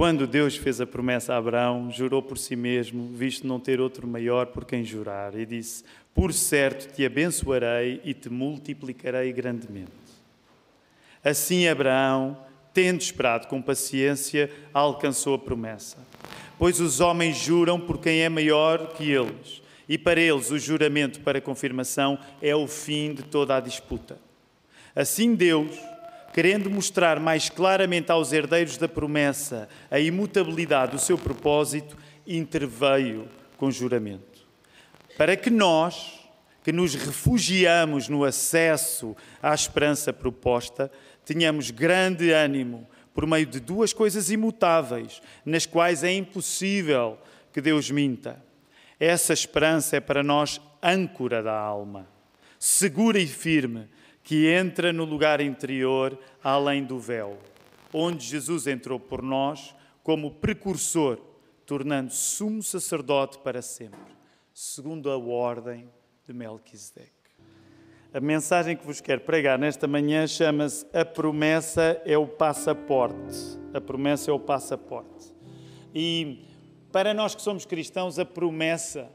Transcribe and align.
Quando 0.00 0.26
Deus 0.26 0.56
fez 0.56 0.80
a 0.80 0.86
promessa 0.86 1.34
a 1.34 1.36
Abraão, 1.36 1.90
jurou 1.90 2.22
por 2.22 2.38
si 2.38 2.56
mesmo, 2.56 3.10
visto 3.14 3.46
não 3.46 3.60
ter 3.60 3.82
outro 3.82 4.08
maior 4.08 4.46
por 4.46 4.64
quem 4.64 4.82
jurar, 4.82 5.38
e 5.38 5.44
disse: 5.44 5.84
Por 6.14 6.32
certo 6.32 6.90
te 6.90 7.04
abençoarei 7.04 8.00
e 8.02 8.14
te 8.14 8.30
multiplicarei 8.30 9.30
grandemente. 9.30 9.90
Assim 11.22 11.68
Abraão, 11.68 12.34
tendo 12.72 13.02
esperado 13.02 13.46
com 13.46 13.60
paciência, 13.60 14.50
alcançou 14.72 15.34
a 15.34 15.38
promessa. 15.38 15.98
Pois 16.58 16.80
os 16.80 17.00
homens 17.00 17.36
juram 17.36 17.78
por 17.78 17.98
quem 17.98 18.22
é 18.22 18.28
maior 18.30 18.94
que 18.94 19.04
eles, 19.04 19.60
e 19.86 19.98
para 19.98 20.18
eles 20.18 20.50
o 20.50 20.58
juramento 20.58 21.20
para 21.20 21.42
confirmação 21.42 22.18
é 22.40 22.56
o 22.56 22.66
fim 22.66 23.12
de 23.12 23.24
toda 23.24 23.54
a 23.54 23.60
disputa. 23.60 24.18
Assim 24.96 25.34
Deus 25.34 25.78
querendo 26.32 26.70
mostrar 26.70 27.18
mais 27.18 27.48
claramente 27.48 28.10
aos 28.12 28.32
herdeiros 28.32 28.76
da 28.76 28.88
promessa 28.88 29.68
a 29.90 29.98
imutabilidade 29.98 30.92
do 30.92 30.98
seu 30.98 31.18
propósito, 31.18 31.96
interveio 32.26 33.28
com 33.56 33.70
juramento. 33.70 34.46
Para 35.16 35.36
que 35.36 35.50
nós, 35.50 36.20
que 36.62 36.72
nos 36.72 36.94
refugiamos 36.94 38.08
no 38.08 38.24
acesso 38.24 39.16
à 39.42 39.54
esperança 39.54 40.12
proposta, 40.12 40.90
tenhamos 41.24 41.70
grande 41.70 42.30
ânimo 42.30 42.88
por 43.12 43.26
meio 43.26 43.46
de 43.46 43.58
duas 43.58 43.92
coisas 43.92 44.30
imutáveis, 44.30 45.20
nas 45.44 45.66
quais 45.66 46.04
é 46.04 46.12
impossível 46.12 47.18
que 47.52 47.60
Deus 47.60 47.90
minta. 47.90 48.42
Essa 48.98 49.32
esperança 49.32 49.96
é 49.96 50.00
para 50.00 50.22
nós 50.22 50.60
âncora 50.82 51.42
da 51.42 51.58
alma, 51.58 52.08
segura 52.58 53.18
e 53.18 53.26
firme 53.26 53.88
que 54.30 54.46
entra 54.46 54.92
no 54.92 55.04
lugar 55.04 55.40
interior, 55.40 56.16
além 56.40 56.84
do 56.84 57.00
véu, 57.00 57.36
onde 57.92 58.24
Jesus 58.24 58.68
entrou 58.68 59.00
por 59.00 59.22
nós 59.22 59.74
como 60.04 60.30
precursor, 60.30 61.18
tornando 61.66 62.12
sumo 62.12 62.62
sacerdote 62.62 63.40
para 63.40 63.60
sempre, 63.60 63.98
segundo 64.54 65.10
a 65.10 65.18
ordem 65.18 65.90
de 66.24 66.32
Melquisedeque. 66.32 67.10
A 68.14 68.20
mensagem 68.20 68.76
que 68.76 68.86
vos 68.86 69.00
quero 69.00 69.22
pregar 69.22 69.58
nesta 69.58 69.88
manhã 69.88 70.24
chama-se 70.28 70.86
A 70.92 71.04
Promessa 71.04 72.00
é 72.04 72.16
o 72.16 72.28
Passaporte. 72.28 73.58
A 73.74 73.80
promessa 73.80 74.30
é 74.30 74.32
o 74.32 74.38
passaporte. 74.38 75.34
E 75.92 76.44
para 76.92 77.12
nós 77.12 77.34
que 77.34 77.42
somos 77.42 77.66
cristãos, 77.66 78.16
a 78.16 78.24
promessa 78.24 79.10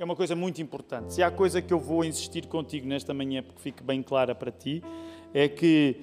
é 0.00 0.04
uma 0.04 0.16
coisa 0.16 0.34
muito 0.34 0.62
importante. 0.62 1.12
Se 1.12 1.22
há 1.22 1.30
coisa 1.30 1.60
que 1.60 1.74
eu 1.74 1.78
vou 1.78 2.02
insistir 2.06 2.46
contigo 2.46 2.88
nesta 2.88 3.12
manhã, 3.12 3.42
porque 3.42 3.60
fique 3.60 3.82
bem 3.82 4.02
clara 4.02 4.34
para 4.34 4.50
ti, 4.50 4.82
é 5.34 5.46
que 5.46 6.00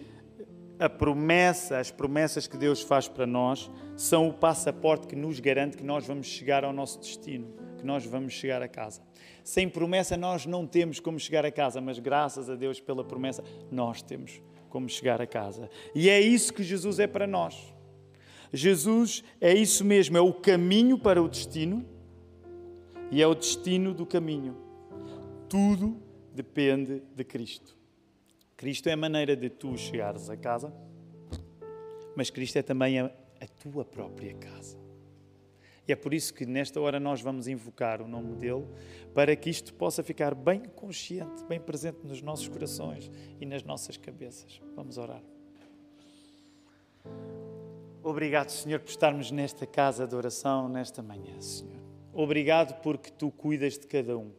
a 0.77 0.87
promessa, 0.87 1.79
as 1.79 1.89
promessas 1.89 2.45
que 2.45 2.57
Deus 2.57 2.83
faz 2.83 3.07
para 3.07 3.25
nós, 3.25 3.71
são 3.95 4.29
o 4.29 4.33
passaporte 4.33 5.07
que 5.07 5.15
nos 5.15 5.39
garante 5.39 5.77
que 5.77 5.83
nós 5.83 6.05
vamos 6.05 6.27
chegar 6.27 6.63
ao 6.63 6.71
nosso 6.71 6.99
destino, 6.99 7.47
que 7.79 7.83
nós 7.83 8.05
vamos 8.05 8.33
chegar 8.33 8.61
a 8.61 8.67
casa. 8.67 9.01
Sem 9.43 9.67
promessa, 9.67 10.15
nós 10.15 10.45
não 10.45 10.67
temos 10.67 10.99
como 10.99 11.19
chegar 11.19 11.43
a 11.43 11.51
casa, 11.51 11.81
mas 11.81 11.97
graças 11.97 12.51
a 12.51 12.55
Deus 12.55 12.79
pela 12.79 13.03
promessa, 13.03 13.43
nós 13.71 14.03
temos 14.03 14.39
como 14.69 14.87
chegar 14.87 15.19
a 15.19 15.25
casa. 15.25 15.71
E 15.95 16.07
é 16.07 16.21
isso 16.21 16.53
que 16.53 16.61
Jesus 16.61 16.99
é 16.99 17.07
para 17.07 17.25
nós. 17.25 17.73
Jesus 18.53 19.23
é 19.41 19.55
isso 19.55 19.83
mesmo, 19.83 20.15
é 20.15 20.21
o 20.21 20.31
caminho 20.31 20.99
para 20.99 21.19
o 21.19 21.27
destino 21.27 21.96
e 23.11 23.21
é 23.21 23.27
o 23.27 23.35
destino 23.35 23.93
do 23.93 24.05
caminho. 24.05 24.55
Tudo 25.49 26.01
depende 26.33 27.01
de 27.15 27.23
Cristo. 27.23 27.77
Cristo 28.55 28.89
é 28.89 28.93
a 28.93 28.97
maneira 28.97 29.35
de 29.35 29.49
tu 29.49 29.77
chegares 29.77 30.29
a 30.29 30.37
casa, 30.37 30.73
mas 32.15 32.29
Cristo 32.29 32.57
é 32.57 32.61
também 32.61 32.99
a, 32.99 33.05
a 33.05 33.47
tua 33.61 33.85
própria 33.85 34.33
casa. 34.33 34.77
E 35.87 35.91
é 35.93 35.95
por 35.95 36.13
isso 36.13 36.33
que 36.33 36.45
nesta 36.45 36.81
hora 36.81 36.99
nós 36.99 37.21
vamos 37.21 37.47
invocar 37.47 38.01
o 38.01 38.07
nome 38.07 38.35
dele, 38.35 38.67
para 39.13 39.35
que 39.35 39.49
isto 39.49 39.73
possa 39.73 40.03
ficar 40.03 40.35
bem 40.35 40.59
consciente, 40.75 41.45
bem 41.45 41.61
presente 41.61 41.99
nos 42.03 42.21
nossos 42.21 42.49
corações 42.49 43.09
e 43.39 43.45
nas 43.45 43.63
nossas 43.63 43.95
cabeças. 43.95 44.59
Vamos 44.75 44.97
orar. 44.97 45.23
Obrigado, 48.03 48.49
Senhor, 48.49 48.79
por 48.79 48.89
estarmos 48.89 49.31
nesta 49.31 49.65
casa 49.65 50.05
de 50.05 50.15
oração 50.15 50.67
nesta 50.67 51.01
manhã, 51.01 51.39
Senhor. 51.39 51.76
Obrigado 52.17 52.81
porque 52.81 53.11
tu 53.11 53.29
cuidas 53.29 53.77
de 53.77 53.85
cada 53.85 54.17
um. 54.17 54.31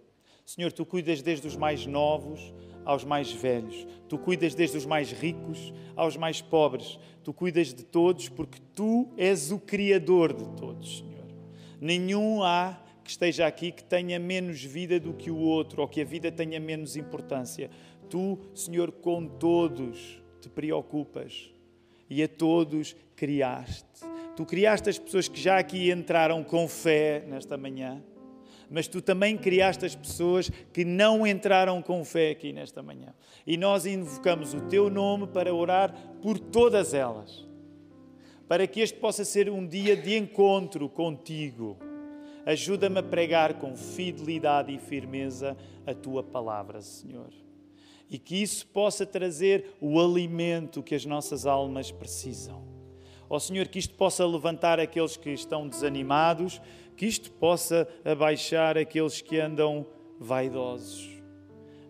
Senhor, 0.45 0.73
tu 0.73 0.85
cuidas 0.85 1.23
desde 1.23 1.47
os 1.47 1.55
mais 1.55 1.87
novos 1.87 2.53
aos 2.85 3.05
mais 3.05 3.31
velhos, 3.31 3.87
tu 4.09 4.19
cuidas 4.19 4.53
desde 4.53 4.77
os 4.77 4.85
mais 4.85 5.13
ricos 5.13 5.73
aos 5.95 6.17
mais 6.17 6.41
pobres, 6.43 6.99
tu 7.23 7.33
cuidas 7.33 7.73
de 7.73 7.85
todos 7.85 8.29
porque 8.29 8.59
tu 8.75 9.09
és 9.17 9.53
o 9.53 9.61
Criador 9.61 10.33
de 10.33 10.45
todos, 10.57 10.99
Senhor. 10.99 11.29
Nenhum 11.81 12.43
há 12.43 12.83
que 13.05 13.11
esteja 13.11 13.47
aqui 13.47 13.71
que 13.71 13.85
tenha 13.85 14.19
menos 14.19 14.61
vida 14.65 14.99
do 14.99 15.15
que 15.15 15.31
o 15.31 15.39
outro 15.39 15.81
ou 15.81 15.87
que 15.87 16.01
a 16.01 16.05
vida 16.05 16.33
tenha 16.33 16.59
menos 16.59 16.97
importância. 16.97 17.71
Tu, 18.11 18.37
Senhor, 18.57 18.91
com 18.91 19.25
todos 19.25 20.21
te 20.41 20.49
preocupas 20.49 21.49
e 22.11 22.25
a 22.25 22.29
todos 22.29 22.97
criaste. 23.15 24.18
Tu 24.39 24.47
criaste 24.47 24.89
as 24.89 24.97
pessoas 24.97 25.27
que 25.27 25.41
já 25.41 25.59
aqui 25.59 25.91
entraram 25.91 26.45
com 26.45 26.69
fé 26.69 27.25
nesta 27.27 27.59
manhã, 27.59 28.01
mas 28.71 28.87
tu 28.87 29.03
também 29.03 29.37
criaste 29.37 29.85
as 29.85 29.97
pessoas 29.97 30.49
que 30.73 30.85
não 30.85 31.27
entraram 31.27 31.83
com 31.83 32.05
fé 32.05 32.31
aqui 32.31 32.53
nesta 32.53 32.81
manhã. 32.81 33.13
E 33.45 33.57
nós 33.57 33.85
invocamos 33.85 34.55
o 34.55 34.61
teu 34.61 34.89
nome 34.89 35.27
para 35.27 35.53
orar 35.53 35.93
por 36.23 36.39
todas 36.39 36.95
elas, 36.95 37.45
para 38.47 38.65
que 38.69 38.79
este 38.79 38.97
possa 39.01 39.25
ser 39.25 39.51
um 39.51 39.67
dia 39.67 39.97
de 39.97 40.17
encontro 40.17 40.89
contigo. 40.89 41.77
Ajuda-me 42.47 43.01
a 43.01 43.03
pregar 43.03 43.55
com 43.55 43.75
fidelidade 43.75 44.73
e 44.73 44.79
firmeza 44.79 45.57
a 45.85 45.93
tua 45.93 46.23
palavra, 46.23 46.81
Senhor. 46.81 47.33
E 48.09 48.21
que 48.21 48.41
isso 48.41 48.65
possa 48.69 49.05
trazer 49.05 49.75
o 49.81 50.01
alimento 50.01 50.81
que 50.81 50.95
as 50.95 51.05
nossas 51.05 51.45
almas 51.45 51.91
precisam 51.91 52.68
Ó 53.31 53.37
oh, 53.37 53.41
Senhor, 53.41 53.69
que 53.69 53.79
isto 53.79 53.95
possa 53.95 54.27
levantar 54.27 54.81
aqueles 54.81 55.17
que 55.17 55.31
estão 55.31 55.69
desanimados, 55.69 56.61
que 56.97 57.07
isto 57.07 57.31
possa 57.33 57.87
abaixar 58.05 58.79
aqueles 58.79 59.21
que 59.21 59.39
andam 59.39 59.87
vaidosos, 60.19 61.23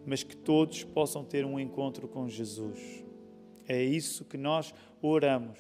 mas 0.04 0.22
que 0.22 0.37
todos 0.37 0.82
possam 0.84 1.25
ter 1.25 1.44
um 1.44 1.59
encontro 1.59 2.09
com 2.09 2.28
Jesus. 2.28 3.04
É 3.69 3.82
isso 3.82 4.25
que 4.25 4.37
nós 4.37 4.75
oramos, 5.00 5.59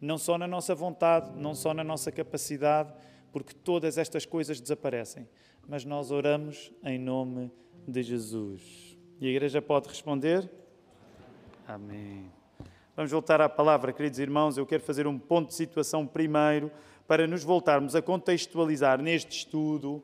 não 0.00 0.18
só 0.18 0.38
na 0.38 0.46
nossa 0.46 0.74
vontade, 0.74 1.32
não 1.36 1.54
só 1.54 1.74
na 1.74 1.82
nossa 1.82 2.12
capacidade, 2.12 2.94
porque 3.32 3.52
todas 3.52 3.98
estas 3.98 4.24
coisas 4.24 4.60
desaparecem, 4.60 5.28
mas 5.66 5.84
nós 5.84 6.10
oramos 6.10 6.72
em 6.84 6.98
nome 6.98 7.50
de 7.86 8.02
Jesus. 8.02 8.96
E 9.20 9.26
a 9.26 9.30
igreja 9.30 9.60
pode 9.60 9.88
responder? 9.88 10.48
Amém. 11.66 12.37
Vamos 12.98 13.12
voltar 13.12 13.40
à 13.40 13.48
palavra, 13.48 13.92
queridos 13.92 14.18
irmãos. 14.18 14.58
Eu 14.58 14.66
quero 14.66 14.82
fazer 14.82 15.06
um 15.06 15.16
ponto 15.16 15.50
de 15.50 15.54
situação 15.54 16.04
primeiro 16.04 16.68
para 17.06 17.28
nos 17.28 17.44
voltarmos 17.44 17.94
a 17.94 18.02
contextualizar 18.02 19.00
neste 19.00 19.38
estudo. 19.38 20.02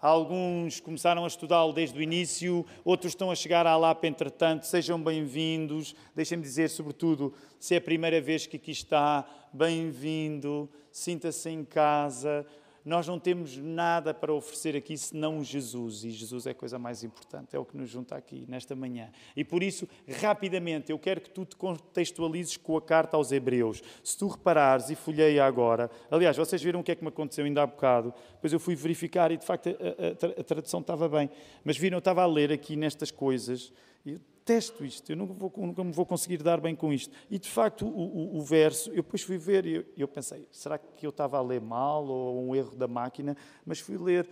Alguns 0.00 0.80
começaram 0.80 1.22
a 1.22 1.28
estudá-lo 1.28 1.72
desde 1.72 1.96
o 1.96 2.02
início, 2.02 2.66
outros 2.84 3.12
estão 3.12 3.30
a 3.30 3.34
chegar 3.36 3.64
à 3.64 3.76
LAP 3.76 4.02
entretanto. 4.06 4.66
Sejam 4.66 5.00
bem-vindos. 5.00 5.94
Deixem-me 6.16 6.42
dizer, 6.42 6.68
sobretudo, 6.68 7.32
se 7.60 7.74
é 7.74 7.78
a 7.78 7.80
primeira 7.80 8.20
vez 8.20 8.44
que 8.44 8.56
aqui 8.56 8.72
está, 8.72 9.24
bem-vindo, 9.52 10.68
sinta-se 10.90 11.48
em 11.48 11.64
casa. 11.64 12.44
Nós 12.86 13.08
não 13.08 13.18
temos 13.18 13.56
nada 13.56 14.14
para 14.14 14.32
oferecer 14.32 14.76
aqui 14.76 14.96
senão 14.96 15.42
Jesus, 15.42 16.04
e 16.04 16.10
Jesus 16.12 16.46
é 16.46 16.52
a 16.52 16.54
coisa 16.54 16.78
mais 16.78 17.02
importante, 17.02 17.56
é 17.56 17.58
o 17.58 17.64
que 17.64 17.76
nos 17.76 17.90
junta 17.90 18.14
aqui 18.14 18.44
nesta 18.48 18.76
manhã. 18.76 19.10
E 19.36 19.44
por 19.44 19.60
isso, 19.60 19.88
rapidamente, 20.20 20.92
eu 20.92 20.98
quero 21.00 21.20
que 21.20 21.28
tu 21.28 21.44
te 21.44 21.56
contextualizes 21.56 22.56
com 22.56 22.76
a 22.76 22.80
carta 22.80 23.16
aos 23.16 23.32
Hebreus. 23.32 23.82
Se 24.04 24.16
tu 24.16 24.28
reparares 24.28 24.88
e 24.88 24.94
folheia 24.94 25.44
agora, 25.44 25.90
aliás, 26.08 26.36
vocês 26.36 26.62
viram 26.62 26.78
o 26.78 26.84
que 26.84 26.92
é 26.92 26.94
que 26.94 27.02
me 27.02 27.08
aconteceu 27.08 27.44
ainda 27.44 27.64
há 27.64 27.66
bocado, 27.66 28.14
depois 28.34 28.52
eu 28.52 28.60
fui 28.60 28.76
verificar 28.76 29.32
e 29.32 29.36
de 29.36 29.44
facto 29.44 29.68
a, 29.68 29.72
a, 29.72 30.40
a 30.40 30.44
tradução 30.44 30.78
estava 30.78 31.08
bem, 31.08 31.28
mas 31.64 31.76
viram, 31.76 31.96
eu 31.96 31.98
estava 31.98 32.22
a 32.22 32.26
ler 32.26 32.52
aqui 32.52 32.76
nestas 32.76 33.10
coisas 33.10 33.72
e 34.06 34.16
detesto 34.46 34.84
isto, 34.84 35.10
eu 35.10 35.16
nunca, 35.16 35.34
vou, 35.34 35.52
nunca 35.56 35.82
me 35.82 35.90
vou 35.90 36.06
conseguir 36.06 36.40
dar 36.40 36.60
bem 36.60 36.76
com 36.76 36.92
isto. 36.92 37.12
E 37.28 37.36
de 37.36 37.50
facto, 37.50 37.84
o, 37.84 37.88
o, 37.88 38.38
o 38.38 38.40
verso, 38.40 38.90
eu 38.90 39.02
depois 39.02 39.22
fui 39.22 39.36
ver 39.36 39.66
e 39.66 39.74
eu, 39.74 39.84
eu, 39.98 40.08
pensei, 40.08 40.46
será 40.52 40.78
que 40.78 41.04
eu 41.04 41.10
estava 41.10 41.36
a 41.36 41.42
ler 41.42 41.60
mal 41.60 42.06
ou 42.06 42.48
um 42.48 42.54
erro 42.54 42.76
da 42.76 42.86
máquina? 42.86 43.36
Mas 43.66 43.80
fui 43.80 43.98
ler, 43.98 44.28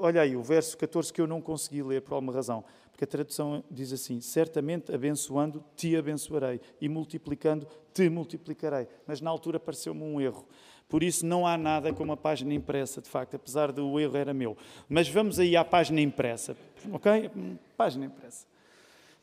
olha 0.00 0.22
aí, 0.22 0.34
o 0.34 0.42
verso 0.42 0.78
14 0.78 1.12
que 1.12 1.20
eu 1.20 1.26
não 1.26 1.42
consegui 1.42 1.82
ler 1.82 2.00
por 2.00 2.14
alguma 2.14 2.32
razão, 2.32 2.64
porque 2.90 3.04
a 3.04 3.06
tradução 3.06 3.62
diz 3.70 3.92
assim: 3.92 4.22
certamente 4.22 4.94
abençoando 4.94 5.62
te 5.76 5.94
abençoarei 5.94 6.58
e 6.80 6.88
multiplicando 6.88 7.68
te 7.92 8.08
multiplicarei. 8.08 8.88
Mas 9.06 9.20
na 9.20 9.28
altura 9.28 9.60
pareceu-me 9.60 10.02
um 10.02 10.18
erro. 10.18 10.46
Por 10.88 11.02
isso 11.02 11.26
não 11.26 11.46
há 11.46 11.58
nada 11.58 11.92
como 11.92 12.12
a 12.12 12.16
página 12.16 12.54
impressa, 12.54 13.02
de 13.02 13.08
facto, 13.10 13.34
apesar 13.34 13.70
do 13.70 14.00
erro 14.00 14.16
era 14.16 14.32
meu. 14.32 14.56
Mas 14.88 15.08
vamos 15.08 15.38
aí 15.38 15.56
à 15.56 15.64
página 15.64 16.00
impressa, 16.00 16.56
ok? 16.90 17.30
Página 17.76 18.06
impressa 18.06 18.46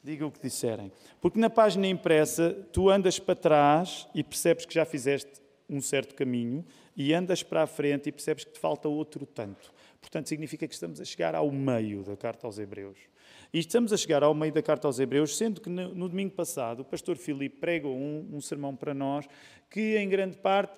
diga 0.03 0.25
o 0.27 0.31
que 0.31 0.41
disserem. 0.41 0.91
Porque 1.21 1.39
na 1.39 1.49
página 1.49 1.87
impressa 1.87 2.51
tu 2.71 2.89
andas 2.89 3.19
para 3.19 3.35
trás 3.35 4.07
e 4.13 4.23
percebes 4.23 4.65
que 4.65 4.73
já 4.73 4.85
fizeste 4.85 5.41
um 5.69 5.79
certo 5.79 6.13
caminho 6.13 6.65
e 6.95 7.13
andas 7.13 7.41
para 7.41 7.63
a 7.63 7.67
frente 7.67 8.09
e 8.09 8.11
percebes 8.11 8.43
que 8.43 8.51
te 8.51 8.59
falta 8.59 8.87
outro 8.87 9.25
tanto. 9.25 9.73
Portanto, 10.01 10.27
significa 10.27 10.67
que 10.67 10.73
estamos 10.73 10.99
a 10.99 11.05
chegar 11.05 11.33
ao 11.33 11.49
meio 11.49 12.03
da 12.03 12.17
carta 12.17 12.45
aos 12.45 12.59
Hebreus. 12.59 12.97
E 13.53 13.59
estamos 13.59 13.93
a 13.93 13.97
chegar 13.97 14.21
ao 14.21 14.33
meio 14.33 14.51
da 14.51 14.61
carta 14.61 14.87
aos 14.87 14.99
Hebreus, 14.99 15.37
sendo 15.37 15.61
que 15.61 15.69
no, 15.69 15.95
no 15.95 16.09
domingo 16.09 16.33
passado 16.33 16.81
o 16.81 16.85
pastor 16.85 17.15
Filipe 17.15 17.57
pregou 17.59 17.95
um, 17.95 18.27
um 18.33 18.41
sermão 18.41 18.75
para 18.75 18.93
nós 18.93 19.25
que, 19.69 19.95
em 19.97 20.09
grande 20.09 20.37
parte, 20.37 20.77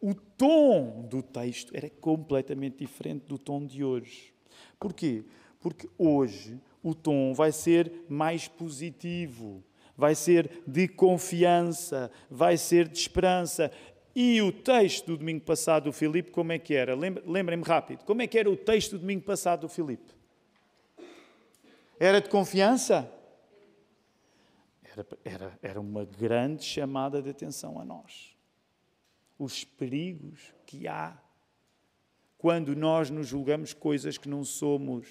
o 0.00 0.14
tom 0.14 1.06
do 1.08 1.22
texto 1.22 1.76
era 1.76 1.90
completamente 1.90 2.78
diferente 2.78 3.26
do 3.26 3.38
tom 3.38 3.64
de 3.64 3.84
hoje. 3.84 4.32
Porquê? 4.80 5.24
Porque 5.60 5.88
hoje 5.98 6.58
o 6.82 6.94
tom 6.94 7.32
vai 7.32 7.52
ser 7.52 8.04
mais 8.08 8.48
positivo, 8.48 9.62
vai 9.96 10.14
ser 10.14 10.62
de 10.66 10.88
confiança, 10.88 12.10
vai 12.30 12.56
ser 12.56 12.88
de 12.88 12.98
esperança. 12.98 13.70
E 14.14 14.42
o 14.42 14.52
texto 14.52 15.06
do 15.06 15.18
domingo 15.18 15.42
passado 15.42 15.84
do 15.84 15.92
Filipe, 15.92 16.30
como 16.30 16.52
é 16.52 16.58
que 16.58 16.74
era? 16.74 16.94
Lembrem-me 16.94 17.64
rápido. 17.64 18.04
Como 18.04 18.20
é 18.20 18.26
que 18.26 18.38
era 18.38 18.50
o 18.50 18.56
texto 18.56 18.92
do 18.92 18.98
domingo 18.98 19.22
passado 19.22 19.62
do 19.62 19.68
Filipe? 19.68 20.12
Era 21.98 22.20
de 22.20 22.28
confiança? 22.28 23.10
Era, 24.82 25.06
era, 25.24 25.58
era 25.62 25.80
uma 25.80 26.04
grande 26.04 26.64
chamada 26.64 27.22
de 27.22 27.30
atenção 27.30 27.80
a 27.80 27.84
nós. 27.84 28.36
Os 29.38 29.64
perigos 29.64 30.52
que 30.66 30.86
há 30.86 31.16
quando 32.42 32.74
nós 32.74 33.08
nos 33.08 33.28
julgamos 33.28 33.72
coisas 33.72 34.18
que 34.18 34.28
não 34.28 34.44
somos. 34.44 35.06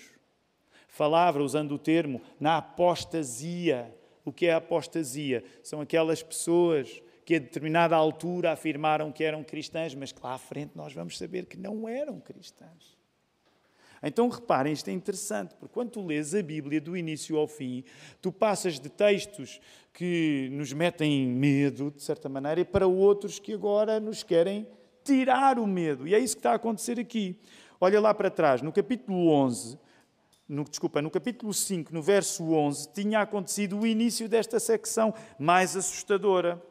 Falava, 0.92 1.42
usando 1.42 1.72
o 1.72 1.80
termo, 1.80 2.22
na 2.38 2.58
apostasia. 2.58 3.96
O 4.26 4.32
que 4.32 4.48
é 4.48 4.54
apostasia? 4.54 5.42
São 5.64 5.80
aquelas 5.80 6.22
pessoas 6.22 7.02
que 7.24 7.36
a 7.36 7.40
determinada 7.40 7.96
altura 7.96 8.52
afirmaram 8.52 9.10
que 9.10 9.24
eram 9.24 9.42
cristãs, 9.42 9.96
mas 9.96 10.12
que 10.12 10.22
lá 10.22 10.34
à 10.34 10.38
frente 10.38 10.74
nós 10.76 10.92
vamos 10.94 11.18
saber 11.18 11.46
que 11.46 11.58
não 11.58 11.88
eram 11.88 12.20
cristãs. 12.20 13.00
Então 14.04 14.28
reparem, 14.28 14.74
isto 14.74 14.90
é 14.90 14.92
interessante, 14.92 15.56
porque 15.56 15.74
quando 15.74 15.92
tu 15.92 16.06
lês 16.06 16.36
a 16.36 16.44
Bíblia 16.44 16.82
do 16.82 16.98
início 16.98 17.38
ao 17.38 17.48
fim, 17.48 17.86
tu 18.22 18.30
passas 18.30 18.78
de 18.78 18.90
textos 18.90 19.62
que 19.94 20.50
nos 20.52 20.74
metem 20.74 21.26
medo, 21.26 21.90
de 21.90 22.04
certa 22.04 22.28
maneira, 22.28 22.66
para 22.66 22.86
outros 22.86 23.40
que 23.40 23.54
agora 23.54 23.98
nos 23.98 24.24
querem 24.24 24.68
tirar 25.06 25.58
o 25.58 25.66
medo. 25.66 26.06
E 26.06 26.14
é 26.14 26.20
isso 26.20 26.36
que 26.36 26.40
está 26.40 26.52
a 26.52 26.56
acontecer 26.56 27.00
aqui. 27.00 27.40
Olha 27.80 28.02
lá 28.02 28.14
para 28.14 28.30
trás, 28.30 28.62
no 28.62 28.74
capítulo 28.74 29.30
11, 29.30 29.80
no, 30.52 30.64
desculpa, 30.66 31.02
no 31.02 31.10
capítulo 31.10 31.54
5, 31.54 31.94
no 31.94 32.02
verso 32.02 32.52
11, 32.52 32.90
tinha 32.94 33.22
acontecido 33.22 33.80
o 33.80 33.88
início 33.88 34.30
desta 34.30 34.60
secção 34.60 35.14
mais 35.40 35.76
assustadora 35.76 36.62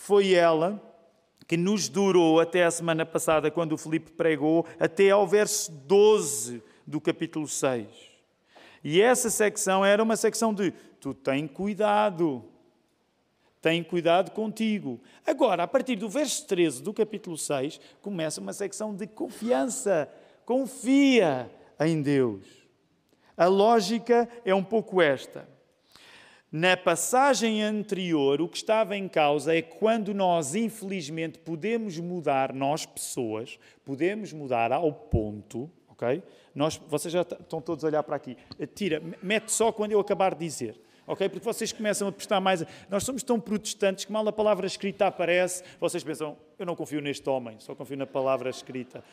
foi 0.00 0.32
ela 0.32 0.82
que 1.46 1.58
nos 1.58 1.86
durou 1.86 2.40
até 2.40 2.64
a 2.64 2.70
semana 2.70 3.04
passada, 3.04 3.50
quando 3.50 3.72
o 3.72 3.76
Filipe 3.76 4.12
pregou, 4.12 4.64
até 4.78 5.10
ao 5.10 5.26
verso 5.28 5.70
12 5.70 6.62
do 6.86 6.98
capítulo 6.98 7.46
6. 7.46 7.86
E 8.82 9.02
essa 9.02 9.28
secção 9.28 9.84
era 9.84 10.02
uma 10.02 10.16
secção 10.16 10.54
de 10.54 10.70
tu 10.98 11.12
tem 11.12 11.46
cuidado, 11.46 12.42
tem 13.60 13.84
cuidado 13.84 14.30
contigo. 14.30 14.98
Agora, 15.26 15.64
a 15.64 15.68
partir 15.68 15.96
do 15.96 16.08
verso 16.08 16.46
13 16.46 16.82
do 16.82 16.94
capítulo 16.94 17.36
6, 17.36 17.78
começa 18.00 18.40
uma 18.40 18.54
secção 18.54 18.96
de 18.96 19.06
confiança. 19.06 20.08
Confia 20.46 21.50
em 21.78 22.00
Deus. 22.00 22.59
A 23.36 23.46
lógica 23.46 24.28
é 24.44 24.54
um 24.54 24.64
pouco 24.64 25.00
esta. 25.00 25.48
Na 26.52 26.76
passagem 26.76 27.62
anterior, 27.62 28.40
o 28.40 28.48
que 28.48 28.56
estava 28.56 28.96
em 28.96 29.08
causa 29.08 29.56
é 29.56 29.62
quando 29.62 30.12
nós, 30.12 30.56
infelizmente, 30.56 31.38
podemos 31.38 31.96
mudar, 31.98 32.52
nós 32.52 32.84
pessoas, 32.84 33.56
podemos 33.84 34.32
mudar 34.32 34.72
ao 34.72 34.92
ponto, 34.92 35.70
ok? 35.88 36.20
Nós, 36.52 36.76
vocês 36.88 37.12
já 37.12 37.22
estão 37.22 37.60
todos 37.60 37.84
a 37.84 37.86
olhar 37.86 38.02
para 38.02 38.16
aqui. 38.16 38.36
Tira, 38.74 39.00
mete 39.22 39.52
só 39.52 39.70
quando 39.70 39.92
eu 39.92 40.00
acabar 40.00 40.34
de 40.34 40.44
dizer. 40.44 40.80
ok? 41.06 41.28
Porque 41.28 41.44
vocês 41.44 41.72
começam 41.72 42.08
a 42.08 42.12
prestar 42.12 42.40
mais. 42.40 42.64
Nós 42.88 43.04
somos 43.04 43.22
tão 43.22 43.38
protestantes 43.38 44.04
que 44.04 44.12
mal 44.12 44.26
a 44.26 44.32
palavra 44.32 44.66
escrita 44.66 45.06
aparece, 45.06 45.62
vocês 45.78 46.02
pensam, 46.02 46.36
eu 46.58 46.66
não 46.66 46.74
confio 46.74 47.00
neste 47.00 47.28
homem, 47.28 47.60
só 47.60 47.76
confio 47.76 47.96
na 47.96 48.06
palavra 48.06 48.50
escrita. 48.50 49.04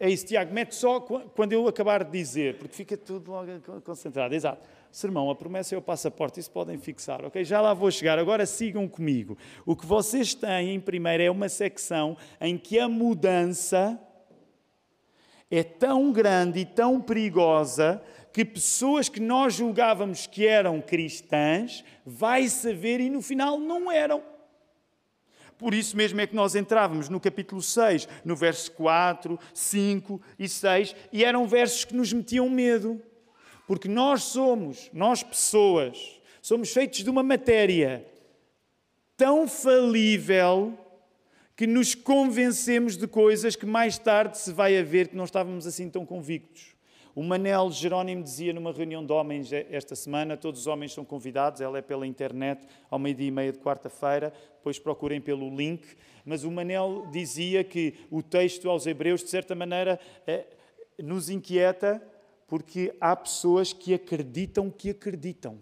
É 0.00 0.10
isso, 0.10 0.26
Tiago, 0.26 0.52
mete 0.52 0.74
só 0.74 1.00
quando 1.00 1.52
eu 1.52 1.68
acabar 1.68 2.02
de 2.02 2.10
dizer, 2.10 2.58
porque 2.58 2.74
fica 2.74 2.96
tudo 2.96 3.30
logo 3.30 3.50
concentrado. 3.82 4.34
Exato. 4.34 4.68
Sermão, 4.90 5.30
a 5.30 5.34
promessa 5.34 5.74
é 5.74 5.78
o 5.78 5.82
passaporte, 5.82 6.40
isso 6.40 6.50
podem 6.50 6.78
fixar, 6.78 7.24
ok? 7.24 7.44
Já 7.44 7.60
lá 7.60 7.72
vou 7.74 7.90
chegar, 7.90 8.18
agora 8.18 8.46
sigam 8.46 8.88
comigo. 8.88 9.36
O 9.64 9.76
que 9.76 9.86
vocês 9.86 10.34
têm 10.34 10.74
em 10.74 10.80
primeiro 10.80 11.22
é 11.22 11.30
uma 11.30 11.48
secção 11.48 12.16
em 12.40 12.56
que 12.56 12.78
a 12.78 12.88
mudança 12.88 14.00
é 15.50 15.62
tão 15.62 16.12
grande 16.12 16.60
e 16.60 16.64
tão 16.64 17.00
perigosa 17.00 18.02
que 18.32 18.44
pessoas 18.44 19.08
que 19.08 19.20
nós 19.20 19.54
julgávamos 19.54 20.26
que 20.26 20.46
eram 20.46 20.80
cristãs, 20.80 21.82
vai 22.04 22.48
saber 22.48 23.00
e 23.00 23.08
no 23.08 23.22
final 23.22 23.58
não 23.58 23.90
eram. 23.90 24.22
Por 25.58 25.72
isso 25.72 25.96
mesmo 25.96 26.20
é 26.20 26.26
que 26.26 26.34
nós 26.34 26.54
entrávamos 26.54 27.08
no 27.08 27.18
capítulo 27.18 27.62
6, 27.62 28.08
no 28.24 28.36
verso 28.36 28.70
4, 28.72 29.38
5 29.54 30.20
e 30.38 30.48
6, 30.48 30.94
e 31.12 31.24
eram 31.24 31.46
versos 31.46 31.84
que 31.84 31.94
nos 31.94 32.12
metiam 32.12 32.48
medo. 32.48 33.00
Porque 33.66 33.88
nós 33.88 34.22
somos, 34.24 34.90
nós 34.92 35.22
pessoas, 35.22 36.20
somos 36.42 36.70
feitos 36.70 37.02
de 37.02 37.10
uma 37.10 37.22
matéria 37.22 38.06
tão 39.16 39.48
falível 39.48 40.78
que 41.56 41.66
nos 41.66 41.94
convencemos 41.94 42.96
de 42.96 43.08
coisas 43.08 43.56
que 43.56 43.64
mais 43.64 43.98
tarde 43.98 44.38
se 44.38 44.52
vai 44.52 44.78
a 44.78 44.82
ver 44.82 45.08
que 45.08 45.16
não 45.16 45.24
estávamos 45.24 45.66
assim 45.66 45.88
tão 45.88 46.04
convictos. 46.04 46.75
O 47.16 47.22
Manel 47.22 47.70
Jerónimo 47.70 48.22
dizia 48.22 48.52
numa 48.52 48.70
reunião 48.70 49.02
de 49.02 49.10
homens 49.10 49.50
esta 49.50 49.96
semana, 49.96 50.36
todos 50.36 50.60
os 50.60 50.66
homens 50.66 50.92
são 50.92 51.02
convidados, 51.02 51.62
ela 51.62 51.78
é 51.78 51.80
pela 51.80 52.06
internet, 52.06 52.68
ao 52.90 52.98
meio-dia 52.98 53.28
e 53.28 53.30
meia 53.30 53.50
de 53.50 53.58
quarta-feira, 53.58 54.34
depois 54.56 54.78
procurem 54.78 55.18
pelo 55.18 55.48
link, 55.48 55.96
mas 56.26 56.44
o 56.44 56.50
Manel 56.50 57.08
dizia 57.10 57.64
que 57.64 57.94
o 58.10 58.22
texto 58.22 58.68
aos 58.68 58.86
Hebreus, 58.86 59.24
de 59.24 59.30
certa 59.30 59.54
maneira, 59.54 59.98
eh, 60.26 60.46
nos 60.98 61.30
inquieta 61.30 62.06
porque 62.46 62.94
há 63.00 63.16
pessoas 63.16 63.72
que 63.72 63.94
acreditam 63.94 64.70
que 64.70 64.90
acreditam. 64.90 65.58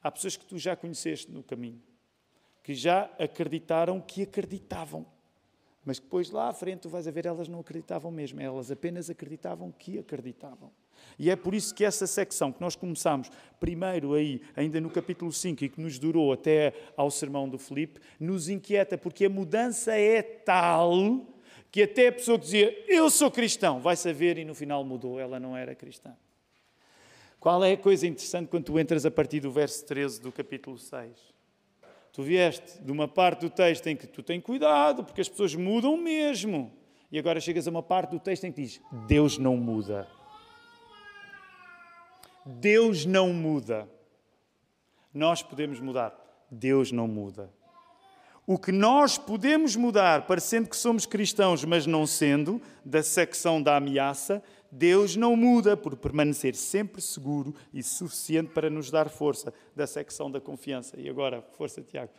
Há 0.00 0.12
pessoas 0.12 0.36
que 0.36 0.46
tu 0.46 0.60
já 0.60 0.76
conheceste 0.76 1.28
no 1.32 1.42
caminho, 1.42 1.82
que 2.62 2.72
já 2.72 3.10
acreditaram 3.18 4.00
que 4.00 4.22
acreditavam. 4.22 5.04
Mas 5.84 5.98
depois 5.98 6.30
lá 6.30 6.48
à 6.48 6.52
frente 6.52 6.80
tu 6.80 6.88
vais 6.88 7.06
a 7.06 7.10
ver, 7.10 7.26
elas 7.26 7.48
não 7.48 7.60
acreditavam 7.60 8.10
mesmo, 8.10 8.40
elas 8.40 8.70
apenas 8.70 9.10
acreditavam 9.10 9.70
que 9.70 9.98
acreditavam. 9.98 10.70
E 11.18 11.30
é 11.30 11.36
por 11.36 11.54
isso 11.54 11.74
que 11.74 11.84
essa 11.84 12.06
secção 12.06 12.50
que 12.50 12.60
nós 12.60 12.74
começamos 12.74 13.30
primeiro 13.60 14.14
aí, 14.14 14.40
ainda 14.56 14.80
no 14.80 14.90
capítulo 14.90 15.30
5, 15.32 15.64
e 15.64 15.68
que 15.68 15.80
nos 15.80 15.98
durou 15.98 16.32
até 16.32 16.72
ao 16.96 17.10
sermão 17.10 17.48
do 17.48 17.58
Filipe, 17.58 18.00
nos 18.18 18.48
inquieta, 18.48 18.96
porque 18.96 19.26
a 19.26 19.30
mudança 19.30 19.92
é 19.92 20.22
tal 20.22 21.26
que 21.70 21.82
até 21.82 22.08
a 22.08 22.12
pessoa 22.12 22.38
que 22.38 22.44
dizia 22.44 22.84
eu 22.88 23.10
sou 23.10 23.30
cristão, 23.30 23.80
vai 23.80 23.96
saber 23.96 24.38
e 24.38 24.44
no 24.44 24.54
final 24.54 24.84
mudou, 24.84 25.18
ela 25.18 25.38
não 25.38 25.56
era 25.56 25.74
cristã. 25.74 26.16
Qual 27.38 27.62
é 27.62 27.72
a 27.72 27.76
coisa 27.76 28.06
interessante 28.06 28.48
quando 28.48 28.64
tu 28.64 28.78
entras 28.78 29.04
a 29.04 29.10
partir 29.10 29.40
do 29.40 29.50
verso 29.50 29.84
13 29.84 30.20
do 30.20 30.32
capítulo 30.32 30.78
6? 30.78 31.33
Tu 32.14 32.22
vieste 32.22 32.80
de 32.80 32.92
uma 32.92 33.08
parte 33.08 33.40
do 33.40 33.50
texto 33.50 33.88
em 33.88 33.96
que 33.96 34.06
tu 34.06 34.22
tens 34.22 34.40
cuidado, 34.40 35.02
porque 35.02 35.20
as 35.20 35.28
pessoas 35.28 35.52
mudam 35.56 35.96
mesmo. 35.96 36.72
E 37.10 37.18
agora 37.18 37.40
chegas 37.40 37.66
a 37.66 37.70
uma 37.72 37.82
parte 37.82 38.10
do 38.10 38.20
texto 38.20 38.44
em 38.44 38.52
que 38.52 38.62
diz: 38.62 38.80
Deus 39.08 39.36
não 39.36 39.56
muda. 39.56 40.06
Deus 42.46 43.04
não 43.04 43.32
muda. 43.32 43.88
Nós 45.12 45.42
podemos 45.42 45.80
mudar. 45.80 46.14
Deus 46.48 46.92
não 46.92 47.08
muda. 47.08 47.52
O 48.46 48.58
que 48.58 48.70
nós 48.70 49.18
podemos 49.18 49.74
mudar, 49.74 50.24
parecendo 50.24 50.68
que 50.68 50.76
somos 50.76 51.06
cristãos, 51.06 51.64
mas 51.64 51.84
não 51.84 52.06
sendo, 52.06 52.62
da 52.84 53.02
secção 53.02 53.60
da 53.60 53.76
ameaça, 53.76 54.40
Deus 54.74 55.14
não 55.14 55.36
muda 55.36 55.76
por 55.76 55.96
permanecer 55.96 56.54
sempre 56.54 57.00
seguro 57.00 57.54
e 57.72 57.82
suficiente 57.82 58.50
para 58.50 58.68
nos 58.68 58.90
dar 58.90 59.08
força, 59.08 59.54
da 59.74 59.86
secção 59.86 60.30
da 60.30 60.40
confiança. 60.40 60.98
E 60.98 61.08
agora, 61.08 61.40
força, 61.40 61.80
Tiago. 61.80 62.10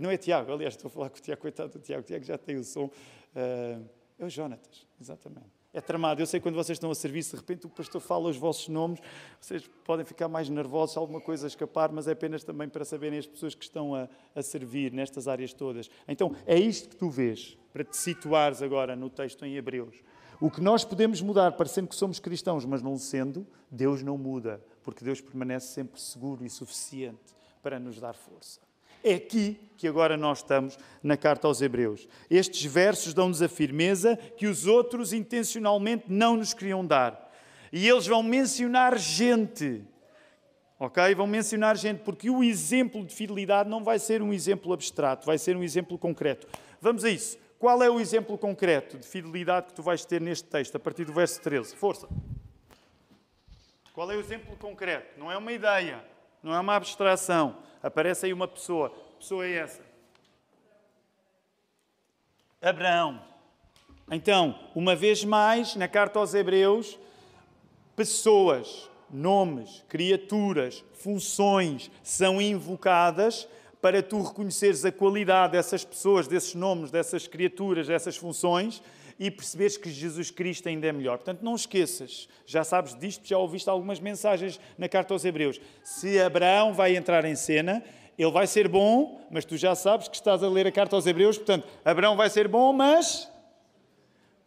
Não 0.00 0.10
é 0.10 0.16
Tiago, 0.16 0.52
aliás, 0.52 0.74
estou 0.74 0.88
a 0.88 0.90
falar 0.90 1.10
com 1.10 1.18
o 1.18 1.20
Tiago, 1.20 1.40
coitado 1.40 1.72
do 1.72 1.78
Tiago. 1.80 2.02
O 2.02 2.06
Tiago 2.06 2.24
já 2.24 2.38
tem 2.38 2.56
o 2.56 2.64
som. 2.64 2.84
Uh, 2.84 3.84
é 4.18 4.24
o 4.24 4.28
Jonatas, 4.28 4.86
exatamente 5.00 5.56
é 5.76 5.80
tramado. 5.80 6.22
Eu 6.22 6.26
sei 6.26 6.40
quando 6.40 6.54
vocês 6.54 6.76
estão 6.76 6.90
a 6.90 6.94
serviço, 6.94 7.32
de 7.32 7.36
repente 7.36 7.66
o 7.66 7.68
pastor 7.68 8.00
fala 8.00 8.30
os 8.30 8.36
vossos 8.38 8.66
nomes, 8.68 8.98
vocês 9.38 9.68
podem 9.84 10.06
ficar 10.06 10.26
mais 10.26 10.48
nervosos 10.48 10.96
alguma 10.96 11.20
coisa 11.20 11.46
escapar, 11.46 11.92
mas 11.92 12.08
é 12.08 12.12
apenas 12.12 12.42
também 12.42 12.66
para 12.66 12.82
saberem 12.82 13.18
as 13.18 13.26
pessoas 13.26 13.54
que 13.54 13.62
estão 13.62 13.94
a, 13.94 14.08
a 14.34 14.40
servir 14.40 14.90
nestas 14.90 15.28
áreas 15.28 15.52
todas. 15.52 15.90
Então, 16.08 16.34
é 16.46 16.58
isto 16.58 16.88
que 16.88 16.96
tu 16.96 17.10
vês, 17.10 17.58
para 17.74 17.84
te 17.84 17.94
situares 17.94 18.62
agora 18.62 18.96
no 18.96 19.10
texto 19.10 19.44
em 19.44 19.54
Hebreus. 19.54 19.96
O 20.40 20.50
que 20.50 20.60
nós 20.60 20.84
podemos 20.84 21.20
mudar, 21.22 21.52
parecendo 21.52 21.88
que 21.88 21.94
somos 21.94 22.18
cristãos, 22.18 22.64
mas 22.64 22.82
não 22.82 22.98
sendo, 22.98 23.46
Deus 23.70 24.02
não 24.02 24.18
muda, 24.18 24.62
porque 24.82 25.04
Deus 25.04 25.20
permanece 25.20 25.68
sempre 25.68 26.00
seguro 26.00 26.44
e 26.44 26.50
suficiente 26.50 27.34
para 27.62 27.78
nos 27.78 27.98
dar 27.98 28.14
força. 28.14 28.60
É 29.02 29.14
aqui 29.14 29.58
que 29.76 29.86
agora 29.86 30.16
nós 30.16 30.38
estamos 30.38 30.78
na 31.02 31.16
carta 31.16 31.46
aos 31.46 31.62
Hebreus. 31.62 32.08
Estes 32.28 32.64
versos 32.64 33.14
dão-nos 33.14 33.40
a 33.40 33.48
firmeza 33.48 34.16
que 34.16 34.46
os 34.46 34.66
outros 34.66 35.12
intencionalmente 35.12 36.04
não 36.08 36.36
nos 36.36 36.52
queriam 36.52 36.84
dar. 36.84 37.32
E 37.72 37.88
eles 37.88 38.06
vão 38.06 38.22
mencionar 38.22 38.98
gente. 38.98 39.84
Ok? 40.78 41.14
Vão 41.14 41.26
mencionar 41.26 41.76
gente, 41.76 42.00
porque 42.00 42.28
o 42.28 42.42
exemplo 42.42 43.04
de 43.04 43.14
fidelidade 43.14 43.70
não 43.70 43.82
vai 43.82 43.98
ser 43.98 44.20
um 44.20 44.32
exemplo 44.32 44.72
abstrato, 44.72 45.24
vai 45.24 45.38
ser 45.38 45.56
um 45.56 45.62
exemplo 45.62 45.96
concreto. 45.96 46.46
Vamos 46.80 47.04
a 47.04 47.10
isso. 47.10 47.38
Qual 47.58 47.82
é 47.82 47.88
o 47.88 47.98
exemplo 47.98 48.36
concreto 48.36 48.98
de 48.98 49.06
fidelidade 49.06 49.68
que 49.68 49.74
tu 49.74 49.82
vais 49.82 50.04
ter 50.04 50.20
neste 50.20 50.48
texto, 50.48 50.76
a 50.76 50.80
partir 50.80 51.04
do 51.04 51.12
verso 51.12 51.40
13? 51.40 51.74
Força! 51.74 52.06
Qual 53.94 54.10
é 54.10 54.16
o 54.16 54.20
exemplo 54.20 54.54
concreto? 54.56 55.18
Não 55.18 55.32
é 55.32 55.38
uma 55.38 55.52
ideia, 55.52 56.04
não 56.42 56.54
é 56.54 56.60
uma 56.60 56.76
abstração. 56.76 57.56
Aparece 57.82 58.26
aí 58.26 58.32
uma 58.32 58.46
pessoa. 58.46 58.90
Que 58.90 59.16
pessoa 59.20 59.46
é 59.46 59.52
essa? 59.52 59.82
Abraão. 62.60 63.22
Então, 64.10 64.58
uma 64.74 64.94
vez 64.94 65.24
mais, 65.24 65.74
na 65.76 65.88
carta 65.88 66.18
aos 66.18 66.34
Hebreus, 66.34 66.98
pessoas, 67.96 68.90
nomes, 69.10 69.82
criaturas, 69.88 70.84
funções 70.92 71.90
são 72.02 72.40
invocadas 72.40 73.48
para 73.86 74.02
tu 74.02 74.20
reconheceres 74.20 74.84
a 74.84 74.90
qualidade 74.90 75.52
dessas 75.52 75.84
pessoas, 75.84 76.26
desses 76.26 76.56
nomes, 76.56 76.90
dessas 76.90 77.28
criaturas, 77.28 77.86
dessas 77.86 78.16
funções 78.16 78.82
e 79.16 79.30
perceberes 79.30 79.76
que 79.76 79.88
Jesus 79.88 80.28
Cristo 80.28 80.68
ainda 80.68 80.88
é 80.88 80.92
melhor. 80.92 81.18
Portanto, 81.18 81.40
não 81.44 81.54
esqueças, 81.54 82.28
já 82.44 82.64
sabes 82.64 82.98
disto, 82.98 83.24
já 83.24 83.38
ouviste 83.38 83.70
algumas 83.70 84.00
mensagens 84.00 84.58
na 84.76 84.88
carta 84.88 85.14
aos 85.14 85.24
Hebreus. 85.24 85.60
Se 85.84 86.20
Abraão 86.20 86.74
vai 86.74 86.96
entrar 86.96 87.24
em 87.24 87.36
cena, 87.36 87.80
ele 88.18 88.32
vai 88.32 88.48
ser 88.48 88.66
bom, 88.66 89.24
mas 89.30 89.44
tu 89.44 89.56
já 89.56 89.72
sabes 89.76 90.08
que 90.08 90.16
estás 90.16 90.42
a 90.42 90.48
ler 90.48 90.66
a 90.66 90.72
carta 90.72 90.96
aos 90.96 91.06
Hebreus, 91.06 91.36
portanto, 91.36 91.68
Abraão 91.84 92.16
vai 92.16 92.28
ser 92.28 92.48
bom, 92.48 92.72
mas. 92.72 93.30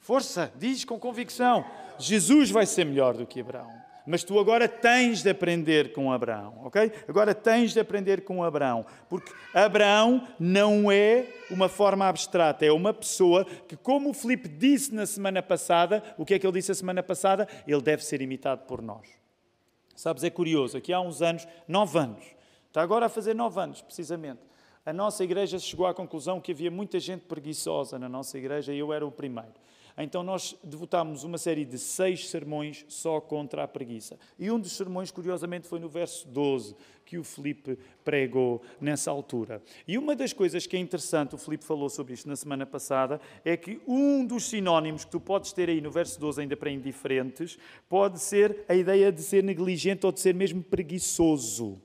Força, 0.01 0.51
diz 0.57 0.83
com 0.83 0.99
convicção: 0.99 1.63
Jesus 1.97 2.51
vai 2.51 2.65
ser 2.65 2.83
melhor 2.83 3.15
do 3.15 3.25
que 3.25 3.39
Abraão. 3.39 3.78
Mas 4.09 4.23
tu 4.23 4.39
agora 4.39 4.67
tens 4.67 5.21
de 5.21 5.29
aprender 5.29 5.93
com 5.93 6.11
Abraão, 6.11 6.61
ok? 6.63 6.91
Agora 7.07 7.35
tens 7.35 7.73
de 7.73 7.79
aprender 7.79 8.21
com 8.21 8.43
Abraão, 8.43 8.83
porque 9.07 9.31
Abraão 9.53 10.27
não 10.39 10.91
é 10.91 11.27
uma 11.51 11.69
forma 11.69 12.07
abstrata, 12.07 12.65
é 12.65 12.71
uma 12.71 12.91
pessoa 12.91 13.45
que, 13.45 13.77
como 13.77 14.09
o 14.09 14.13
Filipe 14.15 14.49
disse 14.49 14.95
na 14.95 15.05
semana 15.05 15.43
passada, 15.43 16.03
o 16.17 16.25
que 16.25 16.33
é 16.33 16.39
que 16.39 16.47
ele 16.47 16.53
disse 16.53 16.71
a 16.71 16.75
semana 16.75 17.03
passada? 17.03 17.47
Ele 17.67 17.81
deve 17.83 18.03
ser 18.03 18.19
imitado 18.19 18.65
por 18.65 18.81
nós. 18.81 19.07
Sabes, 19.95 20.23
é 20.23 20.31
curioso, 20.31 20.75
aqui 20.75 20.91
há 20.91 20.99
uns 20.99 21.21
anos, 21.21 21.47
nove 21.67 21.99
anos, 21.99 22.25
está 22.67 22.81
agora 22.81 23.05
a 23.05 23.09
fazer 23.09 23.35
nove 23.35 23.61
anos, 23.61 23.79
precisamente, 23.79 24.39
a 24.83 24.91
nossa 24.91 25.23
igreja 25.23 25.59
chegou 25.59 25.85
à 25.85 25.93
conclusão 25.93 26.41
que 26.41 26.51
havia 26.51 26.71
muita 26.71 26.99
gente 26.99 27.25
preguiçosa 27.25 27.99
na 27.99 28.09
nossa 28.09 28.39
igreja 28.39 28.73
e 28.73 28.79
eu 28.79 28.91
era 28.91 29.05
o 29.05 29.11
primeiro. 29.11 29.53
Então 29.97 30.23
nós 30.23 30.55
devotámos 30.63 31.23
uma 31.23 31.37
série 31.37 31.65
de 31.65 31.77
seis 31.77 32.29
sermões 32.29 32.85
só 32.87 33.19
contra 33.19 33.63
a 33.63 33.67
preguiça. 33.67 34.17
E 34.37 34.49
um 34.51 34.59
dos 34.59 34.71
sermões, 34.71 35.11
curiosamente, 35.11 35.67
foi 35.67 35.79
no 35.79 35.89
verso 35.89 36.27
12, 36.27 36.75
que 37.05 37.17
o 37.17 37.23
Felipe 37.23 37.77
pregou 38.03 38.61
nessa 38.79 39.09
altura. 39.09 39.61
E 39.87 39.97
uma 39.97 40.15
das 40.15 40.31
coisas 40.31 40.67
que 40.67 40.77
é 40.77 40.79
interessante, 40.79 41.35
o 41.35 41.37
Felipe 41.37 41.65
falou 41.65 41.89
sobre 41.89 42.13
isto 42.13 42.29
na 42.29 42.35
semana 42.35 42.65
passada, 42.65 43.19
é 43.43 43.57
que 43.57 43.81
um 43.87 44.25
dos 44.25 44.45
sinónimos 44.45 45.05
que 45.05 45.11
tu 45.11 45.19
podes 45.19 45.51
ter 45.51 45.69
aí 45.69 45.81
no 45.81 45.91
verso 45.91 46.19
12, 46.19 46.41
ainda 46.41 46.55
para 46.55 46.69
indiferentes, 46.69 47.57
pode 47.87 48.19
ser 48.19 48.63
a 48.67 48.75
ideia 48.75 49.11
de 49.11 49.21
ser 49.23 49.43
negligente 49.43 50.05
ou 50.05 50.11
de 50.11 50.19
ser 50.19 50.35
mesmo 50.35 50.61
preguiçoso. 50.61 51.81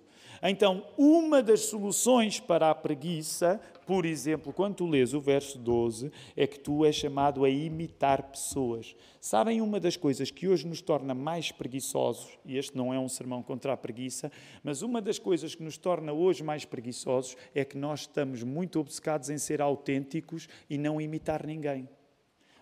Então, 0.46 0.86
uma 0.98 1.42
das 1.42 1.60
soluções 1.60 2.38
para 2.38 2.70
a 2.70 2.74
preguiça, 2.74 3.58
por 3.86 4.04
exemplo, 4.04 4.52
quando 4.52 4.74
tu 4.74 4.86
lês 4.86 5.14
o 5.14 5.20
verso 5.20 5.58
12, 5.58 6.12
é 6.36 6.46
que 6.46 6.60
tu 6.60 6.84
és 6.84 6.94
chamado 6.94 7.46
a 7.46 7.48
imitar 7.48 8.24
pessoas. 8.24 8.94
Sabem 9.18 9.62
uma 9.62 9.80
das 9.80 9.96
coisas 9.96 10.30
que 10.30 10.46
hoje 10.46 10.66
nos 10.66 10.82
torna 10.82 11.14
mais 11.14 11.50
preguiçosos, 11.50 12.38
e 12.44 12.58
este 12.58 12.76
não 12.76 12.92
é 12.92 12.98
um 12.98 13.08
sermão 13.08 13.42
contra 13.42 13.72
a 13.72 13.76
preguiça, 13.76 14.30
mas 14.62 14.82
uma 14.82 15.00
das 15.00 15.18
coisas 15.18 15.54
que 15.54 15.62
nos 15.62 15.78
torna 15.78 16.12
hoje 16.12 16.44
mais 16.44 16.66
preguiçosos 16.66 17.38
é 17.54 17.64
que 17.64 17.78
nós 17.78 18.00
estamos 18.00 18.42
muito 18.42 18.78
obcecados 18.78 19.30
em 19.30 19.38
ser 19.38 19.62
autênticos 19.62 20.46
e 20.68 20.76
não 20.76 21.00
imitar 21.00 21.46
ninguém. 21.46 21.88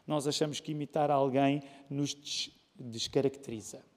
Nós 0.07 0.29
achamos 0.29 0.61
que 0.61 0.71
imitar 0.71 1.11
alguém 1.11 1.61
nos 1.91 2.17
descaracteriza. 2.79 3.92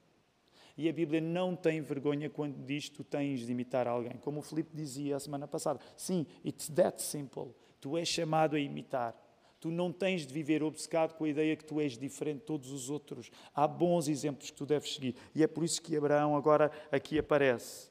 E 0.76 0.88
a 0.88 0.92
Bíblia 0.92 1.20
não 1.20 1.56
tem 1.56 1.80
vergonha 1.80 2.28
quando 2.28 2.62
diz 2.64 2.88
tu 2.90 3.02
tens 3.02 3.40
de 3.40 3.50
imitar 3.50 3.86
alguém. 3.88 4.18
Como 4.18 4.40
o 4.40 4.42
Filipe 4.42 4.76
dizia 4.76 5.16
a 5.16 5.20
semana 5.20 5.48
passada. 5.48 5.80
Sim, 5.96 6.26
it's 6.44 6.68
that 6.68 7.00
simple. 7.00 7.54
Tu 7.80 7.96
és 7.96 8.06
chamado 8.06 8.56
a 8.56 8.60
imitar. 8.60 9.14
Tu 9.58 9.70
não 9.70 9.90
tens 9.90 10.26
de 10.26 10.34
viver 10.34 10.62
obcecado 10.62 11.14
com 11.14 11.24
a 11.24 11.28
ideia 11.28 11.56
que 11.56 11.64
tu 11.64 11.80
és 11.80 11.96
diferente 11.96 12.40
de 12.40 12.44
todos 12.44 12.70
os 12.70 12.90
outros. 12.90 13.30
Há 13.54 13.66
bons 13.66 14.06
exemplos 14.06 14.50
que 14.50 14.56
tu 14.56 14.66
deves 14.66 14.94
seguir. 14.94 15.16
E 15.34 15.42
é 15.42 15.46
por 15.46 15.64
isso 15.64 15.80
que 15.80 15.96
Abraão 15.96 16.36
agora 16.36 16.70
aqui 16.92 17.18
aparece. 17.18 17.90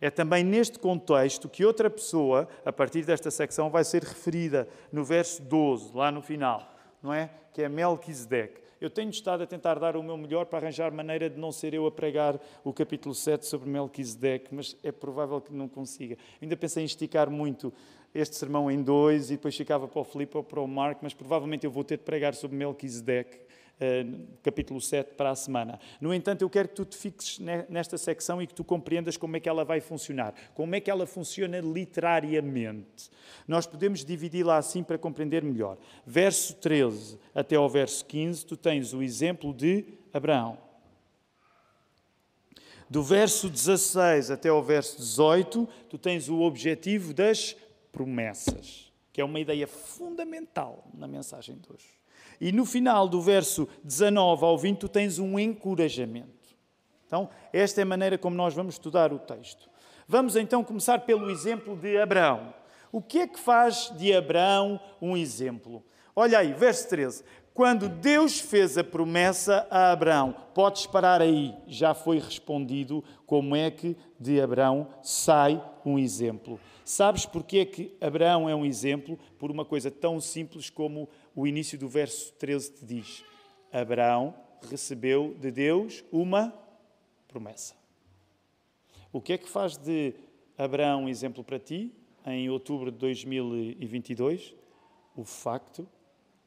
É 0.00 0.10
também 0.10 0.44
neste 0.44 0.78
contexto 0.78 1.48
que 1.48 1.64
outra 1.64 1.90
pessoa, 1.90 2.46
a 2.64 2.72
partir 2.72 3.04
desta 3.04 3.30
secção, 3.30 3.70
vai 3.70 3.84
ser 3.84 4.04
referida 4.04 4.68
no 4.92 5.02
verso 5.02 5.42
12, 5.42 5.96
lá 5.96 6.12
no 6.12 6.22
final, 6.22 6.72
não 7.02 7.12
é? 7.12 7.30
Que 7.52 7.62
é 7.62 7.68
Melquisedeque. 7.68 8.67
Eu 8.80 8.88
tenho 8.88 9.10
estado 9.10 9.42
a 9.42 9.46
tentar 9.46 9.78
dar 9.78 9.96
o 9.96 10.02
meu 10.02 10.16
melhor 10.16 10.46
para 10.46 10.58
arranjar 10.58 10.92
maneira 10.92 11.28
de 11.28 11.38
não 11.38 11.50
ser 11.50 11.74
eu 11.74 11.86
a 11.86 11.90
pregar 11.90 12.40
o 12.62 12.72
capítulo 12.72 13.14
7 13.14 13.44
sobre 13.44 13.68
Melquisedeque, 13.68 14.54
mas 14.54 14.76
é 14.82 14.92
provável 14.92 15.40
que 15.40 15.52
não 15.52 15.68
consiga. 15.68 16.16
ainda 16.40 16.56
pensei 16.56 16.82
em 16.82 16.86
esticar 16.86 17.28
muito 17.28 17.72
este 18.14 18.36
sermão 18.36 18.70
em 18.70 18.82
dois 18.82 19.30
e 19.30 19.34
depois 19.34 19.56
ficava 19.56 19.88
para 19.88 20.00
o 20.00 20.04
Filipe 20.04 20.36
ou 20.36 20.44
para 20.44 20.60
o 20.60 20.68
Marco, 20.68 21.00
mas 21.02 21.12
provavelmente 21.12 21.64
eu 21.64 21.70
vou 21.70 21.84
ter 21.84 21.98
de 21.98 22.04
pregar 22.04 22.34
sobre 22.34 22.56
Melquisedeque 22.56 23.47
capítulo 24.42 24.80
7 24.80 25.14
para 25.14 25.30
a 25.30 25.34
semana. 25.34 25.78
No 26.00 26.12
entanto, 26.12 26.42
eu 26.42 26.50
quero 26.50 26.68
que 26.68 26.74
tu 26.74 26.84
te 26.84 26.96
fixes 26.96 27.38
nesta 27.68 27.96
secção 27.96 28.42
e 28.42 28.46
que 28.46 28.54
tu 28.54 28.64
compreendas 28.64 29.16
como 29.16 29.36
é 29.36 29.40
que 29.40 29.48
ela 29.48 29.64
vai 29.64 29.80
funcionar, 29.80 30.34
como 30.54 30.74
é 30.74 30.80
que 30.80 30.90
ela 30.90 31.06
funciona 31.06 31.60
literariamente. 31.60 33.10
Nós 33.46 33.66
podemos 33.66 34.04
dividi-la 34.04 34.56
assim 34.56 34.82
para 34.82 34.98
compreender 34.98 35.42
melhor. 35.42 35.78
Verso 36.04 36.54
13 36.56 37.18
até 37.34 37.56
ao 37.56 37.68
verso 37.68 38.04
15, 38.04 38.46
tu 38.46 38.56
tens 38.56 38.92
o 38.92 39.02
exemplo 39.02 39.54
de 39.54 39.84
Abraão. 40.12 40.58
Do 42.90 43.02
verso 43.02 43.50
16 43.50 44.30
até 44.30 44.48
ao 44.48 44.62
verso 44.62 44.96
18, 44.96 45.68
tu 45.90 45.98
tens 45.98 46.28
o 46.28 46.40
objetivo 46.40 47.12
das 47.12 47.54
promessas, 47.92 48.90
que 49.12 49.20
é 49.20 49.24
uma 49.24 49.38
ideia 49.38 49.66
fundamental 49.66 50.88
na 50.94 51.06
mensagem 51.06 51.56
de 51.56 51.70
hoje. 51.70 51.98
E 52.40 52.52
no 52.52 52.64
final 52.64 53.08
do 53.08 53.20
verso 53.20 53.68
19 53.82 54.44
ao 54.44 54.56
20, 54.56 54.78
tu 54.78 54.88
tens 54.88 55.18
um 55.18 55.38
encorajamento. 55.38 56.28
Então, 57.06 57.28
esta 57.52 57.80
é 57.80 57.82
a 57.82 57.86
maneira 57.86 58.18
como 58.18 58.36
nós 58.36 58.54
vamos 58.54 58.74
estudar 58.74 59.12
o 59.12 59.18
texto. 59.18 59.68
Vamos 60.06 60.36
então 60.36 60.62
começar 60.62 61.00
pelo 61.00 61.30
exemplo 61.30 61.76
de 61.76 61.98
Abraão. 61.98 62.54
O 62.90 63.02
que 63.02 63.20
é 63.20 63.26
que 63.26 63.38
faz 63.38 63.92
de 63.96 64.14
Abraão 64.14 64.80
um 65.00 65.16
exemplo? 65.16 65.82
Olha 66.14 66.38
aí, 66.38 66.52
verso 66.52 66.88
13. 66.88 67.24
Quando 67.58 67.88
Deus 67.88 68.38
fez 68.38 68.78
a 68.78 68.84
promessa 68.84 69.66
a 69.68 69.90
Abraão, 69.90 70.32
podes 70.54 70.86
parar 70.86 71.20
aí, 71.20 71.52
já 71.66 71.92
foi 71.92 72.20
respondido 72.20 73.02
como 73.26 73.56
é 73.56 73.70
que 73.70 73.96
de 74.18 74.40
Abraão 74.40 74.86
sai 75.02 75.60
um 75.84 75.98
exemplo. 75.98 76.60
Sabes 76.84 77.26
porque 77.26 77.58
é 77.58 77.64
que 77.64 77.96
Abraão 78.00 78.48
é 78.48 78.54
um 78.54 78.64
exemplo? 78.64 79.18
Por 79.38 79.50
uma 79.50 79.64
coisa 79.64 79.90
tão 79.90 80.20
simples 80.20 80.70
como 80.70 81.08
o 81.38 81.46
início 81.46 81.78
do 81.78 81.88
verso 81.88 82.32
13 82.32 82.72
te 82.72 82.84
diz: 82.84 83.24
Abraão 83.72 84.34
recebeu 84.68 85.36
de 85.38 85.52
Deus 85.52 86.02
uma 86.10 86.52
promessa. 87.28 87.76
O 89.12 89.20
que 89.20 89.34
é 89.34 89.38
que 89.38 89.48
faz 89.48 89.76
de 89.76 90.14
Abraão 90.56 91.04
um 91.04 91.08
exemplo 91.08 91.44
para 91.44 91.60
ti 91.60 91.94
em 92.26 92.50
outubro 92.50 92.90
de 92.90 92.98
2022? 92.98 94.52
O 95.14 95.24
facto 95.24 95.88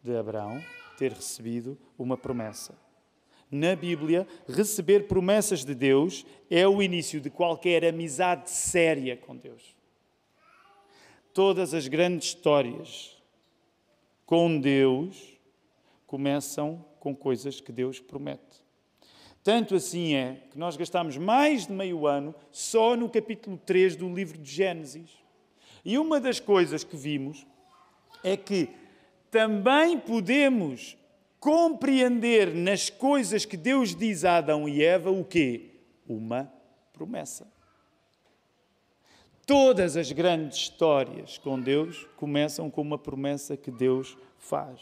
de 0.04 0.14
Abraão 0.14 0.62
ter 0.98 1.14
recebido 1.14 1.78
uma 1.98 2.18
promessa. 2.18 2.78
Na 3.50 3.78
Bíblia, 3.78 4.28
receber 4.46 5.08
promessas 5.08 5.64
de 5.64 5.74
Deus 5.74 6.26
é 6.50 6.68
o 6.68 6.82
início 6.84 7.22
de 7.22 7.30
qualquer 7.30 7.86
amizade 7.86 8.50
séria 8.50 9.16
com 9.16 9.38
Deus. 9.38 9.74
Todas 11.34 11.74
as 11.74 11.88
grandes 11.88 12.28
histórias 12.28 13.21
com 14.32 14.58
Deus 14.58 15.38
começam 16.08 16.86
com 17.02 17.14
coisas 17.14 17.60
que 17.60 17.70
Deus 17.70 18.00
promete. 18.00 18.64
Tanto 19.44 19.76
assim 19.76 20.14
é 20.14 20.44
que 20.50 20.58
nós 20.58 20.78
gastamos 20.78 21.18
mais 21.18 21.68
de 21.68 21.74
meio 21.74 22.08
ano 22.08 22.34
só 22.50 22.96
no 22.96 23.10
capítulo 23.10 23.58
3 23.58 23.98
do 23.98 24.08
livro 24.08 24.38
de 24.38 24.50
Gênesis. 24.50 25.10
E 25.84 25.98
uma 25.98 26.18
das 26.18 26.40
coisas 26.40 26.82
que 26.82 26.96
vimos 26.96 27.46
é 28.24 28.38
que 28.38 28.70
também 29.30 30.00
podemos 30.00 30.96
compreender 31.38 32.56
nas 32.56 32.90
coisas 32.90 33.44
que 33.44 33.58
Deus 33.58 33.94
diz 33.94 34.24
a 34.24 34.38
Adão 34.38 34.70
e 34.70 34.82
Eva 34.82 35.12
o 35.12 35.26
quê? 35.26 35.72
Uma 36.08 36.50
promessa. 36.94 37.52
Todas 39.52 39.98
as 39.98 40.10
grandes 40.14 40.60
histórias 40.60 41.38
com 41.38 41.60
Deus 41.60 42.08
começam 42.16 42.72
com 42.72 42.82
uma 42.82 42.98
promessa 42.98 43.58
que 43.58 43.70
Deus 43.70 44.18
faz. 44.38 44.80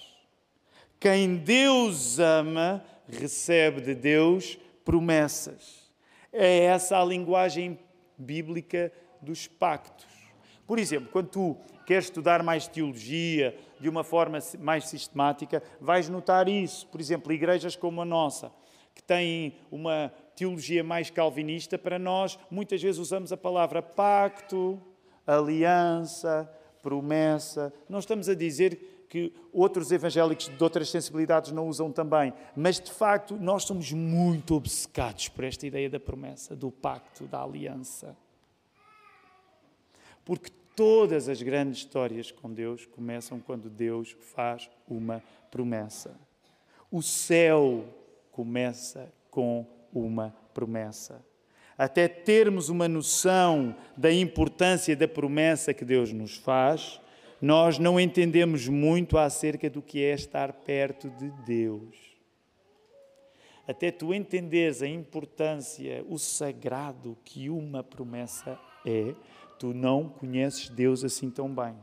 Quem 0.99 1.37
Deus 1.37 2.19
ama 2.19 2.85
recebe 3.07 3.81
de 3.81 3.95
Deus 3.95 4.59
promessas. 4.85 5.91
É 6.31 6.65
essa 6.65 7.01
a 7.01 7.03
linguagem 7.03 7.79
bíblica 8.15 8.93
dos 9.19 9.47
pactos. 9.47 10.05
Por 10.67 10.77
exemplo, 10.77 11.09
quando 11.11 11.29
tu 11.29 11.57
queres 11.87 12.05
estudar 12.05 12.43
mais 12.43 12.67
teologia 12.67 13.57
de 13.79 13.89
uma 13.89 14.03
forma 14.03 14.37
mais 14.59 14.87
sistemática, 14.87 15.63
vais 15.81 16.07
notar 16.09 16.47
isso. 16.47 16.85
Por 16.89 17.01
exemplo, 17.01 17.33
igrejas 17.33 17.75
como 17.75 18.03
a 18.03 18.05
nossa, 18.05 18.51
que 18.93 19.01
têm 19.01 19.55
uma 19.71 20.13
teologia 20.39 20.81
mais 20.81 21.09
calvinista, 21.09 21.77
para 21.77 21.99
nós 21.99 22.39
muitas 22.49 22.81
vezes 22.81 22.97
usamos 22.97 23.33
a 23.33 23.37
palavra 23.37 23.81
pacto, 23.81 24.81
aliança, 25.27 26.49
promessa. 26.81 27.73
Não 27.89 27.99
estamos 27.99 28.29
a 28.29 28.33
dizer 28.33 29.05
que 29.09 29.33
outros 29.51 29.91
evangélicos 29.91 30.47
de 30.47 30.63
outras 30.63 30.89
sensibilidades 30.89 31.51
não 31.51 31.67
usam 31.67 31.91
também, 31.91 32.33
mas 32.55 32.79
de 32.79 32.89
facto 32.89 33.35
nós 33.35 33.63
somos 33.63 33.91
muito 33.91 34.55
obcecados 34.55 35.27
por 35.27 35.43
esta 35.43 35.67
ideia 35.67 35.89
da 35.89 35.99
promessa, 35.99 36.55
do 36.55 36.71
pacto, 36.71 37.25
da 37.25 37.43
aliança. 37.43 38.15
Porque 40.23 40.51
todas 40.73 41.27
as 41.27 41.41
grandes 41.41 41.79
histórias 41.79 42.31
com 42.31 42.53
Deus 42.53 42.85
começam 42.85 43.41
quando 43.41 43.69
Deus 43.69 44.15
faz 44.33 44.69
uma 44.87 45.21
promessa. 45.51 46.15
O 46.89 47.01
céu 47.01 47.83
começa 48.31 49.11
com 49.29 49.78
uma 49.93 50.35
promessa. 50.53 51.23
Até 51.77 52.07
termos 52.07 52.69
uma 52.69 52.87
noção 52.87 53.75
da 53.95 54.11
importância 54.11 54.95
da 54.95 55.07
promessa 55.07 55.73
que 55.73 55.85
Deus 55.85 56.11
nos 56.11 56.35
faz, 56.35 56.99
nós 57.41 57.79
não 57.79 57.99
entendemos 57.99 58.67
muito 58.67 59.17
acerca 59.17 59.69
do 59.69 59.81
que 59.81 60.03
é 60.03 60.13
estar 60.13 60.51
perto 60.51 61.09
de 61.09 61.31
Deus. 61.45 61.95
Até 63.65 63.91
tu 63.91 64.13
entenderes 64.13 64.81
a 64.81 64.87
importância, 64.87 66.03
o 66.09 66.17
sagrado 66.17 67.17
que 67.23 67.49
uma 67.49 67.83
promessa 67.83 68.59
é, 68.85 69.13
tu 69.59 69.73
não 69.73 70.09
conheces 70.09 70.69
Deus 70.69 71.03
assim 71.03 71.29
tão 71.29 71.53
bem. 71.53 71.75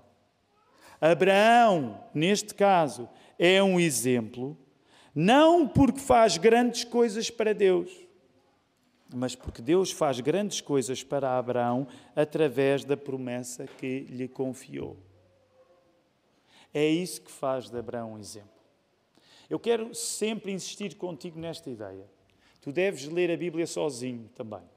Abraão, 1.01 2.03
neste 2.13 2.55
caso, 2.55 3.09
é 3.39 3.63
um 3.63 3.79
exemplo, 3.79 4.59
não 5.19 5.67
porque 5.67 5.99
faz 5.99 6.37
grandes 6.37 6.85
coisas 6.85 7.31
para 7.31 7.55
Deus, 7.55 7.91
mas 9.15 9.35
porque 9.35 9.63
Deus 9.63 9.91
faz 9.91 10.21
grandes 10.21 10.61
coisas 10.61 11.03
para 11.03 11.39
Abraão 11.39 11.89
através 12.15 12.85
da 12.85 12.99
promessa 12.99 13.67
que 13.67 14.01
lhe 14.01 14.29
confiou. 14.29 14.99
É 16.75 16.87
isso 16.87 17.23
que 17.23 17.31
faz 17.31 17.71
de 17.71 17.79
Abraão 17.79 18.13
um 18.13 18.19
exemplo. 18.19 18.51
Eu 19.49 19.59
quero 19.59 19.95
sempre 19.95 20.53
insistir 20.53 20.95
contigo 20.97 21.39
nesta 21.39 21.71
ideia. 21.71 22.05
Tu 22.61 22.71
deves 22.71 23.09
ler 23.09 23.31
a 23.31 23.37
Bíblia 23.39 23.67
sozinho 23.67 24.29
também. 24.35 24.69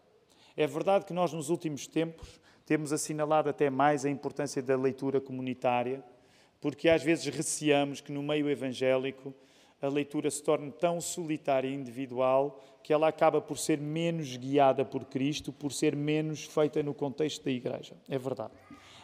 É 0.56 0.66
verdade 0.66 1.04
que 1.04 1.12
nós, 1.12 1.34
nos 1.34 1.50
últimos 1.50 1.86
tempos, 1.86 2.40
temos 2.66 2.94
assinalado 2.94 3.50
até 3.50 3.70
mais 3.70 4.06
a 4.06 4.10
importância 4.10 4.62
da 4.62 4.78
leitura 4.78 5.20
comunitária, 5.20 6.02
porque 6.62 6.88
às 6.88 7.04
vezes 7.04 7.26
receamos 7.26 8.00
que 8.00 8.14
no 8.14 8.24
meio 8.24 8.50
evangélico 8.50 9.36
a 9.82 9.88
leitura 9.88 10.30
se 10.30 10.44
torne 10.44 10.72
tão 10.72 11.00
solitária 11.00 11.68
e 11.68 11.74
individual 11.74 12.64
que 12.84 12.94
ela 12.94 13.08
acaba 13.08 13.40
por 13.42 13.58
ser 13.58 13.80
menos 13.80 14.36
guiada 14.36 14.84
por 14.84 15.06
Cristo, 15.06 15.52
por 15.52 15.72
ser 15.72 15.96
menos 15.96 16.46
feita 16.46 16.82
no 16.82 16.94
contexto 16.94 17.44
da 17.44 17.52
igreja. 17.52 17.96
É 18.08 18.18
verdade. 18.18 18.54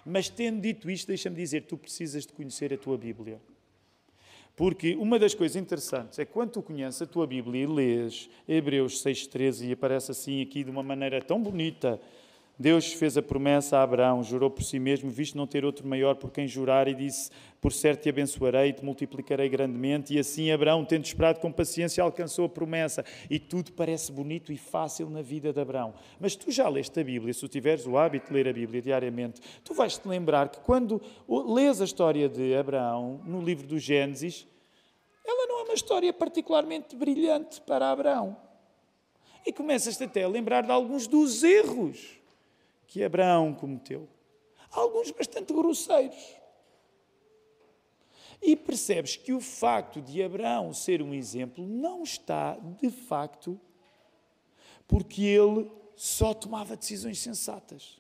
Mas 0.05 0.29
tendo 0.29 0.61
dito 0.61 0.89
isto, 0.89 1.07
deixa-me 1.07 1.35
dizer, 1.35 1.61
tu 1.61 1.77
precisas 1.77 2.25
de 2.25 2.33
conhecer 2.33 2.73
a 2.73 2.77
tua 2.77 2.97
Bíblia. 2.97 3.39
Porque 4.55 4.95
uma 4.95 5.19
das 5.19 5.33
coisas 5.33 5.57
interessantes 5.57 6.17
é 6.17 6.25
que 6.25 6.31
quando 6.31 6.51
tu 6.51 6.61
conheces 6.61 7.01
a 7.01 7.05
tua 7.05 7.27
Bíblia 7.27 7.63
e 7.63 7.67
lês 7.67 8.29
Hebreus 8.47 9.03
6,13 9.03 9.67
e 9.67 9.71
aparece 9.73 10.11
assim 10.11 10.41
aqui 10.41 10.63
de 10.63 10.71
uma 10.71 10.81
maneira 10.81 11.21
tão 11.21 11.41
bonita, 11.41 11.99
Deus 12.57 12.93
fez 12.93 13.17
a 13.17 13.21
promessa 13.21 13.77
a 13.77 13.83
Abraão, 13.83 14.23
jurou 14.23 14.49
por 14.49 14.63
si 14.63 14.79
mesmo, 14.79 15.09
visto 15.09 15.37
não 15.37 15.45
ter 15.45 15.65
outro 15.65 15.85
maior 15.85 16.15
por 16.15 16.31
quem 16.31 16.47
jurar, 16.47 16.87
e 16.87 16.93
disse: 16.93 17.29
Por 17.59 17.73
certo 17.73 18.03
te 18.03 18.09
abençoarei, 18.09 18.71
te 18.71 18.83
multiplicarei 18.83 19.49
grandemente. 19.49 20.13
E 20.13 20.19
assim 20.19 20.51
Abraão, 20.51 20.85
tendo 20.85 21.03
esperado 21.03 21.39
com 21.41 21.51
paciência, 21.51 22.01
alcançou 22.01 22.45
a 22.45 22.49
promessa. 22.49 23.03
E 23.29 23.39
tudo 23.39 23.73
parece 23.73 24.09
bonito 24.09 24.53
e 24.53 24.57
fácil 24.57 25.09
na 25.09 25.21
vida 25.21 25.51
de 25.51 25.59
Abraão. 25.59 25.93
Mas 26.17 26.35
tu 26.35 26.49
já 26.49 26.69
leste 26.69 26.97
a 26.97 27.03
Bíblia, 27.03 27.33
se 27.33 27.41
tu 27.41 27.49
tiveres 27.49 27.85
o 27.85 27.97
hábito 27.97 28.27
de 28.27 28.33
ler 28.33 28.47
a 28.47 28.53
Bíblia 28.53 28.81
diariamente, 28.81 29.41
tu 29.61 29.73
vais 29.73 29.97
te 29.97 30.07
lembrar 30.07 30.47
que 30.47 30.61
quando 30.61 31.01
lês 31.27 31.81
a 31.81 31.85
história 31.85 32.29
de 32.29 32.55
Abraão 32.55 33.19
no 33.25 33.41
livro 33.41 33.67
do 33.67 33.77
Gênesis, 33.77 34.47
ela 35.27 35.45
não 35.47 35.59
é 35.59 35.63
uma 35.63 35.73
história 35.73 36.13
particularmente 36.13 36.95
brilhante 36.95 37.59
para 37.59 37.91
Abraão. 37.91 38.37
E 39.45 39.51
começas-te 39.51 40.05
até 40.05 40.23
a 40.23 40.27
lembrar 40.29 40.63
de 40.63 40.71
alguns 40.71 41.05
dos 41.05 41.43
erros 41.43 42.23
que 42.87 43.03
Abraão 43.03 43.53
cometeu. 43.53 44.07
Alguns 44.71 45.11
bastante 45.11 45.53
grosseiros. 45.53 46.35
E 48.41 48.55
percebes 48.55 49.15
que 49.15 49.33
o 49.33 49.39
facto 49.39 50.01
de 50.01 50.21
Abraão 50.21 50.73
ser 50.73 51.01
um 51.01 51.13
exemplo 51.13 51.65
não 51.65 52.03
está, 52.03 52.57
de 52.79 52.89
facto, 52.89 53.59
porque 54.87 55.23
ele 55.23 55.71
só 55.95 56.33
tomava 56.33 56.75
decisões 56.75 57.19
sensatas. 57.19 57.99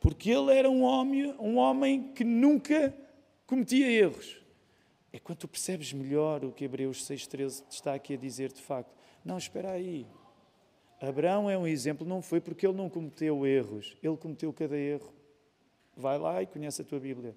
Porque 0.00 0.30
ele 0.30 0.52
era 0.52 0.70
um 0.70 0.82
homem, 0.82 1.34
um 1.38 1.56
homem 1.56 2.12
que 2.12 2.24
nunca 2.24 2.96
cometia 3.46 3.90
erros. 3.90 4.40
É 5.12 5.18
quando 5.18 5.38
tu 5.38 5.48
percebes 5.48 5.92
melhor 5.92 6.44
o 6.44 6.52
que 6.52 6.64
Hebreus 6.64 7.02
6,13 7.08 7.64
está 7.70 7.94
aqui 7.94 8.14
a 8.14 8.16
dizer 8.16 8.52
de 8.52 8.62
facto. 8.62 8.94
Não, 9.24 9.36
espera 9.36 9.72
aí. 9.72 10.06
Abraão 11.00 11.48
é 11.48 11.56
um 11.56 11.66
exemplo, 11.66 12.06
não 12.06 12.20
foi 12.20 12.40
porque 12.40 12.66
ele 12.66 12.76
não 12.76 12.90
cometeu 12.90 13.46
erros, 13.46 13.96
ele 14.02 14.16
cometeu 14.16 14.52
cada 14.52 14.76
erro. 14.76 15.12
Vai 15.96 16.18
lá 16.18 16.42
e 16.42 16.46
conhece 16.46 16.82
a 16.82 16.84
tua 16.84 16.98
Bíblia. 16.98 17.36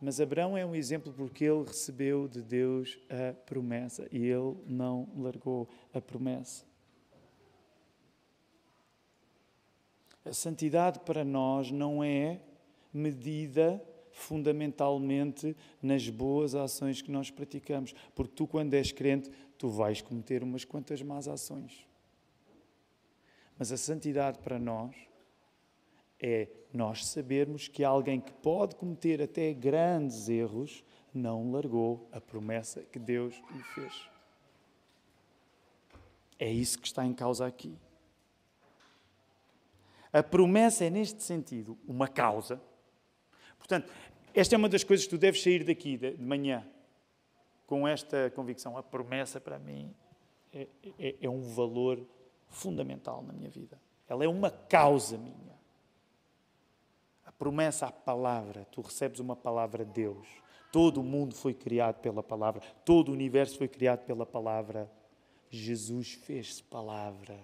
Mas 0.00 0.20
Abraão 0.20 0.56
é 0.56 0.64
um 0.64 0.74
exemplo 0.74 1.12
porque 1.12 1.44
ele 1.44 1.64
recebeu 1.64 2.28
de 2.28 2.42
Deus 2.42 2.98
a 3.08 3.32
promessa 3.32 4.06
e 4.10 4.26
ele 4.26 4.56
não 4.66 5.08
largou 5.16 5.68
a 5.92 6.00
promessa. 6.00 6.64
A 10.24 10.32
santidade 10.32 11.00
para 11.00 11.24
nós 11.24 11.70
não 11.70 12.02
é 12.02 12.40
medida 12.92 13.82
fundamentalmente 14.10 15.54
nas 15.82 16.08
boas 16.08 16.54
ações 16.54 17.02
que 17.02 17.10
nós 17.10 17.30
praticamos, 17.30 17.94
porque 18.14 18.32
tu, 18.34 18.46
quando 18.46 18.74
és 18.74 18.92
crente, 18.92 19.30
tu 19.58 19.68
vais 19.68 20.00
cometer 20.00 20.42
umas 20.42 20.64
quantas 20.64 21.02
más 21.02 21.28
ações. 21.28 21.86
Mas 23.58 23.70
a 23.72 23.76
santidade 23.76 24.38
para 24.38 24.58
nós 24.58 24.94
é 26.20 26.48
nós 26.72 27.06
sabermos 27.06 27.68
que 27.68 27.84
alguém 27.84 28.20
que 28.20 28.32
pode 28.32 28.74
cometer 28.74 29.22
até 29.22 29.52
grandes 29.52 30.28
erros 30.28 30.82
não 31.12 31.52
largou 31.52 32.08
a 32.10 32.20
promessa 32.20 32.82
que 32.82 32.98
Deus 32.98 33.40
lhe 33.52 33.62
fez. 33.62 34.08
É 36.38 36.50
isso 36.50 36.80
que 36.80 36.86
está 36.86 37.04
em 37.04 37.14
causa 37.14 37.46
aqui. 37.46 37.78
A 40.12 40.22
promessa 40.22 40.84
é, 40.84 40.90
neste 40.90 41.22
sentido, 41.22 41.78
uma 41.86 42.08
causa. 42.08 42.60
Portanto, 43.58 43.92
esta 44.34 44.54
é 44.54 44.58
uma 44.58 44.68
das 44.68 44.82
coisas 44.82 45.06
que 45.06 45.10
tu 45.10 45.18
deves 45.18 45.42
sair 45.42 45.64
daqui 45.64 45.96
de 45.96 46.16
manhã 46.20 46.66
com 47.66 47.86
esta 47.86 48.30
convicção. 48.30 48.76
A 48.76 48.82
promessa, 48.82 49.40
para 49.40 49.58
mim, 49.58 49.94
é, 50.52 50.68
é, 50.98 51.16
é 51.22 51.28
um 51.28 51.40
valor 51.40 52.04
fundamental 52.54 53.22
na 53.22 53.32
minha 53.32 53.50
vida. 53.50 53.80
Ela 54.08 54.24
é 54.24 54.28
uma 54.28 54.50
causa 54.50 55.18
minha. 55.18 55.54
A 57.24 57.32
promessa, 57.32 57.86
a 57.86 57.92
palavra, 57.92 58.66
tu 58.70 58.80
recebes 58.80 59.20
uma 59.20 59.36
palavra 59.36 59.84
de 59.84 59.92
Deus. 59.92 60.26
Todo 60.72 61.00
o 61.00 61.04
mundo 61.04 61.34
foi 61.34 61.54
criado 61.54 62.00
pela 62.00 62.22
palavra, 62.22 62.60
todo 62.84 63.10
o 63.10 63.12
universo 63.12 63.58
foi 63.58 63.68
criado 63.68 64.04
pela 64.04 64.26
palavra. 64.26 64.90
Jesus 65.48 66.14
fez-se 66.14 66.62
palavra. 66.62 67.38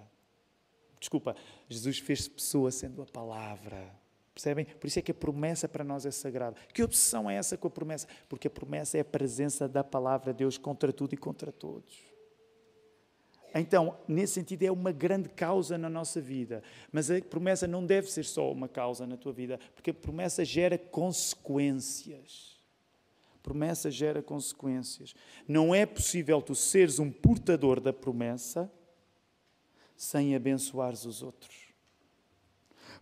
Desculpa, 0.99 1.35
Jesus 1.69 1.99
fez-se 1.99 2.29
pessoa 2.29 2.71
sendo 2.71 3.03
a 3.03 3.07
palavra. 3.07 3.95
Percebem? 4.35 4.65
Por 4.65 4.87
isso 4.87 4.99
é 4.99 5.03
que 5.03 5.11
a 5.11 5.15
promessa 5.15 5.69
para 5.69 5.85
nós 5.85 6.07
é 6.07 6.11
sagrada. 6.11 6.57
Que 6.73 6.83
obsessão 6.83 7.31
é 7.31 7.37
essa 7.37 7.57
com 7.57 7.69
a 7.69 7.71
promessa? 7.71 8.07
Porque 8.29 8.49
a 8.49 8.51
promessa 8.51 8.97
é 8.99 9.01
a 9.01 9.05
presença 9.05 9.69
da 9.69 9.85
palavra 9.85 10.33
de 10.33 10.39
Deus 10.39 10.59
contra 10.59 10.93
tudo 10.93 11.15
e 11.15 11.17
contra 11.17 11.53
todos. 11.53 12.10
Então, 13.55 13.97
nesse 14.07 14.35
sentido, 14.35 14.63
é 14.63 14.71
uma 14.71 14.93
grande 14.93 15.29
causa 15.29 15.77
na 15.77 15.89
nossa 15.89 16.21
vida. 16.21 16.63
Mas 16.93 17.11
a 17.11 17.21
promessa 17.21 17.67
não 17.67 17.85
deve 17.85 18.11
ser 18.11 18.25
só 18.25 18.51
uma 18.51 18.69
causa 18.69 19.07
na 19.07 19.17
tua 19.17 19.33
vida, 19.33 19.59
porque 19.75 19.91
a 19.91 19.95
promessa 19.95 20.45
gera 20.45 20.79
consequências. 20.79 22.59
A 23.35 23.39
promessa 23.43 23.91
gera 23.91 24.23
consequências. 24.23 25.15
Não 25.49 25.75
é 25.75 25.85
possível 25.87 26.41
tu 26.41 26.55
seres 26.55 26.99
um 26.99 27.11
portador 27.11 27.81
da 27.81 27.93
promessa 27.93 28.71
sem 29.97 30.35
abençoares 30.35 31.05
os 31.05 31.23
outros. 31.23 31.71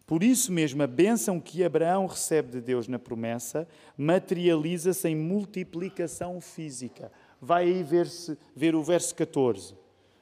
Por 0.09 0.23
isso 0.23 0.51
mesmo, 0.51 0.83
a 0.83 0.87
bênção 0.87 1.39
que 1.39 1.63
Abraão 1.63 2.07
recebe 2.07 2.53
de 2.53 2.61
Deus 2.63 2.89
na 2.89 2.99
promessa 2.99 3.69
materializa-se 3.95 5.07
em 5.07 5.15
multiplicação 5.15 6.41
física. 6.41 7.13
Vai 7.41 7.65
aí 7.65 7.83
ver, 7.83 8.09
ver 8.57 8.75
o 8.75 8.83
verso 8.83 9.15
14. 9.15 9.75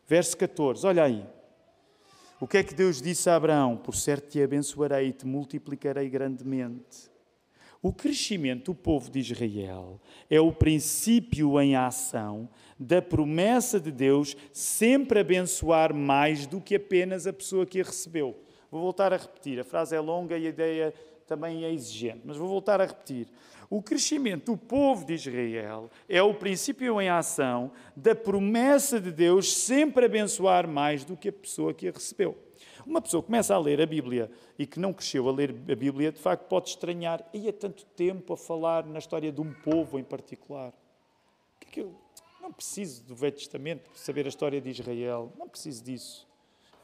Verso 0.07 0.37
14, 0.37 0.87
olha 0.87 1.05
aí. 1.05 1.27
O 2.39 2.47
que 2.47 2.59
é 2.59 2.63
que 2.63 2.75
Deus 2.75 3.01
disse 3.01 3.29
a 3.29 3.37
Abraão? 3.37 3.77
Por 3.77 3.95
certo 3.95 4.31
te 4.31 4.43
abençoarei 4.43 5.09
e 5.09 5.13
te 5.13 5.27
multiplicarei 5.27 6.09
grandemente. 6.09 7.11
O 7.83 7.93
crescimento 7.93 8.73
do 8.73 8.75
povo 8.75 9.11
de 9.11 9.21
Israel 9.21 10.01
é 10.29 10.41
o 10.41 10.53
princípio 10.53 11.61
em 11.61 11.77
ação 11.77 12.49
da 12.79 13.01
promessa 13.01 13.81
de 13.81 13.91
Deus 13.91 14.37
sempre 14.53 15.21
abençoar 15.21 15.95
mais 15.95 16.47
do 16.47 16.61
que 16.61 16.75
apenas 16.75 17.27
a 17.27 17.33
pessoa 17.33 17.67
que 17.67 17.81
a 17.81 17.85
recebeu. 17.85 18.37
Vou 18.71 18.81
voltar 18.81 19.13
a 19.13 19.17
repetir, 19.17 19.59
a 19.61 19.65
frase 19.65 19.95
é 19.95 20.01
longa 20.01 20.37
e 20.37 20.47
a 20.47 20.51
ideia 20.51 20.95
também 21.27 21.65
é 21.65 21.73
exigente, 21.73 22.23
mas 22.25 22.37
vou 22.37 22.49
voltar 22.49 22.81
a 22.81 22.87
repetir. 22.87 23.29
O 23.69 23.83
crescimento 23.83 24.53
do 24.53 24.57
povo 24.57 25.05
de 25.05 25.15
Israel 25.15 25.91
é 26.09 26.23
o 26.23 26.35
princípio 26.35 27.01
em 27.01 27.09
ação 27.09 27.73
da 27.97 28.15
promessa 28.15 29.01
de 29.01 29.11
Deus 29.11 29.53
sempre 29.53 30.07
abençoar 30.07 30.69
mais 30.69 31.05
do 31.05 31.17
que 31.17 31.29
a 31.29 31.33
pessoa 31.33 31.75
que 31.75 31.89
a 31.89 31.91
recebeu. 31.91 32.37
Uma 32.87 33.03
pessoa 33.03 33.23
que 33.23 33.27
começa 33.27 33.55
a 33.55 33.59
ler 33.59 33.81
a 33.81 33.87
Bíblia 33.87 34.31
e 34.57 34.67
que 34.67 34.79
não 34.79 34.93
cresceu 34.93 35.29
a 35.29 35.33
ler 35.33 35.51
a 35.51 35.75
Bíblia, 35.75 36.13
de 36.13 36.21
facto 36.21 36.45
pode 36.45 36.69
estranhar. 36.69 37.25
E 37.35 37.49
há 37.49 37.53
tanto 37.53 37.85
tempo 37.85 38.33
a 38.33 38.37
falar 38.37 38.87
na 38.87 38.99
história 38.99 39.33
de 39.33 39.41
um 39.41 39.53
povo 39.53 39.99
em 39.99 40.05
particular. 40.05 40.73
Que 41.59 41.69
é 41.69 41.71
que 41.73 41.81
eu 41.81 41.95
não 42.41 42.53
preciso 42.53 43.03
do 43.03 43.17
Velho 43.17 43.35
Testamento 43.35 43.91
para 43.91 43.99
saber 43.99 44.27
a 44.27 44.29
história 44.29 44.61
de 44.61 44.71
Israel. 44.71 45.33
Não 45.37 45.49
preciso 45.49 45.83
disso. 45.83 46.29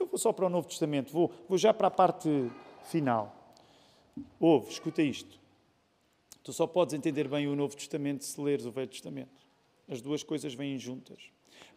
Eu 0.01 0.07
vou 0.07 0.18
só 0.18 0.33
para 0.33 0.47
o 0.47 0.49
Novo 0.49 0.66
Testamento, 0.66 1.12
vou, 1.12 1.31
vou 1.49 1.57
já 1.57 1.73
para 1.73 1.87
a 1.87 1.90
parte 1.90 2.29
final. 2.83 3.55
Ouve, 4.40 4.71
escuta 4.71 5.01
isto. 5.01 5.42
Tu 6.43 6.53
só 6.53 6.67
podes 6.67 6.95
entender 6.95 7.29
bem 7.29 7.47
o 7.47 7.55
Novo 7.55 7.77
Testamento 7.77 8.25
se 8.25 8.41
leres 8.41 8.67
o 8.67 8.73
Velho 8.73 8.89
Testamento. 8.89 9.47
As 9.89 10.01
duas 10.01 10.23
coisas 10.23 10.55
vêm 10.55 10.79
juntas. 10.79 11.23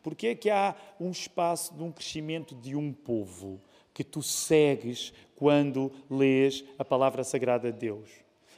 Porque 0.02 0.28
é 0.28 0.36
que 0.36 0.50
há 0.50 0.76
um 1.00 1.12
espaço 1.12 1.74
de 1.76 1.84
um 1.84 1.92
crescimento 1.92 2.56
de 2.56 2.76
um 2.76 2.92
povo 2.92 3.62
que 3.94 4.04
tu 4.04 4.22
segues 4.22 5.14
quando 5.36 5.92
lês 6.10 6.64
a 6.78 6.86
palavra 6.86 7.24
sagrada 7.24 7.72
de 7.72 7.80
Deus? 7.80 8.10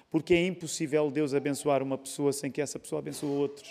Porque 0.10 0.34
é 0.34 0.46
impossível 0.46 1.12
Deus 1.12 1.34
abençoar 1.34 1.84
uma 1.84 1.98
pessoa 1.98 2.32
sem 2.32 2.50
que 2.52 2.62
essa 2.62 2.80
pessoa 2.80 3.00
abençoe 3.00 3.30
outros. 3.30 3.70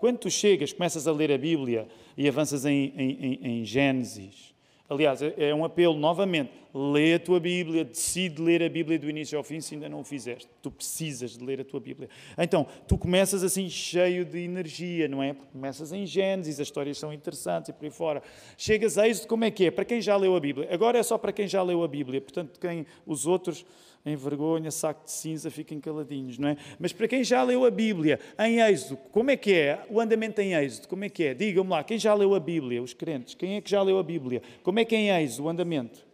Quando 0.00 0.18
tu 0.18 0.30
chegas, 0.30 0.72
começas 0.72 1.06
a 1.06 1.12
ler 1.12 1.32
a 1.32 1.38
Bíblia 1.38 1.88
e 2.16 2.28
avanças 2.28 2.64
em, 2.64 2.92
em, 2.96 3.60
em 3.60 3.64
Gênesis, 3.64 4.54
aliás, 4.88 5.22
é, 5.22 5.34
é 5.36 5.54
um 5.54 5.64
apelo 5.64 5.96
novamente: 5.96 6.50
lê 6.74 7.14
a 7.14 7.18
tua 7.18 7.40
Bíblia, 7.40 7.84
decide 7.84 8.40
ler 8.40 8.62
a 8.62 8.68
Bíblia 8.68 8.98
do 8.98 9.08
início 9.08 9.36
ao 9.36 9.44
fim 9.44 9.60
se 9.60 9.74
ainda 9.74 9.88
não 9.88 10.00
o 10.00 10.04
fizeste. 10.04 10.48
Tu 10.62 10.70
precisas 10.70 11.36
de 11.36 11.44
ler 11.44 11.60
a 11.60 11.64
tua 11.64 11.80
Bíblia. 11.80 12.08
Então, 12.36 12.66
tu 12.86 12.98
começas 12.98 13.42
assim 13.42 13.68
cheio 13.68 14.24
de 14.24 14.38
energia, 14.40 15.08
não 15.08 15.22
é? 15.22 15.32
Porque 15.32 15.52
começas 15.52 15.92
em 15.92 16.04
Gênesis, 16.04 16.60
as 16.60 16.66
histórias 16.66 16.98
são 16.98 17.12
interessantes 17.12 17.70
e 17.70 17.72
por 17.72 17.84
aí 17.84 17.90
fora. 17.90 18.22
Chegas 18.56 18.98
a 18.98 19.08
Êxodo, 19.08 19.28
como 19.28 19.44
é 19.44 19.50
que 19.50 19.66
é? 19.66 19.70
Para 19.70 19.84
quem 19.84 20.00
já 20.00 20.16
leu 20.16 20.36
a 20.36 20.40
Bíblia. 20.40 20.68
Agora 20.70 20.98
é 20.98 21.02
só 21.02 21.16
para 21.16 21.32
quem 21.32 21.48
já 21.48 21.62
leu 21.62 21.82
a 21.82 21.88
Bíblia. 21.88 22.20
Portanto, 22.20 22.58
quem 22.60 22.86
os 23.06 23.26
outros 23.26 23.64
em 24.06 24.16
vergonha, 24.16 24.70
saco 24.70 25.04
de 25.04 25.10
cinza, 25.10 25.50
fiquem 25.50 25.80
caladinhos, 25.80 26.38
não 26.38 26.48
é? 26.48 26.56
Mas 26.78 26.92
para 26.92 27.08
quem 27.08 27.24
já 27.24 27.42
leu 27.42 27.64
a 27.64 27.70
Bíblia, 27.70 28.20
em 28.38 28.60
Êxodo, 28.60 28.96
como 29.10 29.30
é 29.30 29.36
que 29.36 29.52
é? 29.52 29.82
O 29.90 30.00
andamento 30.00 30.40
em 30.40 30.54
Êxodo, 30.54 30.88
como 30.88 31.04
é 31.04 31.08
que 31.08 31.24
é? 31.24 31.34
Digam-me 31.34 31.70
lá, 31.70 31.82
quem 31.82 31.98
já 31.98 32.14
leu 32.14 32.34
a 32.34 32.40
Bíblia? 32.40 32.82
Os 32.82 32.94
crentes, 32.94 33.34
quem 33.34 33.56
é 33.56 33.60
que 33.60 33.68
já 33.68 33.82
leu 33.82 33.98
a 33.98 34.02
Bíblia? 34.02 34.42
Como 34.62 34.78
é 34.78 34.84
que 34.84 34.94
é 34.94 34.98
em 34.98 35.24
Êxodo 35.24 35.46
o 35.46 35.48
andamento? 35.48 36.06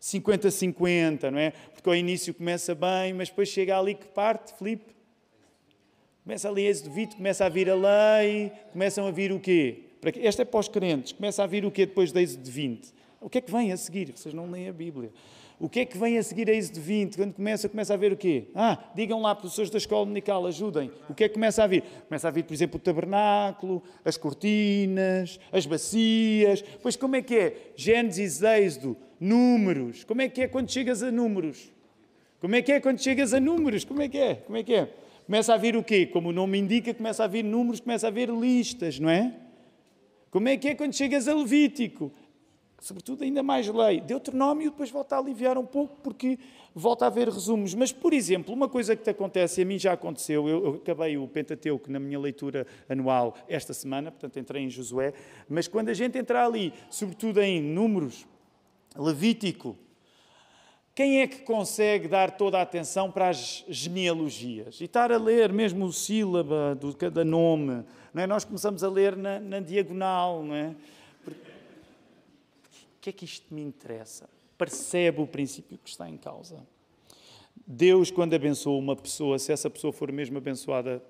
50-50, 0.00 1.30
não 1.30 1.38
é? 1.38 1.52
Porque 1.72 1.88
ao 1.88 1.94
início 1.94 2.32
começa 2.34 2.74
bem, 2.74 3.12
mas 3.12 3.28
depois 3.28 3.48
chega 3.48 3.78
ali 3.78 3.94
que 3.94 4.06
parte, 4.06 4.52
Filipe? 4.56 4.92
Começa 6.24 6.48
ali 6.48 6.66
Êxodo 6.66 6.90
20, 6.90 7.16
começa 7.16 7.44
a 7.44 7.48
vir 7.48 7.68
a 7.68 7.74
lei, 7.74 8.52
começam 8.72 9.06
a 9.06 9.10
vir 9.10 9.32
o 9.32 9.40
quê? 9.40 9.80
Esta 10.20 10.42
é 10.42 10.44
para 10.44 10.60
os 10.60 10.68
crentes, 10.68 11.12
começa 11.12 11.42
a 11.42 11.46
vir 11.46 11.64
o 11.64 11.70
quê 11.70 11.86
depois 11.86 12.12
de 12.12 12.20
Êxodo 12.20 12.50
20? 12.50 12.92
O 13.20 13.30
que 13.30 13.38
é 13.38 13.40
que 13.40 13.52
vem 13.52 13.72
a 13.72 13.76
seguir? 13.76 14.12
Vocês 14.16 14.34
não 14.34 14.50
leem 14.50 14.68
a 14.68 14.72
Bíblia. 14.72 15.10
O 15.62 15.68
que 15.68 15.78
é 15.78 15.84
que 15.84 15.96
vem 15.96 16.18
a 16.18 16.22
seguir 16.24 16.50
a 16.50 16.52
Êxodo 16.52 16.80
20? 16.80 17.16
Quando 17.16 17.34
começa, 17.34 17.68
começa 17.68 17.94
a 17.94 17.96
ver 17.96 18.10
o 18.10 18.16
quê? 18.16 18.48
Ah, 18.52 18.76
digam 18.96 19.22
lá, 19.22 19.32
professores 19.32 19.70
da 19.70 19.78
escola 19.78 20.04
dominical, 20.04 20.44
ajudem. 20.44 20.90
O 21.08 21.14
que 21.14 21.22
é 21.22 21.28
que 21.28 21.34
começa 21.34 21.62
a 21.62 21.68
vir? 21.68 21.84
Começa 22.08 22.26
a 22.26 22.32
vir, 22.32 22.42
por 22.42 22.52
exemplo, 22.52 22.78
o 22.78 22.80
tabernáculo, 22.80 23.80
as 24.04 24.16
cortinas, 24.16 25.38
as 25.52 25.64
bacias. 25.64 26.64
Pois 26.82 26.96
como 26.96 27.14
é 27.14 27.22
que 27.22 27.36
é? 27.36 27.56
Gênesis, 27.76 28.42
Êxodo, 28.42 28.96
números. 29.20 30.02
Como 30.02 30.20
é 30.20 30.28
que 30.28 30.40
é 30.42 30.48
quando 30.48 30.68
chegas 30.68 31.00
a 31.00 31.12
números? 31.12 31.70
Como 32.40 32.56
é 32.56 32.60
que 32.60 32.72
é 32.72 32.80
quando 32.80 33.00
chegas 33.00 33.32
a 33.32 33.38
números? 33.38 33.84
Como 33.84 34.02
é 34.02 34.08
que 34.08 34.18
é? 34.18 34.34
Como 34.34 34.58
é 34.58 34.64
que 34.64 34.74
é? 34.74 34.92
Começa 35.26 35.54
a 35.54 35.56
vir 35.56 35.76
o 35.76 35.84
quê? 35.84 36.06
Como 36.06 36.30
o 36.30 36.32
nome 36.32 36.58
indica, 36.58 36.92
começa 36.92 37.22
a 37.22 37.28
vir 37.28 37.44
números, 37.44 37.78
começa 37.78 38.08
a 38.08 38.10
vir 38.10 38.30
listas, 38.30 38.98
não 38.98 39.08
é? 39.08 39.32
Como 40.28 40.48
é 40.48 40.56
que 40.56 40.70
é 40.70 40.74
quando 40.74 40.92
chegas 40.92 41.28
a 41.28 41.34
Levítico? 41.34 42.10
Sobretudo 42.82 43.22
ainda 43.22 43.42
mais 43.42 43.68
lei. 43.68 44.00
Deuteronômio 44.00 44.70
depois 44.70 44.90
volta 44.90 45.16
a 45.16 45.18
aliviar 45.18 45.56
um 45.56 45.64
pouco 45.64 45.96
porque 46.02 46.38
volta 46.74 47.04
a 47.04 47.08
haver 47.08 47.28
resumos. 47.28 47.74
Mas, 47.74 47.92
por 47.92 48.12
exemplo, 48.12 48.52
uma 48.52 48.68
coisa 48.68 48.96
que 48.96 49.04
te 49.04 49.10
acontece, 49.10 49.60
e 49.60 49.62
a 49.62 49.66
mim 49.66 49.78
já 49.78 49.92
aconteceu, 49.92 50.48
eu, 50.48 50.64
eu 50.64 50.74
acabei 50.74 51.16
o 51.16 51.26
Pentateuco 51.28 51.90
na 51.90 52.00
minha 52.00 52.18
leitura 52.18 52.66
anual 52.88 53.36
esta 53.48 53.72
semana, 53.72 54.10
portanto 54.10 54.38
entrei 54.38 54.64
em 54.64 54.70
Josué, 54.70 55.14
mas 55.48 55.68
quando 55.68 55.90
a 55.90 55.94
gente 55.94 56.18
entra 56.18 56.44
ali, 56.44 56.72
sobretudo 56.90 57.40
em 57.40 57.62
Números, 57.62 58.26
Levítico, 58.96 59.76
quem 60.94 61.20
é 61.20 61.26
que 61.26 61.38
consegue 61.38 62.06
dar 62.06 62.32
toda 62.32 62.58
a 62.58 62.62
atenção 62.62 63.10
para 63.10 63.30
as 63.30 63.64
genealogias? 63.68 64.78
E 64.80 64.84
estar 64.84 65.10
a 65.10 65.16
ler 65.16 65.50
mesmo 65.50 65.86
o 65.86 65.92
sílaba 65.92 66.76
de 66.78 66.94
cada 66.96 67.24
nome. 67.24 67.82
Não 68.12 68.22
é? 68.22 68.26
Nós 68.26 68.44
começamos 68.44 68.84
a 68.84 68.90
ler 68.90 69.16
na, 69.16 69.40
na 69.40 69.60
diagonal, 69.60 70.42
não 70.42 70.54
é? 70.54 70.74
Que 73.02 73.10
é 73.10 73.12
que 73.12 73.24
isto 73.24 73.52
me 73.52 73.60
interessa? 73.60 74.30
Percebe 74.56 75.20
o 75.20 75.26
princípio 75.26 75.76
que 75.76 75.90
está 75.90 76.08
em 76.08 76.16
causa. 76.16 76.64
Deus, 77.66 78.12
quando 78.12 78.34
abençoa 78.34 78.78
uma 78.78 78.94
pessoa, 78.94 79.40
se 79.40 79.52
essa 79.52 79.68
pessoa 79.68 79.92
for 79.92 80.12
mesmo 80.12 80.38
abençoada 80.38 81.02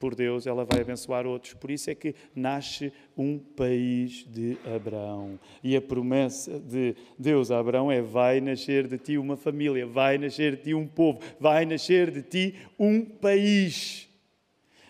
por 0.00 0.16
Deus, 0.16 0.48
ela 0.48 0.64
vai 0.64 0.80
abençoar 0.80 1.26
outros. 1.26 1.54
Por 1.54 1.70
isso 1.70 1.90
é 1.90 1.94
que 1.94 2.14
nasce 2.34 2.92
um 3.16 3.38
país 3.38 4.26
de 4.28 4.58
Abraão. 4.74 5.38
E 5.62 5.76
a 5.76 5.80
promessa 5.80 6.58
de 6.58 6.96
Deus 7.16 7.52
a 7.52 7.60
Abraão 7.60 7.90
é: 7.90 8.02
vai 8.02 8.40
nascer 8.40 8.88
de 8.88 8.98
ti 8.98 9.16
uma 9.16 9.36
família, 9.36 9.86
vai 9.86 10.18
nascer 10.18 10.56
de 10.56 10.64
ti 10.64 10.74
um 10.74 10.88
povo, 10.88 11.20
vai 11.38 11.64
nascer 11.64 12.10
de 12.10 12.22
ti 12.22 12.56
um 12.76 13.04
país. 13.04 14.08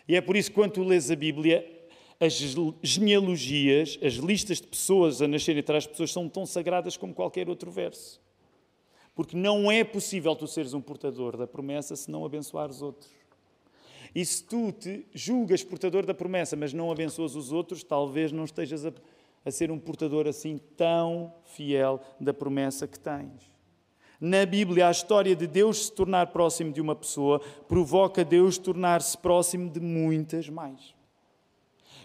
E 0.09 0.17
é 0.17 0.21
por 0.23 0.35
isso 0.35 0.51
que 0.51 0.55
quando 0.55 0.73
tu 0.73 0.83
lês 0.83 1.11
a 1.11 1.17
Bíblia, 1.17 1.78
as 2.21 2.33
genealogias, 2.83 3.99
as 4.03 4.15
listas 4.15 4.61
de 4.61 4.67
pessoas 4.67 5.23
a 5.23 5.29
nascerem 5.29 5.61
atrás 5.61 5.85
de 5.85 5.91
pessoas 5.91 6.13
são 6.13 6.29
tão 6.29 6.45
sagradas 6.45 6.97
como 6.97 7.15
qualquer 7.15 7.49
outro 7.49 7.71
verso. 7.71 8.21
Porque 9.15 9.37
não 9.37 9.71
é 9.71 9.85
possível 9.85 10.35
tu 10.35 10.47
seres 10.47 10.75
um 10.75 10.81
portador 10.81 11.37
da 11.37 11.47
promessa 11.47 11.95
se 11.95 12.11
não 12.11 12.25
abençoares 12.25 12.83
outros. 12.83 13.11
E 14.15 14.25
se 14.25 14.43
tu 14.43 14.73
te 14.73 15.07
julgas 15.15 15.63
portador 15.63 16.05
da 16.05 16.15
promessa, 16.15 16.57
mas 16.57 16.73
não 16.73 16.91
abençoas 16.91 17.37
os 17.37 17.53
outros, 17.53 17.85
talvez 17.85 18.33
não 18.33 18.45
estejas 18.45 18.85
a, 18.85 18.93
a 19.45 19.51
ser 19.51 19.71
um 19.71 19.79
portador 19.79 20.27
assim 20.27 20.59
tão 20.77 21.33
fiel 21.45 22.01
da 22.21 22.35
promessa 22.35 22.87
que 22.87 22.99
tens. 22.99 23.51
Na 24.21 24.45
Bíblia, 24.45 24.89
a 24.89 24.91
história 24.91 25.37
de 25.37 25.47
Deus 25.47 25.87
se 25.87 25.93
tornar 25.93 26.29
próximo 26.29 26.73
de 26.73 26.81
uma 26.81 26.97
pessoa 26.97 27.41
provoca 27.69 28.25
Deus 28.25 28.59
tornar-se 28.59 29.17
próximo 29.17 29.71
de 29.71 29.79
muitas 29.79 30.49
mais. 30.49 30.98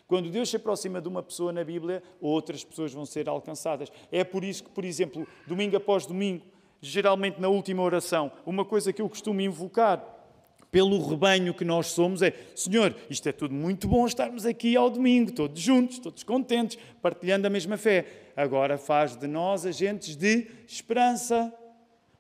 Quando 0.08 0.30
Deus 0.30 0.50
se 0.50 0.58
aproxima 0.58 1.02
de 1.02 1.08
uma 1.08 1.24
pessoa 1.24 1.52
na 1.52 1.64
Bíblia, 1.64 2.04
outras 2.20 2.64
pessoas 2.64 2.94
vão 2.94 3.06
ser 3.06 3.30
alcançadas. 3.30 3.92
É 4.12 4.24
por 4.24 4.44
isso 4.44 4.66
que, 4.66 4.70
por 4.70 4.84
exemplo, 4.84 5.28
domingo 5.48 5.78
após 5.78 6.06
domingo, 6.06 6.44
geralmente 6.82 7.40
na 7.40 7.48
última 7.48 7.82
oração, 7.82 8.32
uma 8.46 8.66
coisa 8.66 8.92
que 8.92 9.02
eu 9.02 9.10
costumo 9.10 9.42
invocar 9.42 10.14
pelo 10.74 11.08
rebanho 11.08 11.54
que 11.54 11.64
nós 11.64 11.88
somos 11.88 12.24
é: 12.24 12.34
Senhor, 12.56 12.96
isto 13.08 13.30
é 13.30 13.32
tudo 13.32 13.54
muito 13.54 13.88
bom 13.88 14.06
estarmos 14.08 14.44
aqui 14.44 14.76
ao 14.76 14.90
domingo, 14.90 15.32
todos 15.32 15.62
juntos, 15.62 16.00
todos 16.00 16.24
contentes, 16.24 16.80
partilhando 17.00 17.46
a 17.46 17.50
mesma 17.50 17.78
fé. 17.78 18.32
Agora 18.36 18.78
faz 18.78 19.16
de 19.16 19.28
nós 19.28 19.66
agentes 19.66 20.16
de 20.16 20.48
esperança. 20.68 21.54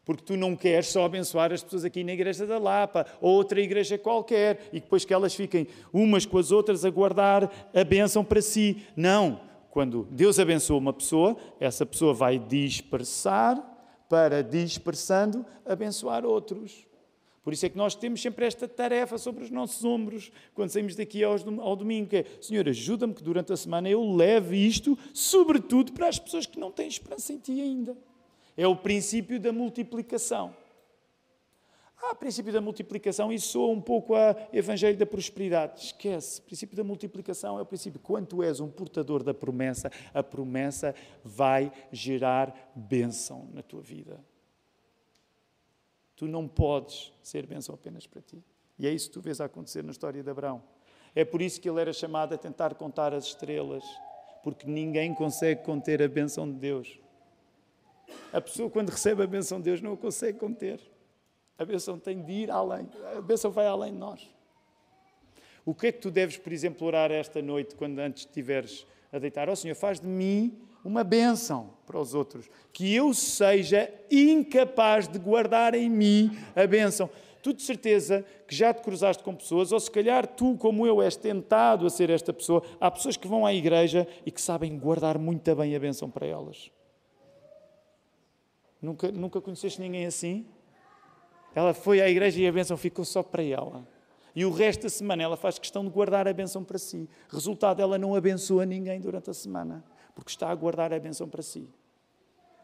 Porque 0.06 0.24
tu 0.24 0.36
não 0.36 0.56
queres 0.56 0.88
só 0.88 1.06
abençoar 1.06 1.54
as 1.54 1.64
pessoas 1.64 1.86
aqui 1.86 2.04
na 2.04 2.12
Igreja 2.12 2.46
da 2.46 2.58
Lapa 2.58 3.06
ou 3.22 3.32
outra 3.36 3.62
igreja 3.62 3.98
qualquer 3.98 4.70
e 4.74 4.80
depois 4.80 5.06
que 5.06 5.14
elas 5.14 5.34
fiquem 5.34 5.68
umas 5.94 6.26
com 6.26 6.38
as 6.38 6.52
outras 6.52 6.84
a 6.84 6.90
guardar 6.90 7.50
a 7.74 7.84
bênção 7.84 8.24
para 8.24 8.42
si. 8.42 8.86
Não. 8.96 9.40
Quando 9.72 10.08
Deus 10.12 10.38
abençoa 10.40 10.78
uma 10.78 10.94
pessoa, 10.94 11.36
essa 11.60 11.86
pessoa 11.86 12.14
vai 12.14 12.38
dispersar 12.38 13.58
para, 14.10 14.44
dispersando, 14.44 15.44
abençoar 15.66 16.26
outros. 16.26 16.86
Por 17.44 17.54
isso 17.54 17.66
é 17.66 17.70
que 17.70 17.78
nós 17.78 17.96
temos 17.96 18.22
sempre 18.22 18.46
esta 18.46 18.68
tarefa 18.68 19.18
sobre 19.18 19.44
os 19.44 19.50
nossos 19.50 19.84
ombros, 19.84 20.32
quando 20.54 20.70
saímos 20.70 20.96
daqui 20.96 21.24
ao 21.24 21.76
domingo, 21.76 22.10
que 22.10 22.18
é, 22.18 22.26
Senhor, 22.40 22.70
ajuda-me 22.70 23.14
que 23.14 23.24
durante 23.24 23.52
a 23.52 23.58
semana 23.58 23.90
eu 23.90 24.16
leve 24.16 24.56
isto, 24.56 24.98
sobretudo 25.14 25.92
para 25.92 26.08
as 26.08 26.20
pessoas 26.20 26.46
que 26.46 26.60
não 26.60 26.72
têm 26.72 26.88
esperança 26.88 27.34
em 27.34 27.40
Ti 27.40 27.60
ainda 27.60 27.98
É 28.56 28.68
o 28.68 28.76
princípio 28.76 29.40
da 29.40 29.52
multiplicação. 29.52 30.56
Ah, 32.06 32.14
princípio 32.14 32.52
da 32.52 32.60
multiplicação, 32.60 33.32
isso 33.32 33.54
soa 33.54 33.72
um 33.72 33.80
pouco 33.80 34.14
a 34.14 34.36
Evangelho 34.52 34.98
da 34.98 35.06
Prosperidade. 35.06 35.86
Esquece. 35.86 36.42
O 36.42 36.44
princípio 36.44 36.76
da 36.76 36.84
multiplicação 36.84 37.58
é 37.58 37.62
o 37.62 37.66
princípio. 37.66 37.98
Quando 37.98 38.44
és 38.44 38.60
um 38.60 38.70
portador 38.70 39.24
da 39.24 39.34
promessa, 39.34 39.90
a 40.14 40.22
promessa 40.22 40.94
vai 41.24 41.72
gerar 41.94 42.74
bênção 42.76 43.48
na 43.54 43.64
tua 43.64 43.82
vida. 43.82 44.20
Tu 46.18 46.28
não 46.28 46.46
podes 46.46 47.14
ser 47.24 47.46
bênção 47.46 47.74
apenas 47.74 48.06
para 48.06 48.22
ti. 48.22 48.44
E 48.78 48.86
é 48.86 48.92
isso 48.92 49.08
que 49.08 49.14
tu 49.14 49.22
vês 49.22 49.40
acontecer 49.40 49.82
na 49.82 49.92
história 49.92 50.22
de 50.22 50.30
Abraão. 50.30 50.62
É 51.16 51.24
por 51.24 51.42
isso 51.42 51.62
que 51.62 51.70
ele 51.70 51.80
era 51.80 51.94
chamado 51.94 52.34
a 52.34 52.38
tentar 52.38 52.76
contar 52.76 53.14
as 53.14 53.28
estrelas, 53.28 53.84
porque 54.44 54.68
ninguém 54.68 55.14
consegue 55.14 55.64
conter 55.64 56.02
a 56.02 56.08
bênção 56.08 56.52
de 56.52 56.58
Deus. 56.58 57.00
A 58.32 58.42
pessoa, 58.42 58.70
quando 58.70 58.90
recebe 58.90 59.24
a 59.24 59.28
bênção 59.28 59.60
de 59.60 59.66
Deus, 59.66 59.82
não 59.82 59.94
a 59.94 59.98
consegue 59.98 60.40
conter. 60.40 60.80
A 61.58 61.66
bênção 61.66 62.00
tem 62.00 62.22
de 62.22 62.32
ir 62.32 62.52
além. 62.52 62.90
A 63.16 63.22
bênção 63.22 63.52
vai 63.52 63.68
além 63.68 63.94
de 63.94 64.00
nós. 64.00 64.30
O 65.66 65.74
que 65.74 65.88
é 65.88 65.92
que 65.92 66.00
tu 66.00 66.12
deves, 66.12 66.38
por 66.38 66.52
exemplo, 66.52 66.86
orar 66.86 67.12
esta 67.12 67.42
noite, 67.42 67.76
quando 67.76 68.00
antes 68.00 68.26
estiveres 68.26 68.86
a 69.12 69.20
deitar? 69.20 69.48
Ó 69.48 69.54
oh, 69.54 69.56
Senhor, 69.56 69.76
faz 69.76 70.00
de 70.00 70.08
mim 70.08 70.58
uma 70.84 71.04
bênção 71.04 71.70
para 71.86 72.00
os 72.00 72.14
outros. 72.14 72.50
Que 72.74 72.94
eu 72.94 73.14
seja 73.14 73.90
incapaz 74.12 75.08
de 75.08 75.18
guardar 75.18 75.74
em 75.74 75.90
mim 75.90 76.38
a 76.56 76.68
bênção. 76.68 77.10
Tu 77.42 77.54
de 77.54 77.62
certeza 77.62 78.26
que 78.48 78.56
já 78.56 78.74
te 78.74 78.82
cruzaste 78.82 79.24
com 79.24 79.36
pessoas, 79.36 79.72
ou 79.72 79.80
se 79.80 79.92
calhar 79.92 80.26
tu, 80.28 80.58
como 80.58 80.88
eu, 80.88 81.02
és 81.02 81.16
tentado 81.16 81.86
a 81.86 81.90
ser 81.90 82.10
esta 82.10 82.34
pessoa. 82.34 82.64
Há 82.80 82.90
pessoas 82.90 83.16
que 83.16 83.28
vão 83.28 83.46
à 83.46 83.54
igreja 83.54 84.08
e 84.26 84.32
que 84.32 84.42
sabem 84.42 84.78
guardar 84.78 85.18
muito 85.18 85.56
bem 85.56 85.76
a 85.76 85.80
bênção 85.80 86.10
para 86.10 86.26
elas. 86.26 86.72
Nunca, 88.84 89.10
nunca 89.10 89.40
conheceste 89.40 89.80
ninguém 89.80 90.06
assim? 90.06 90.46
Ela 91.56 91.74
foi 91.74 92.02
à 92.02 92.10
igreja 92.10 92.42
e 92.42 92.46
a 92.46 92.52
bênção 92.52 92.76
ficou 92.76 93.06
só 93.06 93.24
para 93.24 93.42
ela. 93.42 93.88
E 94.36 94.44
o 94.44 94.52
resto 94.52 94.84
da 94.84 94.90
semana 94.90 95.24
ela 95.24 95.38
faz 95.38 95.58
questão 95.58 95.86
de 95.86 95.90
guardar 95.90 96.28
a 96.28 96.34
bênção 96.34 96.66
para 96.66 96.78
si. 96.78 97.10
Resultado, 97.30 97.82
ela 97.82 97.98
não 97.98 98.14
abençoa 98.14 98.66
ninguém 98.66 99.00
durante 99.00 99.30
a 99.30 99.34
semana, 99.34 99.82
porque 100.14 100.32
está 100.32 100.50
a 100.50 100.56
guardar 100.56 100.92
a 100.92 101.00
bênção 101.00 101.30
para 101.30 101.42
si. 101.42 101.70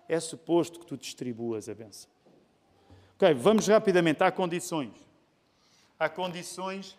É 0.10 0.20
suposto 0.20 0.80
que 0.80 0.86
tu 0.86 0.98
distribuas 0.98 1.70
a 1.70 1.74
bênção. 1.74 2.10
Ok, 3.16 3.34
vamos 3.36 3.68
rapidamente. 3.68 4.22
Há 4.22 4.30
condições. 4.30 4.92
Há 5.98 6.10
condições 6.10 6.98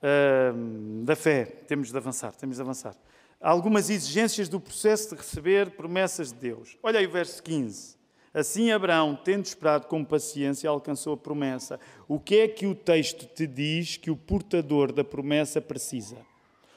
uh, 0.00 1.04
da 1.04 1.14
fé. 1.14 1.44
Temos 1.44 1.90
de 1.90 1.96
avançar, 1.98 2.34
temos 2.36 2.56
de 2.56 2.62
avançar. 2.62 2.96
Algumas 3.44 3.90
exigências 3.90 4.48
do 4.48 4.58
processo 4.58 5.10
de 5.10 5.16
receber 5.16 5.72
promessas 5.72 6.32
de 6.32 6.38
Deus. 6.38 6.78
Olha 6.82 6.98
aí 6.98 7.06
o 7.06 7.10
verso 7.10 7.42
15. 7.42 7.94
Assim, 8.32 8.72
Abraão, 8.72 9.14
tendo 9.22 9.44
esperado 9.44 9.86
com 9.86 10.02
paciência, 10.02 10.70
alcançou 10.70 11.12
a 11.12 11.16
promessa. 11.18 11.78
O 12.08 12.18
que 12.18 12.36
é 12.36 12.48
que 12.48 12.66
o 12.66 12.74
texto 12.74 13.26
te 13.26 13.46
diz 13.46 13.98
que 13.98 14.10
o 14.10 14.16
portador 14.16 14.90
da 14.90 15.04
promessa 15.04 15.60
precisa? 15.60 16.16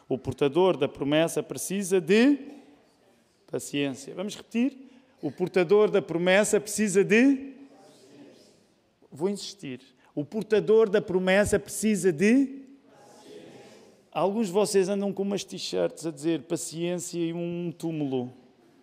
O 0.10 0.18
portador 0.18 0.76
da 0.76 0.90
promessa 0.90 1.42
precisa 1.42 2.02
de 2.02 2.38
paciência. 3.50 4.14
Vamos 4.14 4.36
repetir? 4.36 4.78
O 5.22 5.32
portador 5.32 5.90
da 5.90 6.02
promessa 6.02 6.60
precisa 6.60 7.02
de. 7.02 7.54
Vou 9.10 9.30
insistir. 9.30 9.80
O 10.14 10.26
portador 10.26 10.90
da 10.90 11.02
promessa 11.02 11.58
precisa 11.58 12.12
de. 12.12 12.67
Alguns 14.18 14.48
de 14.48 14.54
vocês 14.54 14.90
andam 14.90 15.14
com 15.14 15.22
umas 15.22 15.44
t-shirts 15.44 16.04
a 16.04 16.10
dizer 16.10 16.42
paciência 16.42 17.20
e 17.20 17.32
um 17.32 17.72
túmulo. 17.72 18.34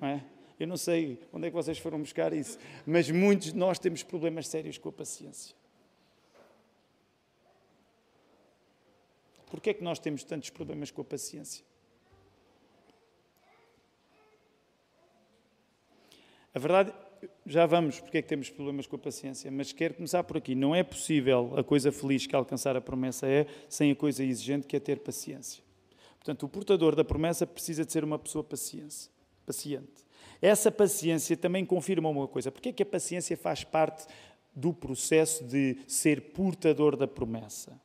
Não 0.01 0.07
é? 0.07 0.25
Eu 0.61 0.69
não 0.69 0.77
sei 0.77 1.19
onde 1.33 1.49
é 1.49 1.51
que 1.51 1.57
vocês 1.57 1.77
foram 1.77 1.99
buscar 1.99 2.33
isso, 2.33 2.57
mas 2.87 3.11
muitos 3.11 3.49
de 3.49 3.59
nós 3.59 3.77
temos 3.81 4.05
problemas 4.05 4.47
sérios 4.47 4.79
com 4.79 4.91
a 4.91 4.93
paciência. 4.93 5.57
Porquê 9.51 9.71
é 9.71 9.75
que 9.75 9.83
nós 9.83 9.99
temos 9.99 10.23
tantos 10.23 10.51
problemas 10.51 10.93
com 10.93 11.03
a 11.03 11.05
paciência? 11.05 11.65
A 16.55 16.59
verdade, 16.61 16.95
já 17.47 17.67
vamos 17.67 18.01
porque 18.01 18.19
é 18.19 18.23
que 18.23 18.29
temos 18.29 18.51
problemas 18.51 18.87
com 18.87 18.97
a 18.97 18.99
paciência, 18.99 19.51
mas 19.51 19.73
quero 19.73 19.95
começar 19.95 20.23
por 20.25 20.37
aqui. 20.37 20.55
Não 20.55 20.75
é 20.75 20.83
possível 20.83 21.53
a 21.57 21.65
coisa 21.65 21.93
feliz 21.93 22.27
que 22.27 22.35
alcançar 22.35 22.77
a 22.77 22.81
promessa 22.81 23.27
é 23.27 23.47
sem 23.69 23.91
a 23.91 23.97
coisa 23.97 24.25
exigente 24.25 24.67
que 24.67 24.77
é 24.77 24.81
ter 24.81 25.01
paciência. 25.01 25.63
Portanto, 26.19 26.45
o 26.45 26.49
portador 26.49 26.97
da 26.97 27.05
promessa 27.05 27.47
precisa 27.47 27.85
de 27.85 27.93
ser 27.93 28.03
uma 28.03 28.19
pessoa 28.19 28.43
paciente. 28.43 30.05
Essa 30.41 30.71
paciência 30.71 31.37
também 31.37 31.65
confirma 31.65 32.09
uma 32.09 32.27
coisa. 32.27 32.51
Porque 32.51 32.71
é 32.71 32.73
que 32.73 32.83
a 32.83 32.87
paciência 32.87 33.37
faz 33.37 33.63
parte 33.65 34.07
do 34.55 34.73
processo 34.73 35.45
de 35.45 35.77
ser 35.87 36.33
portador 36.33 36.97
da 36.97 37.07
promessa? 37.07 37.79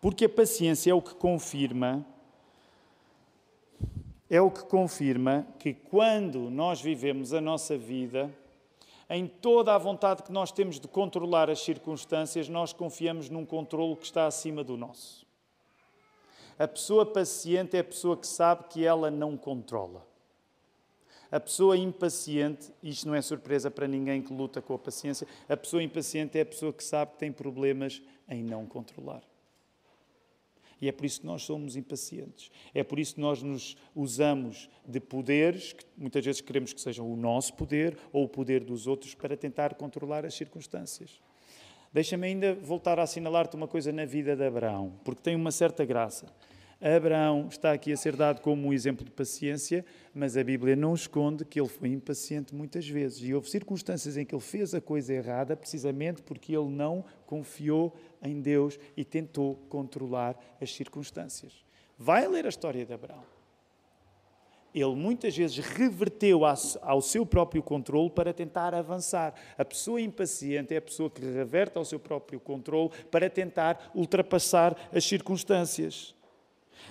Porque 0.00 0.24
a 0.24 0.28
paciência 0.28 0.90
é 0.90 0.94
o 0.94 1.02
que 1.02 1.14
confirma 1.14 2.06
é 4.30 4.40
o 4.40 4.50
que 4.50 4.64
confirma 4.64 5.46
que 5.58 5.72
quando 5.72 6.50
nós 6.50 6.80
vivemos 6.80 7.32
a 7.32 7.40
nossa 7.40 7.78
vida, 7.78 8.30
em 9.08 9.26
toda 9.26 9.74
a 9.74 9.78
vontade 9.78 10.22
que 10.22 10.32
nós 10.32 10.52
temos 10.52 10.78
de 10.78 10.86
controlar 10.86 11.48
as 11.48 11.60
circunstâncias, 11.60 12.48
nós 12.48 12.72
confiamos 12.72 13.30
num 13.30 13.46
controle 13.46 13.96
que 13.96 14.04
está 14.04 14.26
acima 14.26 14.62
do 14.62 14.76
nosso. 14.76 15.26
A 16.58 16.68
pessoa 16.68 17.06
paciente 17.06 17.76
é 17.76 17.80
a 17.80 17.84
pessoa 17.84 18.16
que 18.16 18.26
sabe 18.26 18.64
que 18.68 18.84
ela 18.84 19.10
não 19.10 19.36
controla. 19.36 20.06
A 21.30 21.38
pessoa 21.38 21.76
impaciente, 21.76 22.72
isto 22.82 23.06
não 23.06 23.14
é 23.14 23.22
surpresa 23.22 23.70
para 23.70 23.86
ninguém 23.86 24.20
que 24.20 24.32
luta 24.32 24.60
com 24.60 24.74
a 24.74 24.78
paciência, 24.78 25.26
a 25.48 25.56
pessoa 25.56 25.82
impaciente 25.82 26.38
é 26.38 26.40
a 26.42 26.46
pessoa 26.46 26.72
que 26.72 26.82
sabe 26.82 27.12
que 27.12 27.18
tem 27.18 27.30
problemas 27.30 28.02
em 28.28 28.42
não 28.42 28.66
controlar. 28.66 29.22
E 30.80 30.88
é 30.88 30.92
por 30.92 31.04
isso 31.06 31.20
que 31.20 31.26
nós 31.26 31.42
somos 31.42 31.76
impacientes. 31.76 32.50
É 32.74 32.82
por 32.82 32.98
isso 32.98 33.14
que 33.14 33.20
nós 33.20 33.42
nos 33.42 33.76
usamos 33.94 34.68
de 34.86 35.00
poderes, 35.00 35.72
que 35.72 35.84
muitas 35.96 36.24
vezes 36.24 36.40
queremos 36.40 36.72
que 36.72 36.80
sejam 36.80 37.10
o 37.10 37.16
nosso 37.16 37.54
poder 37.54 37.96
ou 38.12 38.24
o 38.24 38.28
poder 38.28 38.62
dos 38.62 38.86
outros, 38.86 39.14
para 39.14 39.36
tentar 39.36 39.74
controlar 39.74 40.24
as 40.24 40.34
circunstâncias. 40.34 41.20
Deixa-me 41.92 42.26
ainda 42.26 42.54
voltar 42.54 42.98
a 42.98 43.02
assinalar-te 43.02 43.56
uma 43.56 43.66
coisa 43.66 43.90
na 43.90 44.04
vida 44.04 44.36
de 44.36 44.44
Abraão, 44.44 44.92
porque 45.04 45.22
tem 45.22 45.34
uma 45.34 45.50
certa 45.50 45.84
graça. 45.84 46.26
Abraão 46.80 47.48
está 47.50 47.72
aqui 47.72 47.92
a 47.92 47.96
ser 47.96 48.14
dado 48.14 48.40
como 48.40 48.68
um 48.68 48.72
exemplo 48.72 49.04
de 49.04 49.10
paciência, 49.10 49.84
mas 50.14 50.36
a 50.36 50.44
Bíblia 50.44 50.76
não 50.76 50.94
esconde 50.94 51.44
que 51.44 51.60
ele 51.60 51.68
foi 51.68 51.88
impaciente 51.88 52.54
muitas 52.54 52.88
vezes. 52.88 53.20
E 53.20 53.34
houve 53.34 53.50
circunstâncias 53.50 54.16
em 54.16 54.24
que 54.24 54.32
ele 54.32 54.40
fez 54.40 54.74
a 54.74 54.80
coisa 54.80 55.12
errada, 55.12 55.56
precisamente 55.56 56.22
porque 56.22 56.56
ele 56.56 56.68
não 56.68 57.04
confiou 57.26 57.96
em 58.22 58.40
Deus 58.40 58.78
e 58.96 59.04
tentou 59.04 59.56
controlar 59.68 60.38
as 60.60 60.72
circunstâncias. 60.72 61.52
Vai 61.98 62.28
ler 62.28 62.46
a 62.46 62.48
história 62.48 62.86
de 62.86 62.92
Abraão. 62.92 63.24
Ele 64.72 64.94
muitas 64.94 65.36
vezes 65.36 65.58
reverteu 65.58 66.42
ao 66.44 67.02
seu 67.02 67.26
próprio 67.26 67.60
controle 67.60 68.10
para 68.10 68.32
tentar 68.32 68.72
avançar. 68.72 69.34
A 69.56 69.64
pessoa 69.64 70.00
impaciente 70.00 70.72
é 70.72 70.76
a 70.76 70.82
pessoa 70.82 71.10
que 71.10 71.22
reverte 71.22 71.76
ao 71.76 71.84
seu 71.84 71.98
próprio 71.98 72.38
controle 72.38 72.90
para 73.10 73.28
tentar 73.28 73.90
ultrapassar 73.96 74.76
as 74.92 75.04
circunstâncias. 75.04 76.14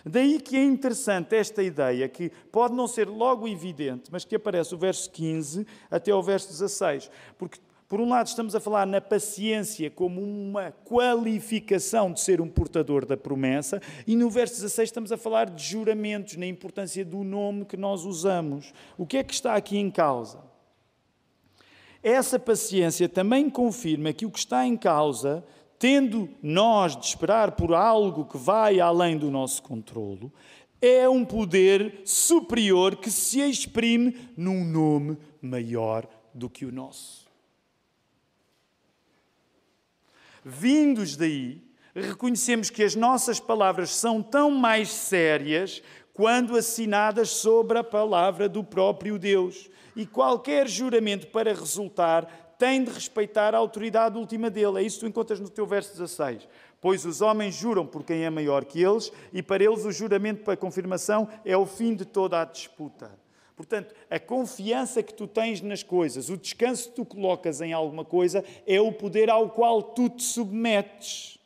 Daí 0.06 0.40
que 0.40 0.56
é 0.56 0.64
interessante 0.64 1.36
esta 1.36 1.62
ideia, 1.62 2.08
que 2.08 2.32
pode 2.52 2.74
não 2.74 2.88
ser 2.88 3.08
logo 3.08 3.48
evidente, 3.48 4.10
mas 4.12 4.24
que 4.26 4.36
aparece 4.36 4.74
o 4.74 4.78
verso 4.78 5.10
15 5.12 5.66
até 5.90 6.12
ao 6.12 6.24
verso 6.24 6.50
16. 6.50 7.10
Porque, 7.38 7.60
por 7.88 8.00
um 8.02 8.10
lado, 8.10 8.28
estamos 8.28 8.56
a 8.56 8.60
falar 8.60 8.86
na 8.86 9.02
paciência 9.02 9.90
como 9.90 10.22
uma 10.22 10.72
qualificação 10.86 12.12
de 12.12 12.20
ser 12.20 12.42
um 12.42 12.48
portador 12.50 13.06
da 13.06 13.18
promessa, 13.18 13.82
e 14.06 14.16
no 14.16 14.30
verso 14.30 14.56
16 14.56 14.90
estamos 14.90 15.12
a 15.12 15.18
falar 15.18 15.50
de 15.50 15.64
juramentos, 15.64 16.36
na 16.36 16.46
importância 16.46 17.04
do 17.04 17.24
nome 17.24 17.66
que 17.66 17.78
nós 17.78 18.06
usamos. 18.06 18.74
O 18.98 19.06
que 19.06 19.18
é 19.18 19.24
que 19.24 19.34
está 19.34 19.56
aqui 19.56 19.78
em 19.78 19.92
causa? 19.92 20.40
Essa 22.04 22.40
paciência 22.40 23.10
também 23.10 23.50
confirma 23.50 24.14
que 24.14 24.26
o 24.26 24.32
que 24.32 24.40
está 24.40 24.66
em 24.66 24.78
causa 24.78 25.44
tendo 25.80 26.30
nós 26.42 26.96
de 26.96 27.06
esperar 27.06 27.52
por 27.52 27.74
algo 27.74 28.26
que 28.26 28.38
vai 28.38 28.80
além 28.80 29.18
do 29.18 29.30
nosso 29.30 29.62
controlo, 29.62 30.32
é 30.82 31.08
um 31.10 31.26
poder 31.26 32.02
superior 32.06 32.96
que 32.98 33.10
se 33.10 33.42
exprime 33.42 34.30
num 34.36 34.64
nome 34.64 35.18
maior 35.42 36.08
do 36.34 36.50
que 36.50 36.66
o 36.66 36.72
nosso. 36.72 37.28
Vindos 40.44 41.18
daí, 41.18 41.62
reconhecemos 41.94 42.70
que 42.70 42.84
as 42.84 42.96
nossas 42.96 43.40
palavras 43.40 43.90
são 43.90 44.22
tão 44.22 44.52
mais 44.52 44.90
sérias 44.90 45.82
quando 46.14 46.56
assinadas 46.56 47.30
sobre 47.30 47.78
a 47.78 47.84
palavra 47.84 48.48
do 48.48 48.64
próprio 48.64 49.20
Deus. 49.20 49.70
E 49.96 50.06
qualquer 50.06 50.68
juramento 50.68 51.28
para 51.28 51.54
resultar 51.54 52.47
tem 52.58 52.84
de 52.84 52.92
respeitar 52.92 53.54
a 53.54 53.58
autoridade 53.58 54.18
última 54.18 54.50
dele. 54.50 54.80
É 54.80 54.84
isso 54.84 54.98
que 54.98 55.06
tu 55.06 55.10
encontras 55.10 55.40
no 55.40 55.50
teu 55.50 55.66
verso 55.66 55.92
16. 55.92 56.48
Pois 56.82 57.06
os 57.06 57.22
homens 57.22 57.56
juram 57.56 57.86
por 57.86 58.04
quem 58.04 58.24
é 58.24 58.30
maior 58.30 58.66
que 58.66 58.82
eles, 58.82 59.12
e 59.34 59.42
para 59.42 59.64
eles 59.64 59.86
o 59.86 59.92
juramento 59.92 60.44
para 60.44 60.58
confirmação 60.58 61.28
é 61.44 61.56
o 61.56 61.66
fim 61.66 61.96
de 61.96 62.06
toda 62.06 62.42
a 62.42 62.46
disputa. 62.46 63.12
Portanto, 63.56 63.96
a 64.08 64.20
confiança 64.20 65.02
que 65.02 65.14
tu 65.14 65.26
tens 65.26 65.62
nas 65.62 65.82
coisas, 65.82 66.30
o 66.30 66.38
descanso 66.38 66.90
que 66.90 66.96
tu 66.96 67.06
colocas 67.06 67.60
em 67.60 67.74
alguma 67.74 68.06
coisa, 68.06 68.46
é 68.68 68.80
o 68.80 68.92
poder 68.92 69.32
ao 69.32 69.50
qual 69.50 69.82
tu 69.82 70.10
te 70.10 70.22
submetes. 70.22 71.37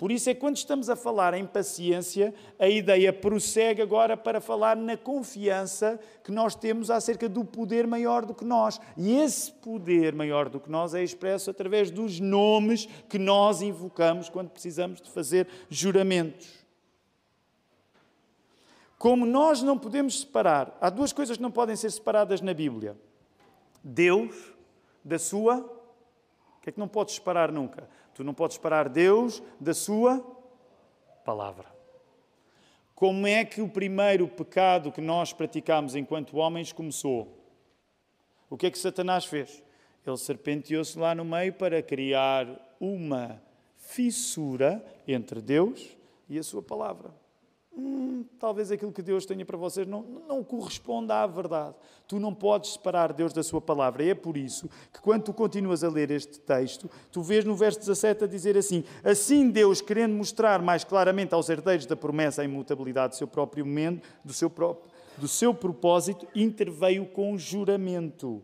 Por 0.00 0.10
isso 0.10 0.30
é 0.30 0.34
que 0.34 0.40
quando 0.40 0.56
estamos 0.56 0.88
a 0.88 0.96
falar 0.96 1.34
em 1.34 1.44
paciência, 1.44 2.32
a 2.58 2.66
ideia 2.66 3.12
prossegue 3.12 3.82
agora 3.82 4.16
para 4.16 4.40
falar 4.40 4.74
na 4.74 4.96
confiança 4.96 6.00
que 6.24 6.32
nós 6.32 6.54
temos 6.54 6.90
acerca 6.90 7.28
do 7.28 7.44
poder 7.44 7.86
maior 7.86 8.24
do 8.24 8.32
que 8.34 8.42
nós. 8.42 8.80
E 8.96 9.14
esse 9.16 9.52
poder 9.52 10.14
maior 10.14 10.48
do 10.48 10.58
que 10.58 10.70
nós 10.70 10.94
é 10.94 11.04
expresso 11.04 11.50
através 11.50 11.90
dos 11.90 12.18
nomes 12.18 12.86
que 13.10 13.18
nós 13.18 13.60
invocamos 13.60 14.30
quando 14.30 14.48
precisamos 14.48 15.02
de 15.02 15.10
fazer 15.10 15.46
juramentos. 15.68 16.48
Como 18.98 19.26
nós 19.26 19.60
não 19.60 19.76
podemos 19.76 20.20
separar, 20.20 20.78
há 20.80 20.88
duas 20.88 21.12
coisas 21.12 21.36
que 21.36 21.42
não 21.42 21.50
podem 21.50 21.76
ser 21.76 21.90
separadas 21.90 22.40
na 22.40 22.54
Bíblia: 22.54 22.96
Deus 23.84 24.34
da 25.04 25.18
sua. 25.18 25.58
O 25.58 26.62
que 26.62 26.70
é 26.70 26.72
que 26.72 26.80
não 26.80 26.88
podes 26.88 27.16
separar 27.16 27.52
nunca? 27.52 27.86
Tu 28.20 28.24
não 28.24 28.34
podes 28.34 28.56
separar 28.56 28.86
Deus 28.86 29.42
da 29.58 29.72
sua 29.72 30.20
palavra. 31.24 31.64
Como 32.94 33.26
é 33.26 33.46
que 33.46 33.62
o 33.62 33.66
primeiro 33.66 34.28
pecado 34.28 34.92
que 34.92 35.00
nós 35.00 35.32
praticamos 35.32 35.94
enquanto 35.94 36.36
homens 36.36 36.70
começou? 36.70 37.42
O 38.50 38.58
que 38.58 38.66
é 38.66 38.70
que 38.70 38.78
Satanás 38.78 39.24
fez? 39.24 39.62
Ele 40.06 40.18
serpenteou-se 40.18 40.98
lá 40.98 41.14
no 41.14 41.24
meio 41.24 41.54
para 41.54 41.82
criar 41.82 42.46
uma 42.78 43.40
fissura 43.78 44.84
entre 45.08 45.40
Deus 45.40 45.96
e 46.28 46.38
a 46.38 46.42
sua 46.42 46.60
palavra 46.60 47.19
hum, 47.76 48.24
talvez 48.38 48.70
aquilo 48.70 48.92
que 48.92 49.02
Deus 49.02 49.24
tenha 49.26 49.44
para 49.44 49.56
vocês 49.56 49.86
não, 49.86 50.02
não 50.02 50.44
corresponda 50.44 51.22
à 51.22 51.26
verdade. 51.26 51.74
Tu 52.06 52.18
não 52.18 52.34
podes 52.34 52.72
separar 52.72 53.12
Deus 53.12 53.32
da 53.32 53.42
sua 53.42 53.60
palavra. 53.60 54.02
E 54.02 54.10
é 54.10 54.14
por 54.14 54.36
isso 54.36 54.68
que 54.92 55.00
quando 55.00 55.24
tu 55.24 55.32
continuas 55.32 55.84
a 55.84 55.88
ler 55.88 56.10
este 56.10 56.40
texto, 56.40 56.90
tu 57.10 57.22
vês 57.22 57.44
no 57.44 57.54
verso 57.54 57.78
17 57.78 58.24
a 58.24 58.26
dizer 58.26 58.56
assim: 58.56 58.84
Assim 59.04 59.50
Deus, 59.50 59.80
querendo 59.80 60.14
mostrar 60.14 60.60
mais 60.60 60.84
claramente 60.84 61.34
aos 61.34 61.48
herdeiros 61.48 61.86
da 61.86 61.96
promessa 61.96 62.42
a 62.42 62.44
imutabilidade 62.44 63.14
do 63.14 63.16
seu 63.16 63.28
próprio 63.28 63.64
momento, 63.64 64.06
do 64.24 64.32
seu, 64.32 64.50
próprio, 64.50 64.90
do 65.16 65.28
seu 65.28 65.54
propósito, 65.54 66.26
interveio 66.34 67.06
com 67.06 67.38
juramento 67.38 68.42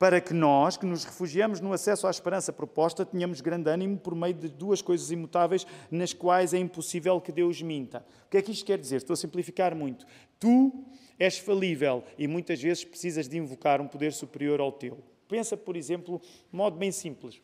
para 0.00 0.18
que 0.18 0.32
nós, 0.32 0.78
que 0.78 0.86
nos 0.86 1.04
refugiamos 1.04 1.60
no 1.60 1.74
acesso 1.74 2.06
à 2.06 2.10
esperança 2.10 2.50
proposta, 2.54 3.04
tenhamos 3.04 3.42
grande 3.42 3.68
ânimo 3.68 3.98
por 3.98 4.14
meio 4.14 4.32
de 4.32 4.48
duas 4.48 4.80
coisas 4.80 5.10
imutáveis 5.10 5.66
nas 5.90 6.14
quais 6.14 6.54
é 6.54 6.58
impossível 6.58 7.20
que 7.20 7.30
Deus 7.30 7.60
minta. 7.60 8.02
O 8.24 8.30
que 8.30 8.38
é 8.38 8.42
que 8.42 8.50
isto 8.50 8.64
quer 8.64 8.78
dizer? 8.78 8.96
Estou 8.96 9.12
a 9.12 9.16
simplificar 9.18 9.74
muito. 9.74 10.06
Tu 10.38 10.72
és 11.18 11.36
falível 11.36 12.02
e 12.16 12.26
muitas 12.26 12.62
vezes 12.62 12.82
precisas 12.82 13.28
de 13.28 13.36
invocar 13.36 13.78
um 13.78 13.86
poder 13.86 14.14
superior 14.14 14.58
ao 14.58 14.72
teu. 14.72 15.04
Pensa, 15.28 15.54
por 15.54 15.76
exemplo, 15.76 16.18
de 16.18 16.56
modo 16.56 16.78
bem 16.78 16.90
simples. 16.90 17.38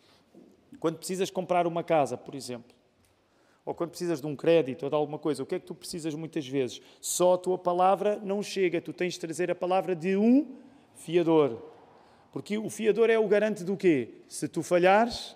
Quando 0.81 0.97
precisas 0.97 1.31
comprar 1.31 1.66
uma 1.66 1.85
casa, 1.85 2.16
por 2.16 2.35
exemplo, 2.35 2.75
ou 3.66 3.75
quando 3.75 3.90
precisas 3.90 4.19
de 4.19 4.27
um 4.27 4.35
crédito 4.35 4.85
ou 4.85 4.88
de 4.88 4.97
alguma 4.97 5.19
coisa, 5.19 5.42
o 5.42 5.47
que 5.47 5.57
é 5.57 5.59
que 5.59 5.66
tu 5.66 5.75
precisas 5.75 6.14
muitas 6.14 6.49
vezes? 6.49 6.81
Só 7.03 7.35
a 7.35 7.38
tua 7.38 7.59
palavra 7.59 8.19
não 8.25 8.42
chega, 8.42 8.81
tu 8.81 8.95
tens 8.95 9.12
de 9.12 9.21
trazer 9.21 9.51
a 9.51 9.55
palavra 9.55 9.95
de 9.95 10.16
um 10.16 10.57
fiador. 10.95 11.76
Porque 12.37 12.59
o 12.59 12.68
fiador 12.68 13.09
é 13.09 13.18
o 13.18 13.27
garante 13.27 13.64
do 13.64 13.79
quê? 13.79 14.11
Se 14.29 14.46
tu 14.46 14.62
falhares, 14.62 15.35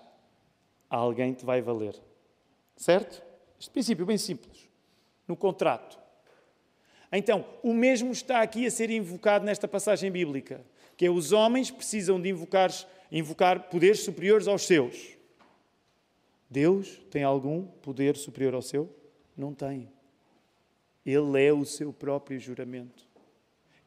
alguém 0.87 1.33
te 1.33 1.47
vai 1.47 1.63
valer. 1.63 1.99
Certo? 2.77 3.23
Este 3.59 3.71
princípio 3.71 4.05
bem 4.05 4.19
simples. 4.19 4.69
No 5.27 5.35
contrato. 5.35 5.99
Então, 7.11 7.47
o 7.63 7.73
mesmo 7.73 8.13
está 8.13 8.43
aqui 8.43 8.67
a 8.67 8.71
ser 8.71 8.91
invocado 8.91 9.47
nesta 9.47 9.67
passagem 9.67 10.11
bíblica, 10.11 10.63
que 10.95 11.07
é 11.07 11.11
os 11.11 11.33
homens 11.33 11.71
precisam 11.71 12.21
de 12.21 12.29
invocar, 12.29 12.71
invocar 13.11 13.71
poderes 13.71 14.01
superiores 14.01 14.47
aos 14.47 14.67
seus. 14.67 15.17
Deus 16.51 17.01
tem 17.11 17.25
algum 17.25 17.63
poder 17.65 18.15
superior 18.15 18.55
ao 18.55 18.61
seu? 18.61 18.95
Não 19.35 19.55
tem. 19.55 19.91
Ele 21.07 21.43
é 21.43 21.51
o 21.51 21.65
seu 21.65 21.95
próprio 21.95 22.39
juramento. 22.39 23.09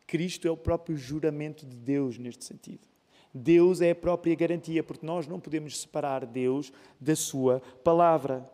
Cristo 0.08 0.47
é 0.47 0.52
o 0.52 0.58
próprio 0.58 0.97
juramento 0.97 1.63
de 1.63 1.76
Deus 1.76 2.17
neste 2.17 2.43
sentido. 2.43 2.91
Deus 3.34 3.82
é 3.82 3.91
a 3.91 3.96
própria 3.96 4.36
garantia, 4.36 4.84
porque 4.84 5.06
nós 5.06 5.28
não 5.28 5.39
podemos 5.39 5.82
separar 5.82 6.26
Deus 6.26 6.72
da 7.00 7.15
Sua 7.15 7.62
palavra. 7.84 8.48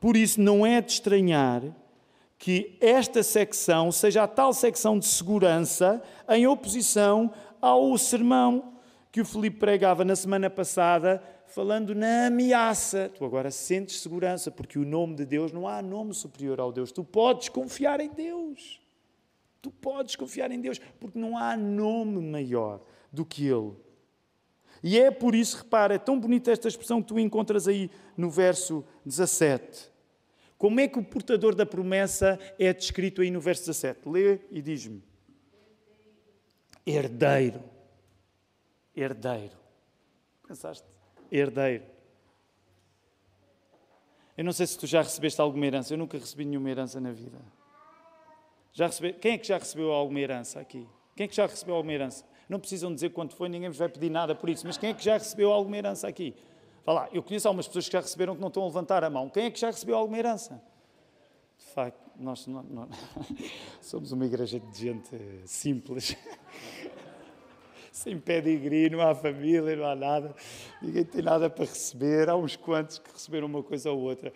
Por 0.00 0.16
isso, 0.16 0.40
não 0.40 0.66
é 0.66 0.80
de 0.80 0.92
estranhar 0.92 1.62
que 2.38 2.76
esta 2.80 3.22
secção 3.22 3.92
seja 3.92 4.24
a 4.24 4.28
tal 4.28 4.52
secção 4.52 4.98
de 4.98 5.06
segurança 5.06 6.02
em 6.28 6.46
oposição 6.46 7.32
ao 7.60 7.96
sermão 7.96 8.74
que 9.10 9.20
o 9.20 9.24
Filipe 9.24 9.56
pregava 9.56 10.04
na 10.04 10.14
semana 10.14 10.50
passada, 10.50 11.22
falando 11.46 11.94
na 11.94 12.26
ameaça. 12.26 13.10
Tu 13.14 13.24
agora 13.24 13.50
sentes 13.50 14.00
segurança, 14.00 14.50
porque 14.50 14.78
o 14.78 14.84
nome 14.84 15.14
de 15.14 15.24
Deus 15.24 15.52
não 15.52 15.66
há 15.66 15.80
nome 15.80 16.12
superior 16.12 16.60
ao 16.60 16.70
Deus. 16.70 16.92
Tu 16.92 17.02
podes 17.02 17.48
confiar 17.48 17.98
em 18.00 18.10
Deus. 18.10 18.78
Tu 19.62 19.70
podes 19.70 20.16
confiar 20.16 20.50
em 20.50 20.60
Deus, 20.60 20.78
porque 21.00 21.18
não 21.18 21.38
há 21.38 21.56
nome 21.56 22.20
maior 22.20 22.82
do 23.12 23.24
que 23.24 23.46
Ele. 23.46 23.72
E 24.82 24.98
é 24.98 25.10
por 25.10 25.34
isso, 25.34 25.58
repara, 25.58 25.94
é 25.94 25.98
tão 25.98 26.18
bonita 26.18 26.50
esta 26.50 26.68
expressão 26.68 27.02
que 27.02 27.08
tu 27.08 27.18
encontras 27.18 27.66
aí 27.66 27.90
no 28.16 28.30
verso 28.30 28.84
17. 29.04 29.90
Como 30.58 30.80
é 30.80 30.88
que 30.88 30.98
o 30.98 31.04
portador 31.04 31.54
da 31.54 31.66
promessa 31.66 32.38
é 32.58 32.72
descrito 32.72 33.20
aí 33.20 33.30
no 33.30 33.40
verso 33.40 33.66
17? 33.66 34.08
Lê 34.08 34.40
e 34.50 34.62
diz-me. 34.62 35.02
Herdeiro. 36.86 37.62
Herdeiro. 38.94 39.56
Pensaste? 40.46 40.86
Herdeiro. 41.30 41.84
Eu 44.36 44.44
não 44.44 44.52
sei 44.52 44.66
se 44.66 44.78
tu 44.78 44.86
já 44.86 45.02
recebeste 45.02 45.40
alguma 45.40 45.66
herança. 45.66 45.92
Eu 45.92 45.98
nunca 45.98 46.16
recebi 46.18 46.44
nenhuma 46.44 46.70
herança 46.70 47.00
na 47.00 47.10
vida. 47.10 47.38
Já 48.72 48.86
recebi... 48.86 49.14
Quem 49.14 49.32
é 49.32 49.38
que 49.38 49.46
já 49.46 49.58
recebeu 49.58 49.90
alguma 49.90 50.20
herança 50.20 50.60
aqui? 50.60 50.86
Quem 51.14 51.24
é 51.24 51.28
que 51.28 51.34
já 51.34 51.46
recebeu 51.46 51.74
alguma 51.74 51.92
herança? 51.92 52.24
Não 52.48 52.60
precisam 52.60 52.94
dizer 52.94 53.10
quanto 53.10 53.34
foi, 53.34 53.48
ninguém 53.48 53.68
vos 53.68 53.78
vai 53.78 53.88
pedir 53.88 54.10
nada 54.10 54.34
por 54.34 54.48
isso. 54.48 54.66
Mas 54.66 54.76
quem 54.76 54.90
é 54.90 54.94
que 54.94 55.04
já 55.04 55.14
recebeu 55.14 55.52
alguma 55.52 55.76
herança 55.76 56.06
aqui? 56.06 56.34
Vá 56.84 56.92
lá, 56.92 57.08
eu 57.12 57.22
conheço 57.22 57.48
algumas 57.48 57.66
pessoas 57.66 57.86
que 57.86 57.92
já 57.92 58.00
receberam 58.00 58.36
que 58.36 58.40
não 58.40 58.48
estão 58.48 58.62
a 58.62 58.66
levantar 58.66 59.02
a 59.02 59.10
mão. 59.10 59.28
Quem 59.28 59.46
é 59.46 59.50
que 59.50 59.58
já 59.58 59.66
recebeu 59.66 59.96
alguma 59.96 60.16
herança? 60.16 60.62
De 61.58 61.64
facto, 61.66 61.98
nós 62.16 62.46
não, 62.46 62.62
não, 62.62 62.88
somos 63.82 64.12
uma 64.12 64.24
igreja 64.24 64.60
de 64.60 64.78
gente 64.78 65.10
simples. 65.44 66.16
Sem 67.90 68.20
pedigree, 68.20 68.90
não 68.90 69.00
há 69.00 69.14
família, 69.14 69.74
não 69.74 69.86
há 69.86 69.96
nada. 69.96 70.34
Ninguém 70.80 71.04
tem 71.04 71.22
nada 71.22 71.50
para 71.50 71.64
receber. 71.64 72.28
Há 72.28 72.36
uns 72.36 72.54
quantos 72.54 72.98
que 72.98 73.10
receberam 73.10 73.46
uma 73.46 73.62
coisa 73.62 73.90
ou 73.90 73.98
outra. 73.98 74.32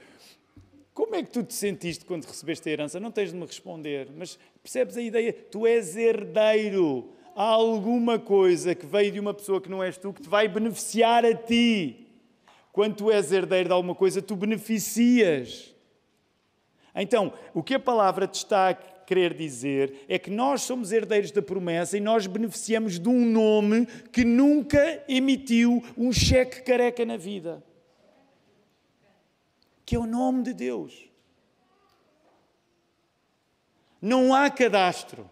Como 0.93 1.15
é 1.15 1.23
que 1.23 1.31
tu 1.31 1.45
te 1.45 1.55
sentiste 1.55 2.05
quando 2.05 2.25
recebeste 2.25 2.69
a 2.69 2.73
herança? 2.73 2.99
Não 2.99 3.13
tens 3.13 3.31
de 3.31 3.37
me 3.37 3.47
responder, 3.47 4.11
mas 4.17 4.39
percebes 4.63 4.97
a 4.97 5.03
ideia? 5.03 5.33
Tu 5.33 5.67
és 5.67 5.95
herdeiro 5.97 7.13
há 7.35 7.45
alguma 7.45 8.19
coisa 8.19 8.75
que 8.75 8.87
veio 8.87 9.13
de 9.13 9.21
uma 9.21 9.35
pessoa 9.35 9.61
que 9.61 9.71
não 9.71 9.83
és 9.83 9.97
tu 9.97 10.13
que 10.13 10.23
te 10.23 10.29
vai 10.29 10.49
beneficiar 10.49 11.25
a 11.25 11.35
ti. 11.35 12.07
Quando 12.73 12.97
tu 12.97 13.11
és 13.11 13.33
herdeiro 13.33 13.69
de 13.69 13.75
alguma 13.75 13.95
coisa, 13.95 14.23
tu 14.23 14.37
beneficias. 14.37 15.75
Então, 16.95 17.33
o 17.55 17.63
que 17.63 17.75
a 17.75 17.81
palavra 17.81 18.27
te 18.27 18.37
está 18.37 18.71
a 18.71 18.75
querer 18.75 19.35
dizer 19.35 20.05
é 20.09 20.19
que 20.19 20.31
nós 20.31 20.63
somos 20.63 20.93
herdeiros 20.93 21.31
da 21.33 21.43
promessa 21.43 21.97
e 21.97 22.01
nós 22.01 22.27
beneficiamos 22.27 22.99
de 22.99 23.09
um 23.09 23.25
nome 23.25 23.87
que 24.13 24.25
nunca 24.25 25.03
emitiu 25.09 25.83
um 25.97 26.13
cheque 26.13 26.63
careca 26.63 27.05
na 27.05 27.17
vida. 27.17 27.63
Que 29.85 29.97
é 29.97 29.99
o 29.99 30.07
nome 30.07 30.45
de 30.45 30.55
Deus. 30.55 31.11
Não 34.01 34.33
há 34.33 34.49
cadastro. 34.49 35.29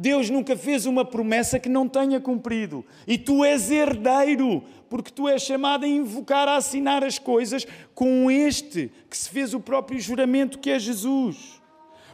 Deus 0.00 0.30
nunca 0.30 0.56
fez 0.56 0.86
uma 0.86 1.04
promessa 1.04 1.58
que 1.58 1.68
não 1.68 1.88
tenha 1.88 2.20
cumprido. 2.20 2.84
E 3.04 3.18
tu 3.18 3.44
és 3.44 3.68
herdeiro, 3.68 4.62
porque 4.88 5.10
tu 5.10 5.28
és 5.28 5.42
chamado 5.42 5.84
a 5.84 5.88
invocar, 5.88 6.46
a 6.46 6.54
assinar 6.54 7.02
as 7.02 7.18
coisas 7.18 7.66
com 7.96 8.30
este 8.30 8.92
que 9.10 9.18
se 9.18 9.28
fez 9.28 9.52
o 9.54 9.58
próprio 9.58 9.98
juramento, 9.98 10.60
que 10.60 10.70
é 10.70 10.78
Jesus. 10.78 11.60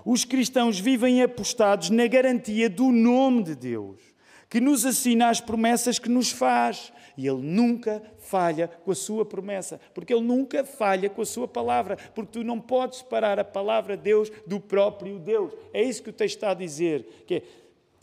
Os 0.02 0.24
cristãos 0.24 0.80
vivem 0.80 1.22
apostados 1.22 1.90
na 1.90 2.06
garantia 2.06 2.70
do 2.70 2.90
nome 2.90 3.42
de 3.42 3.54
Deus, 3.54 4.00
que 4.48 4.62
nos 4.62 4.86
assina 4.86 5.28
as 5.28 5.42
promessas 5.42 5.98
que 5.98 6.08
nos 6.08 6.30
faz. 6.30 6.90
E 7.18 7.28
Ele 7.28 7.42
nunca 7.42 8.02
falha 8.18 8.66
com 8.66 8.90
a 8.90 8.94
sua 8.94 9.26
promessa, 9.26 9.78
porque 9.92 10.12
Ele 10.12 10.24
nunca 10.24 10.64
falha 10.64 11.10
com 11.10 11.20
a 11.20 11.26
sua 11.26 11.46
palavra, 11.46 11.98
porque 12.14 12.32
tu 12.32 12.42
não 12.42 12.58
podes 12.58 13.00
separar 13.00 13.38
a 13.38 13.44
palavra 13.44 13.94
de 13.94 14.04
Deus 14.04 14.32
do 14.46 14.58
próprio 14.58 15.18
Deus. 15.18 15.52
É 15.72 15.82
isso 15.82 16.02
que 16.02 16.10
o 16.10 16.14
texto 16.14 16.36
está 16.36 16.50
a 16.50 16.54
dizer, 16.54 17.24
que 17.26 17.34
é, 17.34 17.42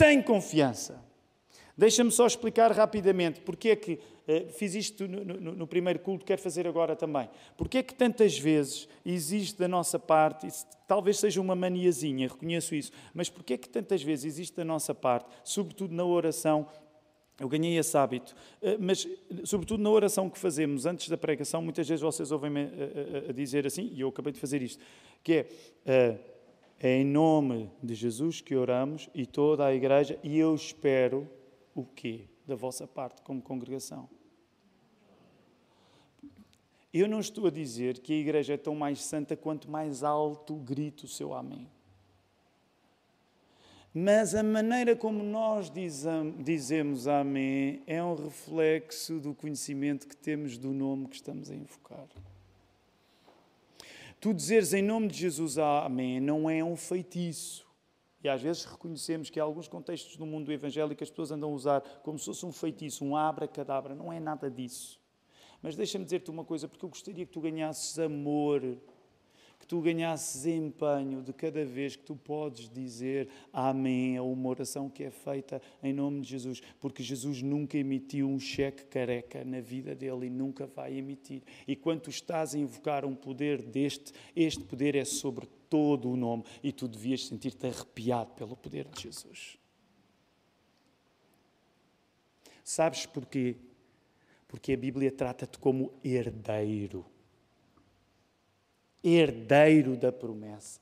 tem 0.02 0.20
confiança. 0.20 1.00
Deixa-me 1.78 2.12
só 2.12 2.26
explicar 2.26 2.72
rapidamente 2.72 3.40
porque 3.42 3.70
é 3.70 3.76
que 3.76 3.94
uh, 3.94 4.50
fiz 4.52 4.74
isto 4.74 5.08
no, 5.08 5.24
no, 5.24 5.52
no, 5.54 5.68
primeiro 5.68 6.00
culto, 6.00 6.26
quero 6.26 6.42
fazer 6.42 6.68
agora 6.68 6.96
também. 6.96 7.30
Porque 7.56 7.78
é 7.78 7.84
que 7.84 7.94
tantas 7.94 8.38
vezes 8.38 8.88
existe 9.06 9.60
da 9.60 9.68
nossa 9.68 10.00
parte, 10.00 10.48
isso, 10.48 10.66
talvez 10.88 11.20
seja 11.20 11.40
uma 11.40 11.56
maniazinha, 11.56 12.28
reconheço 12.28 12.74
isso, 12.74 12.92
mas 13.14 13.30
porque 13.30 13.54
é 13.54 13.58
que 13.58 13.70
tantas 13.70 14.02
vezes 14.02 14.26
existe 14.26 14.58
da 14.58 14.66
nossa 14.66 14.94
parte, 14.96 15.30
sobretudo 15.44 15.94
na 15.94 16.04
oração, 16.04 16.68
eu 17.40 17.48
ganhei 17.48 17.78
esse 17.78 17.96
hábito, 17.96 18.36
uh, 18.62 18.78
mas 18.80 19.08
sobretudo 19.44 19.84
na 19.84 19.90
oração 19.92 20.32
que 20.32 20.40
fazemos 20.40 20.88
antes 20.88 21.10
da 21.10 21.18
pregação, 21.18 21.62
muitas 21.62 21.88
vezes 21.88 22.02
vocês 22.02 22.32
ouvem-me 22.32 22.62
a, 22.62 23.28
a, 23.28 23.30
a, 23.30 23.34
dizer 23.34 23.68
assim, 23.68 23.92
e 23.94 24.02
eu 24.02 24.10
acabei 24.10 24.34
de 24.34 24.40
fazer 24.40 24.64
isto, 24.64 24.84
que 25.24 25.46
é. 25.86 26.31
É 26.88 26.98
em 26.98 27.06
nome 27.06 27.70
de 27.82 27.94
Jesus 27.94 28.42
que 28.42 28.56
oramos 28.56 29.08
e 29.14 29.26
toda 29.26 29.66
a 29.66 29.74
igreja, 29.74 30.18
e 30.24 30.40
eu 30.40 30.56
espero 30.56 31.30
o 31.76 31.86
quê 31.86 32.26
da 32.48 32.56
vossa 32.56 32.88
parte 32.88 33.22
como 33.22 33.42
congregação? 33.42 34.10
Eu 36.92 37.08
não 37.08 37.20
estou 37.20 37.48
a 37.48 37.52
dizer 37.52 38.00
que 38.00 38.12
a 38.12 38.18
igreja 38.18 38.56
é 38.56 38.58
tão 38.58 38.76
mais 38.76 39.04
santa 39.04 39.38
quanto 39.38 39.70
mais 39.70 40.04
alto 40.04 40.56
grita 40.56 41.06
o 41.06 41.08
seu 41.08 41.34
amém. 41.34 41.70
Mas 43.94 44.34
a 44.34 44.42
maneira 44.42 44.96
como 44.96 45.22
nós 45.22 45.72
dizemos 46.40 47.08
amém 47.08 47.84
é 47.86 48.02
um 48.02 48.16
reflexo 48.16 49.20
do 49.20 49.36
conhecimento 49.36 50.08
que 50.08 50.16
temos 50.16 50.58
do 50.58 50.72
nome 50.72 51.08
que 51.08 51.16
estamos 51.16 51.52
a 51.52 51.56
invocar. 51.56 52.08
Tu 54.22 54.36
dizeres 54.36 54.72
em 54.72 54.84
nome 54.84 55.08
de 55.08 55.18
Jesus 55.18 55.58
amém 55.58 56.20
não 56.20 56.48
é 56.48 56.64
um 56.64 56.76
feitiço. 56.76 57.68
E 58.24 58.30
às 58.30 58.40
vezes 58.40 58.66
reconhecemos 58.66 59.32
que 59.32 59.40
em 59.40 59.42
alguns 59.42 59.68
contextos 59.68 60.16
do 60.16 60.28
mundo 60.28 60.52
evangélico 60.52 61.04
as 61.04 61.10
pessoas 61.10 61.32
andam 61.32 61.50
a 61.50 61.54
usar 61.54 61.82
como 62.04 62.20
se 62.20 62.26
fosse 62.26 62.46
um 62.46 62.52
feitiço, 62.52 63.04
um 63.04 63.16
abra-cadabra. 63.16 63.96
Não 63.96 64.14
é 64.14 64.20
nada 64.20 64.48
disso. 64.48 65.02
Mas 65.60 65.76
deixa-me 65.76 66.06
dizer-te 66.06 66.30
uma 66.30 66.46
coisa, 66.46 66.68
porque 66.68 66.86
eu 66.86 66.90
gostaria 66.90 67.26
que 67.26 67.32
tu 67.32 67.42
ganhasses 67.42 67.98
amor 67.98 68.78
tu 69.72 69.80
ganhasses 69.80 70.46
empenho 70.46 71.22
de 71.22 71.32
cada 71.32 71.64
vez 71.64 71.96
que 71.96 72.04
tu 72.04 72.14
podes 72.14 72.70
dizer 72.70 73.30
amém 73.54 74.18
a 74.18 74.22
uma 74.22 74.50
oração 74.50 74.90
que 74.90 75.02
é 75.02 75.10
feita 75.10 75.62
em 75.82 75.94
nome 75.94 76.20
de 76.20 76.28
Jesus, 76.28 76.62
porque 76.78 77.02
Jesus 77.02 77.42
nunca 77.42 77.78
emitiu 77.78 78.28
um 78.28 78.38
cheque 78.38 78.84
careca 78.84 79.46
na 79.46 79.62
vida 79.62 79.96
dele 79.96 80.26
e 80.26 80.30
nunca 80.30 80.68
vai 80.68 80.98
emitir. 80.98 81.42
E 81.66 81.74
quando 81.74 82.02
tu 82.02 82.10
estás 82.10 82.54
a 82.54 82.58
invocar 82.58 83.06
um 83.06 83.16
poder 83.16 83.62
deste, 83.62 84.12
este 84.36 84.62
poder 84.62 84.94
é 84.94 85.06
sobre 85.06 85.48
todo 85.70 86.10
o 86.10 86.18
nome 86.18 86.44
e 86.62 86.74
tu 86.74 86.86
devias 86.86 87.26
sentir-te 87.26 87.66
arrepiado 87.66 88.32
pelo 88.34 88.58
poder 88.58 88.90
de 88.90 89.04
Jesus. 89.04 89.58
Sabes 92.62 93.06
porquê? 93.06 93.56
Porque 94.50 94.74
a 94.74 94.78
Bíblia 94.78 95.14
trata-te 95.14 95.58
como 95.58 95.94
herdeiro 96.04 97.06
herdeiro 99.04 99.98
da 99.98 100.12
promessa. 100.12 100.80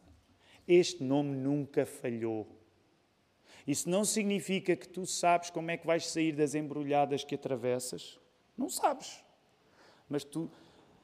Este 0.67 1.03
nome 1.03 1.35
nunca 1.35 1.85
falhou. 1.85 2.47
Isso 3.65 3.89
não 3.89 4.03
significa 4.03 4.75
que 4.75 4.87
tu 4.87 5.05
sabes 5.05 5.49
como 5.49 5.71
é 5.71 5.77
que 5.77 5.85
vais 5.85 6.07
sair 6.07 6.31
das 6.31 6.55
embrulhadas 6.55 7.23
que 7.23 7.35
atravessas. 7.35 8.19
Não 8.57 8.69
sabes. 8.69 9.23
Mas 10.07 10.23
tu, 10.23 10.49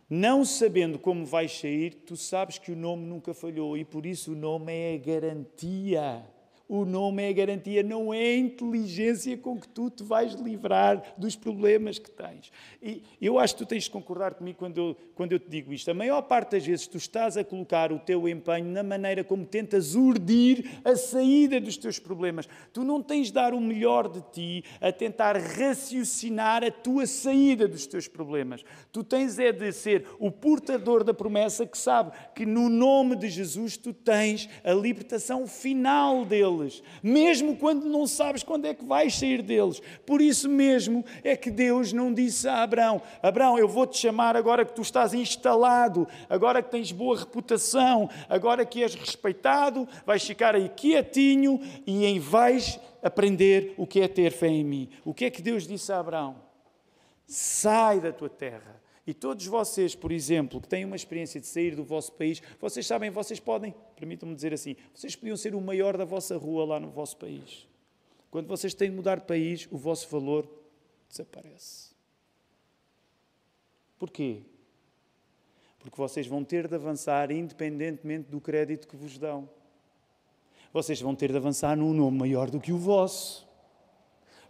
não 0.09 0.43
sabendo 0.43 0.99
como 0.99 1.26
vais 1.26 1.57
sair, 1.57 1.93
tu 1.93 2.16
sabes 2.16 2.57
que 2.57 2.72
o 2.72 2.76
nome 2.76 3.05
nunca 3.05 3.34
falhou 3.34 3.78
e 3.78 3.86
por 3.86 4.05
isso 4.05 4.34
o 4.34 4.36
nome 4.36 4.74
é 4.74 4.95
a 4.95 4.97
garantia 4.97 6.34
o 6.68 6.84
nome 6.84 7.24
é 7.24 7.30
a 7.30 7.34
garantia, 7.34 7.84
não 7.84 8.13
é 8.13 8.20
a 8.20 8.38
inteligência 8.38 9.38
com 9.38 9.59
que 9.59 9.68
tu 9.68 9.89
te 9.89 10.03
vais 10.03 10.34
livrar 10.34 11.01
dos 11.18 11.36
problemas 11.36 11.99
que 11.99 12.09
tens. 12.09 12.51
E 12.82 13.03
eu 13.22 13.38
acho 13.38 13.55
que 13.55 13.63
tu 13.63 13.68
tens 13.68 13.84
de 13.84 13.91
concordar 13.91 14.34
comigo 14.34 14.57
quando 14.57 14.78
eu, 14.78 14.97
quando 15.13 15.32
eu 15.32 15.39
te 15.39 15.49
digo 15.49 15.72
isto. 15.72 15.89
A 15.91 15.93
maior 15.93 16.22
parte 16.24 16.51
das 16.51 16.66
vezes 16.66 16.88
tu 16.88 16.97
estás 16.97 17.38
a 17.38 17.43
colocar 17.43 17.91
o 17.91 17.99
teu 17.99 18.28
empenho 18.28 18.66
na 18.66 18.84
maneira 18.84 19.24
como 19.24 19.45
tentas 19.45 19.95
urdir 19.95 20.82
a 20.84 20.95
saída 20.95 21.59
dos 21.59 21.78
teus 21.78 21.99
problemas. 21.99 22.47
Tu 22.74 22.84
não 22.84 23.01
tens 23.01 23.28
de 23.28 23.34
dar 23.34 23.53
o 23.53 23.61
melhor 23.61 24.07
de 24.07 24.22
ti 24.32 24.63
a 24.82 24.91
tentar 24.91 25.38
raciocinar 25.38 26.63
a 26.63 26.72
tua 26.72 27.05
saída 27.05 27.68
dos 27.68 27.86
teus 27.86 28.07
problemas. 28.07 28.63
Tu 28.91 29.03
tens 29.03 29.38
é 29.38 29.51
de 29.51 29.72
ser 29.72 30.05
o 30.20 30.32
portador 30.32 31.03
da 31.03 31.13
promessa 31.13 31.66
que 31.66 31.78
sabe 31.78 32.11
que 32.34 32.45
no 32.45 32.70
nome 32.70 33.16
de 33.16 33.30
Jesus 33.30 33.78
tu 33.78 33.93
tens 33.93 34.49
a 34.63 34.74
libertação 34.74 35.45
final 35.47 36.26
dele 36.26 36.55
deles, 36.58 36.84
mesmo 37.01 37.56
quando 37.56 37.86
não 37.86 38.08
sabes 38.08 38.43
quando 38.43 38.66
é 38.66 38.74
que 38.74 38.84
vais 38.84 39.16
sair 39.16 39.41
deles. 39.41 39.82
Por 40.06 40.22
isso 40.22 40.49
mesmo 40.49 41.03
é 41.24 41.36
que 41.36 41.51
Deus 41.51 41.93
não 41.93 42.14
disse 42.14 42.47
a 42.47 42.64
Abraão: 42.64 43.01
Abraão, 43.22 43.58
eu 43.58 43.68
vou 43.68 43.86
te 43.86 43.97
chamar 43.97 44.36
agora 44.36 44.66
que 44.66 44.74
tu 44.74 44.82
estás 44.82 45.14
instalado, 45.14 46.08
agora 46.30 46.62
que 46.62 46.72
tens 46.72 46.91
boa 46.91 47.18
reputação, 47.18 48.10
agora 48.30 48.66
que 48.66 48.84
és 48.84 48.95
respeitado, 48.95 49.88
vais 50.06 50.24
ficar 50.24 50.56
aí 50.56 50.70
quietinho 50.70 51.60
e 51.86 52.06
em 52.06 52.20
vais 52.20 52.80
aprender 53.03 53.74
o 53.78 53.86
que 53.86 54.01
é 54.01 54.08
ter 54.08 54.32
fé 54.32 54.47
em 54.47 54.64
mim. 54.64 54.89
O 55.03 55.14
que 55.14 55.26
é 55.26 55.30
que 55.30 55.41
Deus 55.41 55.68
disse 55.68 55.91
a 55.91 55.99
Abraão? 55.99 56.36
Sai 57.28 57.99
da 57.99 58.12
tua 58.12 58.30
terra 58.30 58.84
e 59.08 59.14
todos 59.14 59.45
vocês, 59.45 59.93
por 59.93 60.12
exemplo, 60.12 60.60
que 60.60 60.68
têm 60.68 60.84
uma 60.84 60.95
experiência 60.95 61.39
de 61.39 61.45
sair 61.45 61.76
do 61.76 61.84
vosso 61.84 62.12
país, 62.14 62.41
vocês 62.60 62.88
sabem, 62.88 63.12
vocês 63.12 63.39
podem, 63.39 63.74
permitam-me 63.95 64.34
dizer 64.34 64.51
assim, 64.51 64.76
vocês 64.93 65.16
podiam 65.16 65.38
ser 65.38 65.53
o 65.53 65.62
maior 65.62 65.95
da 65.95 66.06
vossa 66.06 66.36
rua 66.38 66.66
lá 66.66 66.80
no 66.80 66.89
vosso 66.89 67.16
país. 67.18 67.68
Quando 68.32 68.47
vocês 68.47 68.74
têm 68.74 68.89
de 68.89 68.95
mudar 68.95 69.20
de 69.20 69.26
país, 69.26 69.68
o 69.72 69.78
vosso 69.78 70.10
valor 70.10 70.49
desaparece. 71.08 71.93
Porquê? 73.99 74.41
Porque 75.78 75.97
vocês 75.97 76.26
vão 76.26 76.43
ter 76.43 76.68
de 76.68 76.74
avançar 76.74 77.30
independentemente 77.32 78.30
do 78.30 78.41
crédito 78.41 78.88
que 78.88 78.95
vos 78.95 79.20
dão. 79.20 79.47
Vocês 80.74 80.99
vão 80.99 81.16
ter 81.16 81.32
de 81.32 81.38
avançar 81.38 81.78
num 81.78 81.93
nome 81.93 82.18
maior 82.18 82.49
do 82.49 82.60
que 82.60 82.74
o 82.74 82.78
vosso. 82.78 83.47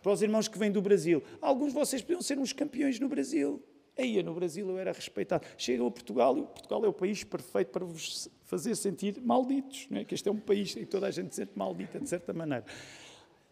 Para 0.02 0.14
os 0.14 0.22
irmãos 0.22 0.48
que 0.48 0.58
vêm 0.58 0.72
do 0.72 0.82
Brasil, 0.82 1.22
alguns 1.42 1.74
de 1.74 1.80
vocês 1.80 2.02
podiam 2.02 2.22
ser 2.22 2.40
uns 2.40 2.54
campeões 2.54 3.00
no 3.00 3.10
Brasil. 3.10 3.62
Aí 3.98 4.22
no 4.22 4.34
Brasil 4.34 4.70
eu 4.70 4.78
era 4.78 4.92
respeitado. 4.92 5.46
Chegam 5.58 5.88
a 5.88 5.92
Portugal 5.92 6.38
e 6.38 6.42
Portugal 6.42 6.84
é 6.84 6.88
o 6.88 6.94
país 6.94 7.24
perfeito 7.24 7.70
para 7.70 7.86
vos 7.86 8.30
fazer 8.44 8.76
sentir 8.76 9.22
malditos. 9.22 9.88
Não 9.90 10.00
é? 10.00 10.04
Que 10.04 10.14
este 10.14 10.28
é 10.28 10.32
um 10.32 10.40
país 10.40 10.76
em 10.76 10.82
que 10.82 10.86
toda 10.86 11.08
a 11.08 11.12
gente 11.12 11.30
se 11.30 11.42
sente 11.42 11.54
maldita, 11.56 12.00
de 12.00 12.10
certa 12.10 12.34
maneira. 12.34 12.66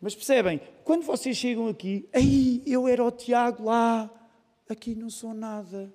Mas 0.01 0.13
percebem, 0.13 0.59
quando 0.83 1.03
vocês 1.03 1.37
chegam 1.37 1.67
aqui, 1.67 2.09
aí 2.13 2.61
eu 2.65 2.89
era 2.89 3.01
o 3.03 3.09
Tiago 3.09 3.63
lá, 3.63 4.11
aqui 4.67 4.93
não 4.95 5.09
sou 5.09 5.33
nada. 5.33 5.93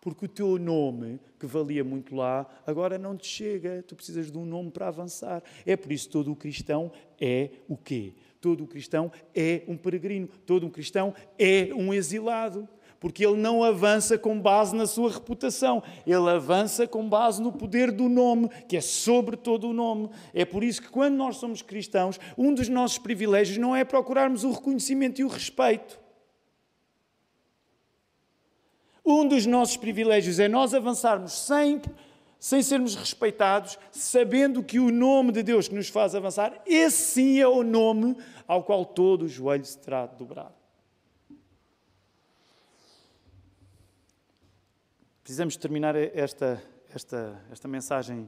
Porque 0.00 0.24
o 0.24 0.28
teu 0.28 0.58
nome, 0.58 1.20
que 1.38 1.46
valia 1.46 1.84
muito 1.84 2.16
lá, 2.16 2.46
agora 2.66 2.98
não 2.98 3.16
te 3.16 3.26
chega. 3.26 3.82
Tu 3.86 3.94
precisas 3.94 4.30
de 4.30 4.38
um 4.38 4.44
nome 4.44 4.70
para 4.70 4.88
avançar. 4.88 5.42
É 5.64 5.76
por 5.76 5.92
isso 5.92 6.06
que 6.06 6.12
todo 6.12 6.32
o 6.32 6.36
cristão 6.36 6.90
é 7.20 7.50
o 7.68 7.76
quê? 7.76 8.14
Todo 8.40 8.64
o 8.64 8.66
cristão 8.66 9.10
é 9.34 9.62
um 9.68 9.76
peregrino. 9.76 10.28
Todo 10.46 10.66
um 10.66 10.70
cristão 10.70 11.14
é 11.38 11.72
um 11.74 11.92
exilado 11.92 12.68
porque 13.00 13.24
ele 13.24 13.36
não 13.36 13.62
avança 13.62 14.18
com 14.18 14.40
base 14.40 14.74
na 14.74 14.86
sua 14.86 15.10
reputação, 15.10 15.82
ele 16.06 16.28
avança 16.28 16.86
com 16.86 17.08
base 17.08 17.40
no 17.40 17.52
poder 17.52 17.92
do 17.92 18.08
nome, 18.08 18.48
que 18.68 18.76
é 18.76 18.80
sobre 18.80 19.36
todo 19.36 19.68
o 19.68 19.72
nome. 19.72 20.10
É 20.34 20.44
por 20.44 20.64
isso 20.64 20.82
que, 20.82 20.88
quando 20.88 21.14
nós 21.14 21.36
somos 21.36 21.62
cristãos, 21.62 22.18
um 22.36 22.52
dos 22.52 22.68
nossos 22.68 22.98
privilégios 22.98 23.58
não 23.58 23.74
é 23.74 23.84
procurarmos 23.84 24.44
o 24.44 24.52
reconhecimento 24.52 25.20
e 25.20 25.24
o 25.24 25.28
respeito. 25.28 26.00
Um 29.04 29.26
dos 29.26 29.46
nossos 29.46 29.76
privilégios 29.76 30.38
é 30.38 30.48
nós 30.48 30.74
avançarmos 30.74 31.32
sempre 31.32 31.90
sem 32.38 32.62
sermos 32.62 32.94
respeitados, 32.94 33.78
sabendo 33.90 34.62
que 34.62 34.78
o 34.78 34.92
nome 34.92 35.32
de 35.32 35.42
Deus 35.42 35.66
que 35.66 35.74
nos 35.74 35.88
faz 35.88 36.14
avançar, 36.14 36.62
esse 36.66 37.14
sim 37.14 37.40
é 37.40 37.48
o 37.48 37.64
nome 37.64 38.16
ao 38.46 38.62
qual 38.62 38.84
todo 38.84 39.22
o 39.22 39.28
joelho 39.28 39.64
se 39.64 39.78
terá 39.78 40.06
de 40.06 40.16
Precisamos 45.28 45.58
terminar 45.58 45.94
esta, 45.94 46.58
esta, 46.88 47.38
esta 47.52 47.68
mensagem 47.68 48.26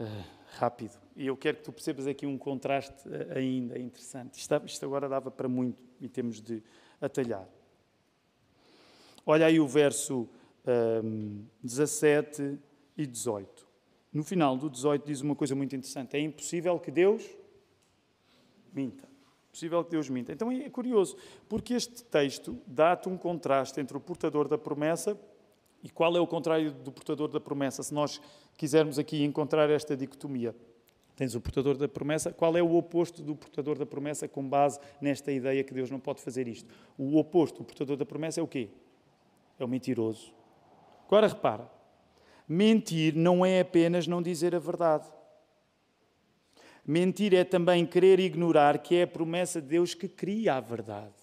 uh, 0.00 0.24
rápido. 0.58 0.98
E 1.14 1.28
eu 1.28 1.36
quero 1.36 1.58
que 1.58 1.62
tu 1.62 1.70
percebas 1.70 2.08
aqui 2.08 2.26
um 2.26 2.36
contraste 2.36 3.08
uh, 3.08 3.38
ainda 3.38 3.78
interessante. 3.78 4.36
Isto, 4.36 4.60
isto, 4.66 4.84
agora 4.84 5.08
dava 5.08 5.30
para 5.30 5.48
muito 5.48 5.78
e 6.00 6.08
temos 6.08 6.40
de 6.40 6.60
atalhar. 7.00 7.48
Olha 9.24 9.46
aí 9.46 9.60
o 9.60 9.68
verso 9.68 10.28
um, 10.66 11.44
ehm, 11.46 11.46
17 11.62 12.58
e 12.96 13.06
18. 13.06 13.68
No 14.12 14.24
final 14.24 14.56
do 14.56 14.68
18 14.68 15.06
diz 15.06 15.20
uma 15.20 15.36
coisa 15.36 15.54
muito 15.54 15.76
interessante. 15.76 16.16
É 16.16 16.20
impossível 16.20 16.80
que 16.80 16.90
Deus 16.90 17.24
minta. 18.72 19.08
Possível 19.52 19.84
que 19.84 19.92
Deus 19.92 20.08
minta. 20.08 20.32
Então 20.32 20.50
é 20.50 20.68
curioso, 20.68 21.16
porque 21.48 21.74
este 21.74 22.02
texto 22.02 22.60
dá-te 22.66 23.08
um 23.08 23.16
contraste 23.16 23.80
entre 23.80 23.96
o 23.96 24.00
portador 24.00 24.48
da 24.48 24.58
promessa 24.58 25.16
e 25.82 25.90
qual 25.90 26.16
é 26.16 26.20
o 26.20 26.26
contrário 26.26 26.72
do 26.72 26.90
portador 26.90 27.28
da 27.28 27.40
promessa, 27.40 27.82
se 27.82 27.94
nós 27.94 28.20
quisermos 28.56 28.98
aqui 28.98 29.22
encontrar 29.22 29.70
esta 29.70 29.96
dicotomia? 29.96 30.54
Tens 31.18 31.34
o 31.34 31.40
portador 31.40 31.76
da 31.76 31.88
promessa. 31.88 32.32
Qual 32.32 32.56
é 32.56 32.62
o 32.62 32.76
oposto 32.76 33.22
do 33.22 33.34
portador 33.34 33.76
da 33.76 33.84
promessa 33.84 34.28
com 34.28 34.48
base 34.48 34.78
nesta 35.00 35.32
ideia 35.32 35.64
que 35.64 35.74
Deus 35.74 35.90
não 35.90 35.98
pode 35.98 36.20
fazer 36.20 36.46
isto? 36.46 36.72
O 36.96 37.18
oposto, 37.18 37.62
o 37.62 37.64
portador 37.64 37.96
da 37.96 38.06
promessa 38.06 38.38
é 38.38 38.42
o 38.42 38.46
quê? 38.46 38.68
É 39.58 39.64
o 39.64 39.68
mentiroso. 39.68 40.32
Agora 41.06 41.26
repara, 41.26 41.68
mentir 42.48 43.16
não 43.16 43.44
é 43.44 43.58
apenas 43.58 44.06
não 44.06 44.22
dizer 44.22 44.54
a 44.54 44.60
verdade. 44.60 45.08
Mentir 46.86 47.34
é 47.34 47.42
também 47.42 47.84
querer 47.84 48.20
ignorar 48.20 48.78
que 48.78 48.94
é 48.94 49.02
a 49.02 49.06
promessa 49.08 49.60
de 49.60 49.66
Deus 49.66 49.94
que 49.94 50.06
cria 50.06 50.54
a 50.54 50.60
verdade. 50.60 51.17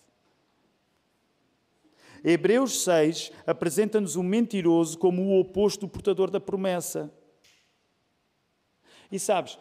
Hebreus 2.27 2.81
6 2.83 3.31
apresenta-nos 3.45 4.15
o 4.15 4.23
mentiroso 4.23 4.97
como 4.97 5.21
o 5.21 5.39
oposto 5.39 5.81
do 5.81 5.87
portador 5.87 6.31
da 6.31 6.39
promessa. 6.39 7.13
E 9.11 9.19
sabes, 9.19 9.59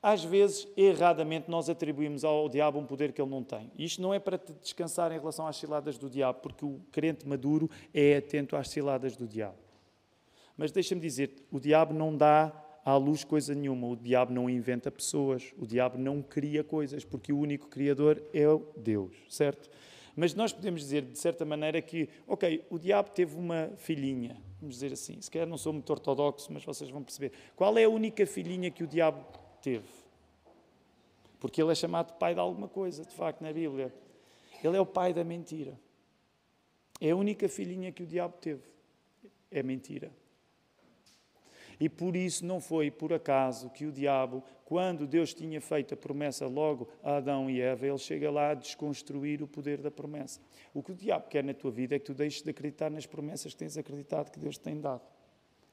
às 0.00 0.22
vezes, 0.22 0.68
erradamente, 0.76 1.50
nós 1.50 1.68
atribuímos 1.68 2.22
ao 2.22 2.48
diabo 2.48 2.78
um 2.78 2.86
poder 2.86 3.12
que 3.12 3.20
ele 3.20 3.28
não 3.28 3.42
tem. 3.42 3.72
Isto 3.76 4.00
não 4.00 4.14
é 4.14 4.20
para 4.20 4.38
te 4.38 4.52
descansar 4.52 5.10
em 5.10 5.18
relação 5.18 5.48
às 5.48 5.56
ciladas 5.56 5.98
do 5.98 6.08
diabo, 6.08 6.38
porque 6.42 6.64
o 6.64 6.80
crente 6.92 7.26
maduro 7.26 7.68
é 7.92 8.18
atento 8.18 8.54
às 8.54 8.68
ciladas 8.68 9.16
do 9.16 9.26
diabo. 9.26 9.58
Mas 10.56 10.70
deixa-me 10.70 11.00
dizer, 11.00 11.34
o 11.50 11.58
diabo 11.58 11.92
não 11.92 12.16
dá 12.16 12.52
à 12.84 12.96
luz 12.96 13.24
coisa 13.24 13.52
nenhuma, 13.52 13.88
o 13.88 13.96
diabo 13.96 14.32
não 14.32 14.48
inventa 14.48 14.92
pessoas, 14.92 15.52
o 15.58 15.66
diabo 15.66 15.98
não 15.98 16.22
cria 16.22 16.62
coisas, 16.62 17.04
porque 17.04 17.32
o 17.32 17.38
único 17.40 17.66
criador 17.66 18.22
é 18.32 18.44
Deus, 18.76 19.12
certo? 19.28 19.68
Mas 20.16 20.32
nós 20.32 20.50
podemos 20.50 20.80
dizer, 20.80 21.02
de 21.02 21.18
certa 21.18 21.44
maneira, 21.44 21.82
que, 21.82 22.08
ok, 22.26 22.64
o 22.70 22.78
diabo 22.78 23.10
teve 23.10 23.36
uma 23.36 23.70
filhinha, 23.76 24.42
vamos 24.58 24.76
dizer 24.76 24.90
assim, 24.90 25.20
se 25.20 25.30
calhar 25.30 25.46
não 25.46 25.58
sou 25.58 25.74
muito 25.74 25.90
ortodoxo, 25.90 26.50
mas 26.50 26.64
vocês 26.64 26.88
vão 26.88 27.02
perceber. 27.02 27.32
Qual 27.54 27.76
é 27.76 27.84
a 27.84 27.88
única 27.88 28.26
filhinha 28.26 28.70
que 28.70 28.82
o 28.82 28.86
diabo 28.86 29.22
teve? 29.60 29.86
Porque 31.38 31.60
ele 31.60 31.70
é 31.70 31.74
chamado 31.74 32.14
pai 32.14 32.32
de 32.32 32.40
alguma 32.40 32.66
coisa, 32.66 33.04
de 33.04 33.14
facto, 33.14 33.42
na 33.42 33.52
Bíblia. 33.52 33.92
Ele 34.64 34.74
é 34.74 34.80
o 34.80 34.86
pai 34.86 35.12
da 35.12 35.22
mentira. 35.22 35.78
É 36.98 37.10
a 37.10 37.16
única 37.16 37.46
filhinha 37.46 37.92
que 37.92 38.02
o 38.02 38.06
diabo 38.06 38.34
teve. 38.40 38.62
É 39.50 39.62
mentira. 39.62 40.10
E 41.78 41.88
por 41.88 42.16
isso 42.16 42.44
não 42.44 42.60
foi 42.60 42.90
por 42.90 43.12
acaso 43.12 43.70
que 43.70 43.84
o 43.84 43.92
diabo, 43.92 44.42
quando 44.64 45.06
Deus 45.06 45.34
tinha 45.34 45.60
feito 45.60 45.92
a 45.92 45.96
promessa 45.96 46.46
logo 46.46 46.88
a 47.02 47.16
Adão 47.16 47.50
e 47.50 47.60
Eva, 47.60 47.86
ele 47.86 47.98
chega 47.98 48.30
lá 48.30 48.50
a 48.50 48.54
desconstruir 48.54 49.42
o 49.42 49.46
poder 49.46 49.82
da 49.82 49.90
promessa. 49.90 50.40
O 50.72 50.82
que 50.82 50.92
o 50.92 50.94
diabo 50.94 51.28
quer 51.28 51.44
na 51.44 51.52
tua 51.52 51.70
vida 51.70 51.94
é 51.94 51.98
que 51.98 52.06
tu 52.06 52.14
deixes 52.14 52.42
de 52.42 52.50
acreditar 52.50 52.90
nas 52.90 53.06
promessas 53.06 53.52
que 53.52 53.58
tens 53.58 53.76
acreditado 53.76 54.30
que 54.30 54.38
Deus 54.38 54.56
te 54.56 54.62
tem 54.62 54.80
dado. 54.80 55.02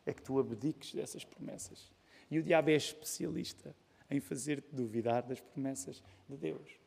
É 0.06 0.14
que 0.14 0.22
tu 0.22 0.38
abdiques 0.38 0.94
dessas 0.94 1.24
promessas. 1.24 1.90
E 2.30 2.38
o 2.38 2.44
diabo 2.44 2.70
é 2.70 2.74
especialista 2.74 3.74
em 4.12 4.20
fazer-te 4.20 4.76
duvidar 4.76 5.24
das 5.24 5.40
promessas 5.40 6.04
de 6.28 6.36
Deus. 6.36 6.84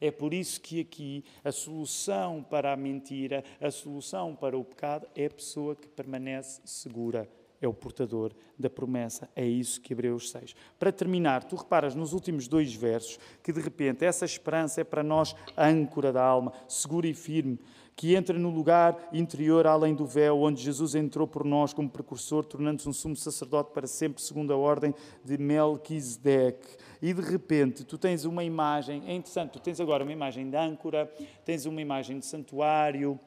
É 0.00 0.10
por 0.10 0.34
isso 0.34 0.60
que 0.60 0.80
aqui 0.80 1.24
a 1.44 1.52
solução 1.52 2.42
para 2.42 2.72
a 2.72 2.76
mentira, 2.76 3.44
a 3.60 3.70
solução 3.70 4.34
para 4.34 4.56
o 4.56 4.64
pecado 4.64 5.06
é 5.14 5.26
a 5.26 5.30
pessoa 5.30 5.76
que 5.76 5.86
permanece 5.86 6.60
segura 6.64 7.28
é 7.64 7.68
o 7.68 7.74
portador 7.74 8.32
da 8.58 8.68
promessa. 8.68 9.28
É 9.34 9.44
isso 9.44 9.80
que 9.80 9.92
Hebreus 9.92 10.30
6. 10.30 10.54
Para 10.78 10.92
terminar, 10.92 11.44
tu 11.44 11.56
reparas 11.56 11.94
nos 11.94 12.12
últimos 12.12 12.46
dois 12.48 12.74
versos 12.74 13.18
que 13.42 13.52
de 13.52 13.60
repente 13.60 14.04
essa 14.04 14.24
esperança 14.24 14.80
é 14.80 14.84
para 14.84 15.02
nós 15.02 15.34
a 15.56 15.66
âncora 15.66 16.12
da 16.12 16.22
alma, 16.22 16.52
segura 16.68 17.06
e 17.06 17.14
firme, 17.14 17.58
que 17.96 18.14
entra 18.14 18.36
no 18.36 18.50
lugar 18.50 19.08
interior 19.12 19.66
além 19.66 19.94
do 19.94 20.04
véu, 20.04 20.40
onde 20.40 20.62
Jesus 20.62 20.94
entrou 20.94 21.26
por 21.26 21.44
nós 21.44 21.72
como 21.72 21.88
precursor, 21.88 22.44
tornando-se 22.44 22.88
um 22.88 22.92
sumo 22.92 23.16
sacerdote 23.16 23.72
para 23.72 23.86
sempre, 23.86 24.20
segundo 24.20 24.52
a 24.52 24.56
ordem 24.56 24.94
de 25.24 25.38
Melquisedeque. 25.38 26.76
E 27.00 27.12
de 27.12 27.20
repente 27.20 27.84
tu 27.84 27.96
tens 27.96 28.24
uma 28.24 28.42
imagem, 28.42 29.04
é 29.06 29.14
interessante, 29.14 29.52
tu 29.52 29.60
tens 29.60 29.80
agora 29.80 30.02
uma 30.02 30.12
imagem 30.12 30.50
de 30.50 30.56
âncora, 30.56 31.10
tens 31.44 31.66
uma 31.66 31.80
imagem 31.80 32.18
de 32.18 32.26
santuário 32.26 33.18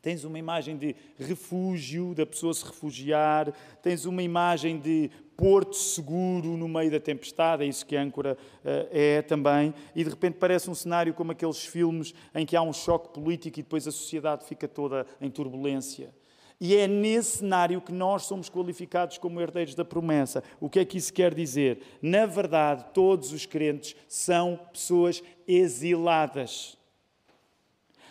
Tens 0.00 0.24
uma 0.24 0.38
imagem 0.38 0.76
de 0.76 0.94
refúgio, 1.18 2.14
da 2.14 2.24
pessoa 2.24 2.54
se 2.54 2.64
refugiar, 2.64 3.52
tens 3.82 4.04
uma 4.04 4.22
imagem 4.22 4.78
de 4.78 5.10
porto 5.36 5.76
seguro 5.76 6.56
no 6.56 6.68
meio 6.68 6.90
da 6.90 6.98
tempestade, 6.98 7.62
é 7.62 7.66
isso 7.66 7.86
que 7.86 7.96
a 7.96 8.02
âncora 8.02 8.36
uh, 8.64 8.88
é 8.90 9.22
também, 9.22 9.72
e 9.94 10.02
de 10.02 10.10
repente 10.10 10.34
parece 10.34 10.68
um 10.68 10.74
cenário 10.74 11.14
como 11.14 11.30
aqueles 11.30 11.64
filmes 11.64 12.12
em 12.34 12.44
que 12.44 12.56
há 12.56 12.62
um 12.62 12.72
choque 12.72 13.14
político 13.14 13.60
e 13.60 13.62
depois 13.62 13.86
a 13.86 13.92
sociedade 13.92 14.44
fica 14.44 14.66
toda 14.66 15.06
em 15.20 15.30
turbulência. 15.30 16.12
E 16.60 16.74
é 16.74 16.88
nesse 16.88 17.38
cenário 17.38 17.80
que 17.80 17.92
nós 17.92 18.24
somos 18.24 18.50
qualificados 18.50 19.16
como 19.16 19.40
herdeiros 19.40 19.76
da 19.76 19.84
promessa. 19.84 20.42
O 20.58 20.68
que 20.68 20.80
é 20.80 20.84
que 20.84 20.98
isso 20.98 21.12
quer 21.12 21.32
dizer? 21.32 21.80
Na 22.02 22.26
verdade, 22.26 22.86
todos 22.92 23.32
os 23.32 23.46
crentes 23.46 23.94
são 24.08 24.58
pessoas 24.72 25.22
exiladas 25.46 26.77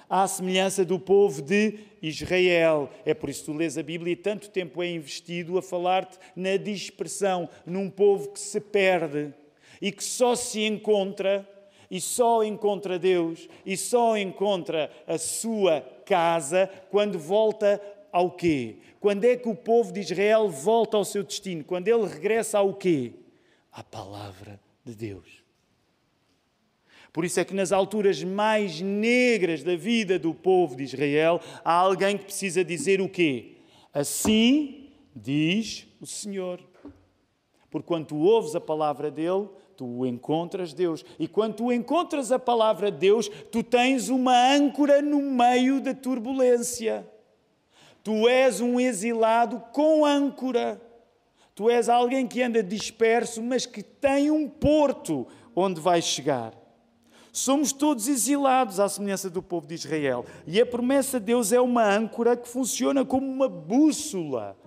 à 0.10 0.28
semelhança 0.28 0.86
do 0.86 1.00
povo 1.00 1.42
de 1.42 1.80
Israel. 2.02 2.90
É 3.06 3.14
por 3.14 3.30
isso 3.30 3.42
que 3.42 3.52
tu 3.52 3.58
lês 3.58 3.78
a 3.78 3.84
Bíblia 3.84 4.14
e 4.14 4.16
tanto 4.16 4.50
tempo 4.50 4.82
é 4.82 4.90
investido 4.90 5.58
a 5.58 5.62
falar-te 5.62 6.18
na 6.36 6.58
dispersão, 6.58 7.50
num 7.66 7.90
povo 7.90 8.32
que 8.32 8.40
se 8.40 8.60
perde 8.60 9.34
e 9.82 9.92
que 9.92 10.04
só 10.04 10.36
se 10.36 10.64
encontra 10.64 11.48
e 11.90 12.02
só 12.02 12.44
encontra 12.44 13.00
Deus 13.00 13.48
e 13.66 13.78
só 13.78 14.18
encontra 14.18 14.92
a 15.06 15.18
sua 15.18 15.82
casa 16.06 16.70
quando 16.90 17.18
volta 17.18 17.82
ao 18.12 18.32
quê? 18.32 18.78
Quando 19.00 19.26
é 19.26 19.36
que 19.36 19.48
o 19.48 19.56
povo 19.56 19.92
de 19.92 20.00
Israel 20.00 20.50
volta 20.50 20.98
ao 20.98 21.06
seu 21.06 21.24
destino? 21.24 21.64
Quando 21.64 21.88
ele 21.88 22.06
regressa 22.06 22.58
ao 22.58 22.74
quê? 22.74 23.14
À 23.72 23.84
palavra 23.84 24.60
de 24.84 24.96
Deus. 24.96 25.37
Por 27.18 27.26
isso 27.26 27.40
é 27.40 27.44
que 27.44 27.56
nas 27.56 27.72
alturas 27.72 28.24
mais 28.24 28.80
negras 28.80 29.64
da 29.64 29.76
vida 29.76 30.20
do 30.20 30.36
povo 30.36 30.76
de 30.76 30.84
Israel, 30.84 31.42
há 31.66 31.74
alguém 31.74 32.16
que 32.16 32.26
precisa 32.26 32.64
dizer 32.64 33.02
o 33.02 33.10
quê? 33.10 33.54
Assim 33.92 34.92
diz 35.16 35.88
o 36.00 36.06
Senhor. 36.06 36.60
Porque 37.72 37.88
quando 37.88 38.06
tu 38.06 38.18
ouves 38.18 38.56
a 38.56 38.62
palavra 38.62 39.10
dele, 39.10 39.50
tu 39.76 40.06
encontras 40.06 40.76
Deus. 40.76 41.04
E 41.18 41.28
quando 41.28 41.56
tu 41.56 41.72
encontras 41.74 42.32
a 42.32 42.38
palavra 42.38 42.92
de 42.92 43.00
Deus, 43.00 43.30
tu 43.52 43.64
tens 43.64 44.10
uma 44.10 44.54
âncora 44.54 45.02
no 45.02 45.20
meio 45.20 45.82
da 45.82 45.96
turbulência. 45.96 47.04
Tu 48.04 48.30
és 48.30 48.62
um 48.62 48.80
exilado 48.80 49.60
com 49.74 50.06
âncora. 50.06 50.80
Tu 51.56 51.68
és 51.68 51.90
alguém 51.90 52.28
que 52.28 52.44
anda 52.44 52.62
disperso, 52.62 53.42
mas 53.42 53.66
que 53.66 53.82
tem 53.82 54.30
um 54.30 54.48
porto 54.48 55.26
onde 55.56 55.82
vai 55.82 56.00
chegar. 56.00 56.54
Somos 57.38 57.72
todos 57.72 58.08
exilados 58.08 58.80
à 58.80 58.90
semelhança 58.90 59.30
do 59.30 59.44
povo 59.44 59.68
de 59.68 59.76
Israel. 59.76 60.26
E 60.48 60.60
a 60.60 60.66
promessa 60.66 61.20
de 61.20 61.28
Deus 61.28 61.52
é 61.52 61.62
uma 61.62 61.88
âncora 61.88 62.36
que 62.36 62.50
funciona 62.50 63.06
como 63.06 63.28
uma 63.28 63.48
bússola 63.48 64.58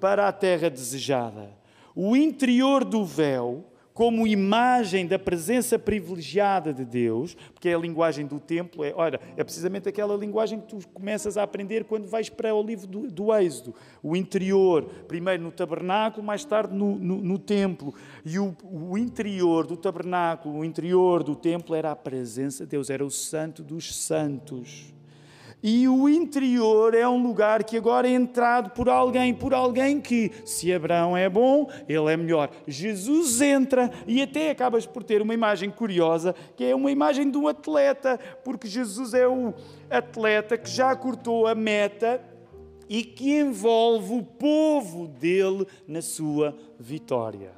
para 0.00 0.26
a 0.26 0.32
terra 0.32 0.68
desejada. 0.68 1.56
O 1.94 2.16
interior 2.16 2.84
do 2.84 3.04
véu 3.04 3.64
como 3.96 4.26
imagem 4.26 5.06
da 5.06 5.18
presença 5.18 5.78
privilegiada 5.78 6.70
de 6.70 6.84
Deus, 6.84 7.34
porque 7.54 7.70
é 7.70 7.74
a 7.74 7.78
linguagem 7.78 8.26
do 8.26 8.38
templo, 8.38 8.84
é, 8.84 8.92
olha, 8.94 9.18
é 9.38 9.42
precisamente 9.42 9.88
aquela 9.88 10.14
linguagem 10.14 10.60
que 10.60 10.66
tu 10.66 10.86
começas 10.88 11.38
a 11.38 11.42
aprender 11.42 11.84
quando 11.84 12.06
vais 12.06 12.28
para 12.28 12.54
o 12.54 12.62
livro 12.62 12.86
do, 12.86 13.10
do 13.10 13.34
Êxodo. 13.34 13.74
O 14.02 14.14
interior, 14.14 14.84
primeiro 15.08 15.42
no 15.42 15.50
tabernáculo, 15.50 16.22
mais 16.22 16.44
tarde 16.44 16.74
no, 16.74 16.94
no, 16.94 17.16
no 17.22 17.38
templo. 17.38 17.94
E 18.22 18.38
o, 18.38 18.54
o 18.62 18.98
interior 18.98 19.66
do 19.66 19.78
tabernáculo, 19.78 20.58
o 20.58 20.64
interior 20.64 21.22
do 21.22 21.34
templo 21.34 21.74
era 21.74 21.90
a 21.90 21.96
presença 21.96 22.64
de 22.64 22.72
Deus, 22.72 22.90
era 22.90 23.02
o 23.02 23.10
santo 23.10 23.62
dos 23.62 23.96
santos. 23.96 24.94
E 25.68 25.88
o 25.88 26.08
interior 26.08 26.94
é 26.94 27.08
um 27.08 27.20
lugar 27.20 27.64
que 27.64 27.76
agora 27.76 28.06
é 28.06 28.12
entrado 28.12 28.70
por 28.70 28.88
alguém, 28.88 29.34
por 29.34 29.52
alguém 29.52 30.00
que, 30.00 30.30
se 30.44 30.72
Abraão 30.72 31.16
é 31.16 31.28
bom, 31.28 31.68
ele 31.88 32.12
é 32.12 32.16
melhor. 32.16 32.52
Jesus 32.68 33.40
entra 33.40 33.90
e 34.06 34.22
até 34.22 34.50
acabas 34.50 34.86
por 34.86 35.02
ter 35.02 35.20
uma 35.20 35.34
imagem 35.34 35.68
curiosa, 35.68 36.36
que 36.54 36.62
é 36.62 36.72
uma 36.72 36.88
imagem 36.88 37.28
de 37.28 37.36
um 37.36 37.48
atleta, 37.48 38.16
porque 38.44 38.68
Jesus 38.68 39.12
é 39.12 39.26
o 39.26 39.52
atleta 39.90 40.56
que 40.56 40.70
já 40.70 40.94
cortou 40.94 41.48
a 41.48 41.54
meta 41.56 42.22
e 42.88 43.02
que 43.02 43.36
envolve 43.36 44.14
o 44.14 44.22
povo 44.22 45.08
dele 45.08 45.66
na 45.88 46.00
sua 46.00 46.56
vitória. 46.78 47.50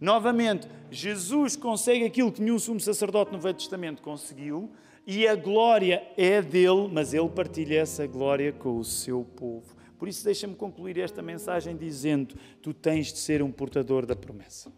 Novamente, 0.00 0.66
Jesus 0.90 1.54
consegue 1.54 2.04
aquilo 2.04 2.32
que 2.32 2.42
nenhum 2.42 2.58
sumo 2.58 2.80
sacerdote 2.80 3.30
no 3.30 3.38
Velho 3.38 3.54
Testamento 3.54 4.02
conseguiu, 4.02 4.68
e 5.08 5.26
a 5.26 5.34
glória 5.34 6.06
é 6.18 6.42
dele, 6.42 6.86
mas 6.92 7.14
ele 7.14 7.28
partilha 7.30 7.80
essa 7.80 8.06
glória 8.06 8.52
com 8.52 8.76
o 8.76 8.84
seu 8.84 9.24
povo. 9.24 9.74
Por 9.98 10.06
isso, 10.06 10.22
deixa-me 10.22 10.54
concluir 10.54 10.98
esta 10.98 11.22
mensagem 11.22 11.74
dizendo: 11.74 12.36
tu 12.60 12.74
tens 12.74 13.12
de 13.12 13.18
ser 13.18 13.42
um 13.42 13.50
portador 13.50 14.04
da 14.04 14.14
promessa. 14.14 14.70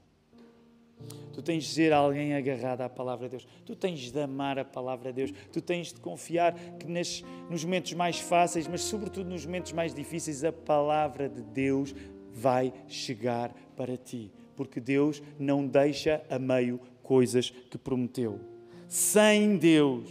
Tu 1.33 1.43
tens 1.43 1.65
de 1.65 1.71
ser 1.71 1.93
alguém 1.93 2.35
agarrado 2.35 2.83
à 2.83 2.89
palavra 2.89 3.29
de 3.29 3.33
Deus. 3.33 3.49
Tu 3.67 3.75
tens 3.75 4.13
de 4.13 4.21
amar 4.21 4.59
a 4.59 4.65
palavra 4.65 5.13
de 5.13 5.17
Deus. 5.17 5.33
Tu 5.53 5.61
tens 5.61 5.93
de 5.93 6.01
confiar 6.01 6.55
que 6.79 6.87
nas, 6.87 7.25
nos 7.51 7.65
momentos 7.65 7.93
mais 7.95 8.21
fáceis, 8.21 8.69
mas 8.69 8.83
sobretudo 8.83 9.29
nos 9.29 9.45
momentos 9.45 9.73
mais 9.73 9.93
difíceis, 9.93 10.45
a 10.45 10.53
palavra 10.53 11.29
de 11.29 11.43
Deus 11.43 11.95
vai 12.33 12.73
chegar 12.87 13.53
para 13.75 13.97
ti 13.97 14.31
porque 14.61 14.79
Deus 14.79 15.23
não 15.39 15.67
deixa 15.67 16.23
a 16.29 16.39
meio 16.39 16.79
coisas 17.03 17.49
que 17.49 17.79
prometeu. 17.79 18.39
Sem 18.87 19.57
Deus, 19.57 20.11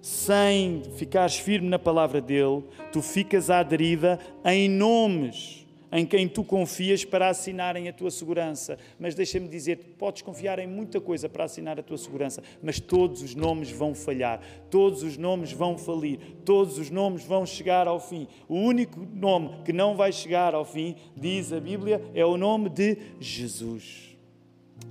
sem 0.00 0.82
ficares 0.96 1.36
firme 1.36 1.68
na 1.68 1.78
palavra 1.78 2.20
dele, 2.20 2.64
tu 2.92 3.02
ficas 3.02 3.50
aderida 3.50 4.18
em 4.44 4.68
nomes 4.68 5.60
em 5.92 6.06
quem 6.06 6.28
tu 6.28 6.44
confias 6.44 7.04
para 7.04 7.28
assinarem 7.28 7.88
a 7.88 7.92
tua 7.92 8.10
segurança. 8.10 8.78
Mas 8.98 9.14
deixa-me 9.14 9.48
dizer, 9.48 9.96
podes 9.98 10.22
confiar 10.22 10.58
em 10.58 10.66
muita 10.66 11.00
coisa 11.00 11.28
para 11.28 11.44
assinar 11.44 11.78
a 11.78 11.82
tua 11.82 11.98
segurança, 11.98 12.42
mas 12.62 12.78
todos 12.78 13.22
os 13.22 13.34
nomes 13.34 13.70
vão 13.70 13.94
falhar, 13.94 14.40
todos 14.70 15.02
os 15.02 15.16
nomes 15.16 15.52
vão 15.52 15.76
falir, 15.76 16.18
todos 16.44 16.78
os 16.78 16.90
nomes 16.90 17.24
vão 17.24 17.44
chegar 17.44 17.88
ao 17.88 17.98
fim. 17.98 18.28
O 18.48 18.56
único 18.56 19.06
nome 19.12 19.62
que 19.64 19.72
não 19.72 19.96
vai 19.96 20.12
chegar 20.12 20.54
ao 20.54 20.64
fim, 20.64 20.94
diz 21.16 21.52
a 21.52 21.60
Bíblia, 21.60 22.02
é 22.14 22.24
o 22.24 22.36
nome 22.36 22.68
de 22.68 22.96
Jesus. 23.18 24.16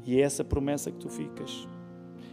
E 0.06 0.20
é 0.20 0.22
essa 0.22 0.44
promessa 0.44 0.92
que 0.92 0.98
tu 0.98 1.10
ficas. 1.10 1.79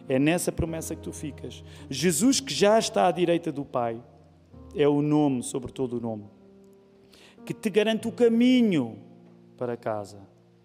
É 0.09 0.19
nessa 0.19 0.53
promessa 0.53 0.95
que 0.95 1.03
tu 1.03 1.13
ficas. 1.13 1.65
Jesus, 1.91 2.41
que 2.41 2.55
já 2.55 2.79
está 2.79 3.09
à 3.09 3.11
direita 3.11 3.51
do 3.51 3.65
Pai, 3.65 4.03
é 4.75 4.87
o 4.87 5.03
nome 5.03 5.43
sobre 5.43 5.73
todo 5.73 5.97
o 5.99 6.01
nome 6.01 6.37
que 7.47 7.55
te 7.55 7.71
garante 7.71 8.09
o 8.09 8.13
caminho 8.13 8.99
para 9.57 9.77
casa. 9.77 10.19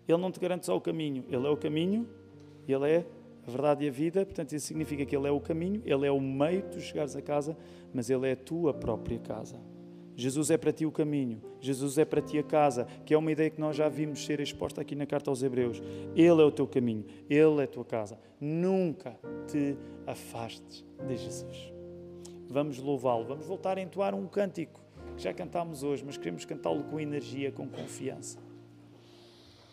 Ele 0.08 0.18
não 0.18 0.32
te 0.32 0.40
garante 0.40 0.66
só 0.66 0.76
o 0.76 0.82
caminho, 0.82 1.24
ele 1.30 1.46
é 1.46 1.50
o 1.50 1.56
caminho, 1.56 2.10
ele 2.68 2.90
é 2.90 3.06
a 3.48 3.52
verdade 3.52 3.86
e 3.86 3.88
a 3.88 3.92
vida, 3.92 4.26
portanto, 4.26 4.54
isso 4.54 4.66
significa 4.66 5.06
que 5.06 5.16
ele 5.16 5.28
é 5.28 5.32
o 5.32 5.40
caminho, 5.40 5.82
ele 5.86 6.06
é 6.06 6.12
o 6.12 6.20
meio 6.20 6.64
de 6.64 6.70
tu 6.70 6.82
chegares 6.82 7.16
a 7.16 7.22
casa, 7.22 7.56
mas 7.94 8.10
ele 8.10 8.28
é 8.28 8.32
a 8.32 8.36
tua 8.36 8.74
própria 8.74 9.20
casa. 9.20 9.58
Jesus 10.22 10.52
é 10.52 10.58
para 10.58 10.72
ti 10.72 10.86
o 10.86 10.92
caminho, 10.92 11.42
Jesus 11.60 11.98
é 11.98 12.06
para 12.06 12.22
ti 12.22 12.38
a 12.38 12.44
casa, 12.44 12.86
que 13.04 13.12
é 13.12 13.18
uma 13.18 13.32
ideia 13.32 13.50
que 13.50 13.60
nós 13.60 13.76
já 13.76 13.90
vimos 13.90 14.24
ser 14.24 14.40
exposta 14.40 14.80
aqui 14.80 14.94
na 14.94 15.08
carta 15.08 15.32
aos 15.32 15.42
Hebreus. 15.42 15.82
Ele 16.16 16.42
é 16.42 16.46
o 16.46 16.52
teu 16.52 16.68
caminho, 16.68 17.06
ele 17.28 17.60
é 17.60 17.64
a 17.64 17.68
tua 17.68 17.84
casa. 17.84 18.20
Nunca 18.40 19.18
te 19.48 19.76
afastes 20.06 20.86
de 21.08 21.18
Jesus. 21.18 21.74
Vamos 22.48 22.78
louvá-lo, 22.78 23.26
vamos 23.26 23.48
voltar 23.48 23.80
a 23.80 23.82
entoar 23.82 24.14
um 24.14 24.28
cântico 24.28 24.80
que 25.18 25.24
já 25.24 25.34
cantámos 25.34 25.82
hoje, 25.82 26.04
mas 26.06 26.18
queremos 26.18 26.46
cantá-lo 26.46 26.84
com 26.84 27.00
energia, 27.00 27.52
com 27.52 27.68
confiança. 27.68 28.38